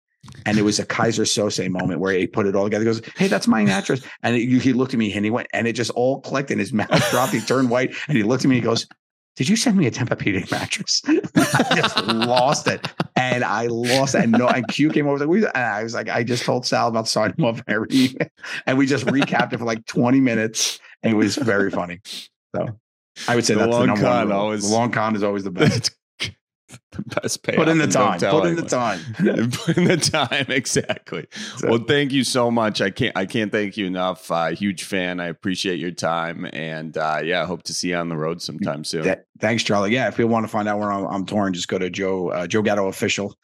and 0.44 0.58
it 0.58 0.62
was 0.62 0.80
a 0.80 0.86
Keyser 0.86 1.24
Söze 1.24 1.70
moment 1.70 2.00
where 2.00 2.12
he 2.12 2.26
put 2.26 2.46
it 2.46 2.56
all 2.56 2.64
together. 2.64 2.84
He 2.84 2.90
goes, 2.90 3.02
"Hey, 3.16 3.28
that's 3.28 3.46
my 3.46 3.64
mattress," 3.64 4.02
and 4.22 4.34
it, 4.34 4.60
he 4.60 4.72
looked 4.72 4.94
at 4.94 4.98
me 4.98 5.12
and 5.12 5.24
he 5.24 5.30
went, 5.30 5.48
and 5.52 5.68
it 5.68 5.74
just 5.74 5.92
all 5.92 6.20
clicked, 6.20 6.50
and 6.50 6.58
his 6.58 6.72
mouth 6.72 7.10
dropped. 7.10 7.32
He 7.32 7.40
turned 7.40 7.70
white, 7.70 7.94
and 8.08 8.16
he 8.16 8.24
looked 8.24 8.44
at 8.44 8.48
me. 8.48 8.56
He 8.56 8.62
goes, 8.62 8.86
did 9.38 9.48
you 9.48 9.54
send 9.54 9.76
me 9.76 9.86
a 9.86 9.90
Tempur-Pedic 9.92 10.50
mattress? 10.50 11.00
I 11.06 11.76
just 11.76 11.96
lost 12.08 12.66
it. 12.66 12.84
And 13.14 13.44
I 13.44 13.68
lost 13.68 14.16
it. 14.16 14.24
And 14.24 14.32
no, 14.32 14.48
and 14.48 14.66
Q 14.66 14.90
came 14.90 15.06
over. 15.06 15.22
and 15.22 15.46
I 15.56 15.84
was 15.84 15.94
like, 15.94 16.08
I 16.08 16.24
just 16.24 16.44
told 16.44 16.66
Sal 16.66 16.88
about 16.88 17.06
signing 17.06 17.44
up 17.44 17.60
every 17.68 18.16
and 18.66 18.76
we 18.76 18.84
just 18.84 19.06
recapped 19.06 19.52
it 19.52 19.58
for 19.58 19.64
like 19.64 19.86
20 19.86 20.18
minutes. 20.20 20.80
And 21.04 21.12
it 21.12 21.16
was 21.16 21.36
very 21.36 21.70
funny. 21.70 22.00
So 22.52 22.80
I 23.28 23.36
would 23.36 23.46
say 23.46 23.54
the 23.54 23.60
that's 23.60 23.70
long 23.70 23.82
the 23.82 23.86
number 23.86 24.02
con 24.02 24.28
one. 24.28 24.36
Always, 24.36 24.68
the 24.68 24.74
long 24.74 24.90
con 24.90 25.14
is 25.14 25.22
always 25.22 25.44
the 25.44 25.52
best. 25.52 25.92
the 26.92 27.02
best 27.02 27.42
pay. 27.42 27.56
Put 27.56 27.68
in 27.68 27.78
the 27.78 27.86
time. 27.86 28.20
Put 28.20 28.46
in 28.46 28.56
the 28.56 28.62
time. 28.62 29.00
Put 29.14 29.76
in 29.76 29.84
the 29.84 29.96
time. 29.96 30.46
Exactly. 30.48 31.26
So, 31.56 31.70
well, 31.70 31.84
thank 31.86 32.12
you 32.12 32.24
so 32.24 32.50
much. 32.50 32.80
I 32.80 32.90
can't. 32.90 33.16
I 33.16 33.26
can't 33.26 33.50
thank 33.50 33.76
you 33.76 33.86
enough. 33.86 34.30
Uh, 34.30 34.48
huge 34.48 34.84
fan. 34.84 35.20
I 35.20 35.26
appreciate 35.26 35.78
your 35.78 35.90
time, 35.90 36.48
and 36.52 36.96
uh, 36.96 37.20
yeah, 37.24 37.42
I 37.42 37.44
hope 37.46 37.62
to 37.64 37.74
see 37.74 37.90
you 37.90 37.96
on 37.96 38.08
the 38.08 38.16
road 38.16 38.42
sometime 38.42 38.84
soon. 38.84 39.04
Thanks, 39.40 39.62
Charlie. 39.62 39.92
Yeah, 39.92 40.08
if 40.08 40.18
you 40.18 40.26
want 40.26 40.44
to 40.44 40.48
find 40.48 40.68
out 40.68 40.78
where 40.78 40.92
I'm, 40.92 41.06
I'm 41.06 41.26
touring, 41.26 41.54
just 41.54 41.68
go 41.68 41.78
to 41.78 41.90
Joe 41.90 42.28
uh, 42.30 42.46
Joe 42.46 42.62
Gatto 42.62 42.88
official. 42.88 43.36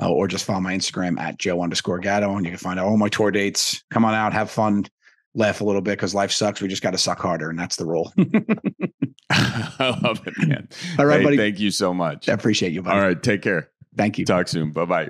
Uh, 0.00 0.10
or 0.10 0.26
just 0.26 0.46
follow 0.46 0.58
my 0.58 0.74
Instagram 0.74 1.20
at 1.20 1.38
Joe 1.38 1.62
underscore 1.62 1.98
Gatto, 1.98 2.34
and 2.34 2.46
you 2.46 2.50
can 2.50 2.58
find 2.58 2.80
out 2.80 2.86
all 2.86 2.96
my 2.96 3.10
tour 3.10 3.30
dates. 3.30 3.84
Come 3.90 4.06
on 4.06 4.14
out, 4.14 4.32
have 4.32 4.50
fun, 4.50 4.86
laugh 5.34 5.60
a 5.60 5.64
little 5.64 5.82
bit 5.82 5.92
because 5.92 6.14
life 6.14 6.32
sucks. 6.32 6.62
We 6.62 6.68
just 6.68 6.82
got 6.82 6.92
to 6.92 6.98
suck 6.98 7.18
harder, 7.18 7.50
and 7.50 7.58
that's 7.58 7.76
the 7.76 7.84
rule. 7.84 8.10
I 9.78 9.98
love 10.02 10.26
it, 10.26 10.34
man. 10.46 10.68
All 10.98 11.06
right, 11.06 11.20
hey, 11.20 11.24
buddy. 11.24 11.36
Thank 11.36 11.60
you 11.60 11.70
so 11.70 11.94
much. 11.94 12.28
I 12.28 12.32
appreciate 12.32 12.72
you, 12.72 12.82
buddy. 12.82 12.98
All 12.98 13.06
right, 13.06 13.22
take 13.22 13.42
care. 13.42 13.68
Thank 13.96 14.18
you. 14.18 14.24
Talk 14.24 14.48
soon. 14.48 14.72
Bye 14.72 14.84
bye. 14.84 15.08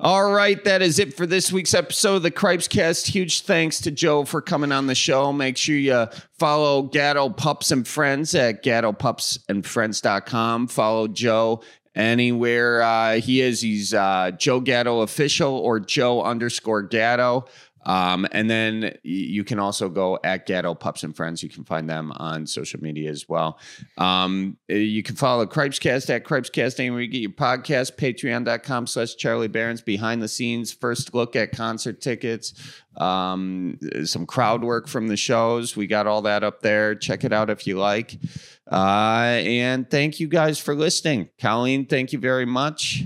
All 0.00 0.30
right, 0.30 0.62
that 0.64 0.82
is 0.82 0.98
it 0.98 1.16
for 1.16 1.24
this 1.24 1.50
week's 1.50 1.72
episode 1.72 2.16
of 2.16 2.22
the 2.22 2.30
Cripes 2.30 2.68
Cast. 2.68 3.06
Huge 3.06 3.40
thanks 3.42 3.80
to 3.80 3.90
Joe 3.90 4.26
for 4.26 4.42
coming 4.42 4.70
on 4.70 4.86
the 4.86 4.94
show. 4.94 5.32
Make 5.32 5.56
sure 5.56 5.76
you 5.76 6.06
follow 6.38 6.82
Gatto 6.82 7.30
Pups 7.30 7.70
and 7.70 7.88
Friends 7.88 8.34
at 8.34 8.62
gattopupsandfriends.com. 8.62 10.68
Follow 10.68 11.08
Joe 11.08 11.62
anywhere 11.94 12.82
uh, 12.82 13.14
he 13.14 13.40
is. 13.40 13.62
He's 13.62 13.94
uh, 13.94 14.32
Joe 14.36 14.60
Gatto 14.60 15.00
official 15.00 15.56
or 15.56 15.80
Joe 15.80 16.22
underscore 16.22 16.82
Gatto. 16.82 17.46
Um, 17.84 18.26
and 18.32 18.48
then 18.48 18.96
you 19.02 19.44
can 19.44 19.58
also 19.58 19.88
go 19.88 20.18
at 20.24 20.46
Gatto 20.46 20.74
Pups 20.74 21.02
and 21.02 21.14
Friends. 21.14 21.42
You 21.42 21.48
can 21.48 21.64
find 21.64 21.88
them 21.88 22.12
on 22.16 22.46
social 22.46 22.80
media 22.80 23.10
as 23.10 23.28
well. 23.28 23.58
Um, 23.98 24.56
you 24.68 25.02
can 25.02 25.16
follow 25.16 25.46
Cripescast 25.46 26.10
at 26.10 26.24
Cripescast 26.24 26.80
anywhere 26.80 27.02
you 27.02 27.08
get 27.08 27.20
your 27.20 27.30
podcast, 27.30 27.96
patreon.com 27.96 28.86
slash 28.86 29.14
Charlie 29.16 29.48
Berens, 29.48 29.82
behind 29.82 30.22
the 30.22 30.28
scenes, 30.28 30.72
first 30.72 31.14
look 31.14 31.36
at 31.36 31.52
concert 31.52 32.00
tickets, 32.00 32.54
um, 32.96 33.78
some 34.04 34.26
crowd 34.26 34.64
work 34.64 34.88
from 34.88 35.08
the 35.08 35.16
shows. 35.16 35.76
We 35.76 35.86
got 35.86 36.06
all 36.06 36.22
that 36.22 36.44
up 36.44 36.60
there. 36.60 36.94
Check 36.94 37.24
it 37.24 37.32
out 37.32 37.50
if 37.50 37.66
you 37.66 37.78
like. 37.78 38.18
Uh, 38.70 39.40
and 39.44 39.90
thank 39.90 40.20
you 40.20 40.28
guys 40.28 40.58
for 40.58 40.74
listening. 40.74 41.28
Colleen, 41.38 41.86
thank 41.86 42.12
you 42.12 42.18
very 42.18 42.46
much 42.46 43.04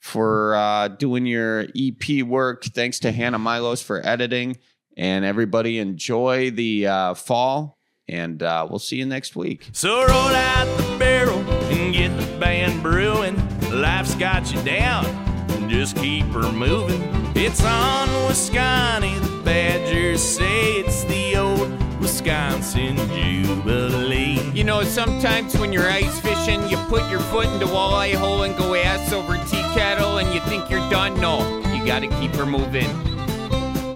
for 0.00 0.54
uh, 0.54 0.88
doing 0.88 1.26
your 1.26 1.66
EP 1.76 2.22
work. 2.24 2.64
Thanks 2.64 2.98
to 3.00 3.12
Hannah 3.12 3.38
Milos 3.38 3.82
for 3.82 4.04
editing. 4.04 4.56
And 4.96 5.24
everybody 5.24 5.78
enjoy 5.78 6.50
the 6.50 6.86
uh, 6.86 7.14
fall. 7.14 7.78
And 8.08 8.42
uh, 8.42 8.66
we'll 8.68 8.80
see 8.80 8.96
you 8.96 9.06
next 9.06 9.36
week. 9.36 9.68
So 9.72 10.00
roll 10.00 10.10
out 10.10 10.64
the 10.78 10.96
barrel 10.98 11.38
and 11.70 11.94
get 11.94 12.08
the 12.18 12.38
band 12.38 12.82
brewing. 12.82 13.36
Life's 13.70 14.16
got 14.16 14.52
you 14.52 14.60
down, 14.62 15.04
just 15.68 15.96
keep 15.96 16.24
her 16.26 16.50
moving. 16.50 17.00
It's 17.36 17.64
on 17.64 18.08
Wisconsin, 18.26 19.22
the 19.22 19.42
Badgers 19.44 20.20
say 20.20 20.80
it's 20.80 21.04
the 21.04 21.36
old 21.36 22.00
Wisconsin 22.00 22.96
Jubilee. 22.96 24.40
You 24.52 24.64
know, 24.64 24.82
sometimes 24.82 25.56
when 25.56 25.72
you're 25.72 25.88
ice 25.88 26.18
fishing, 26.18 26.68
you 26.68 26.76
put 26.88 27.08
your 27.10 27.20
foot 27.20 27.46
in 27.46 27.60
the 27.60 27.66
walleye 27.66 28.14
hole 28.14 28.42
and 28.42 28.56
go 28.56 28.74
ass 28.74 29.12
over 29.12 29.36
tea 29.46 29.59
and 29.80 30.34
you 30.34 30.40
think 30.40 30.68
you're 30.70 30.88
done. 30.90 31.18
No, 31.20 31.38
you 31.74 31.84
gotta 31.84 32.08
keep 32.20 32.34
her 32.34 32.46
moving. 32.46 32.86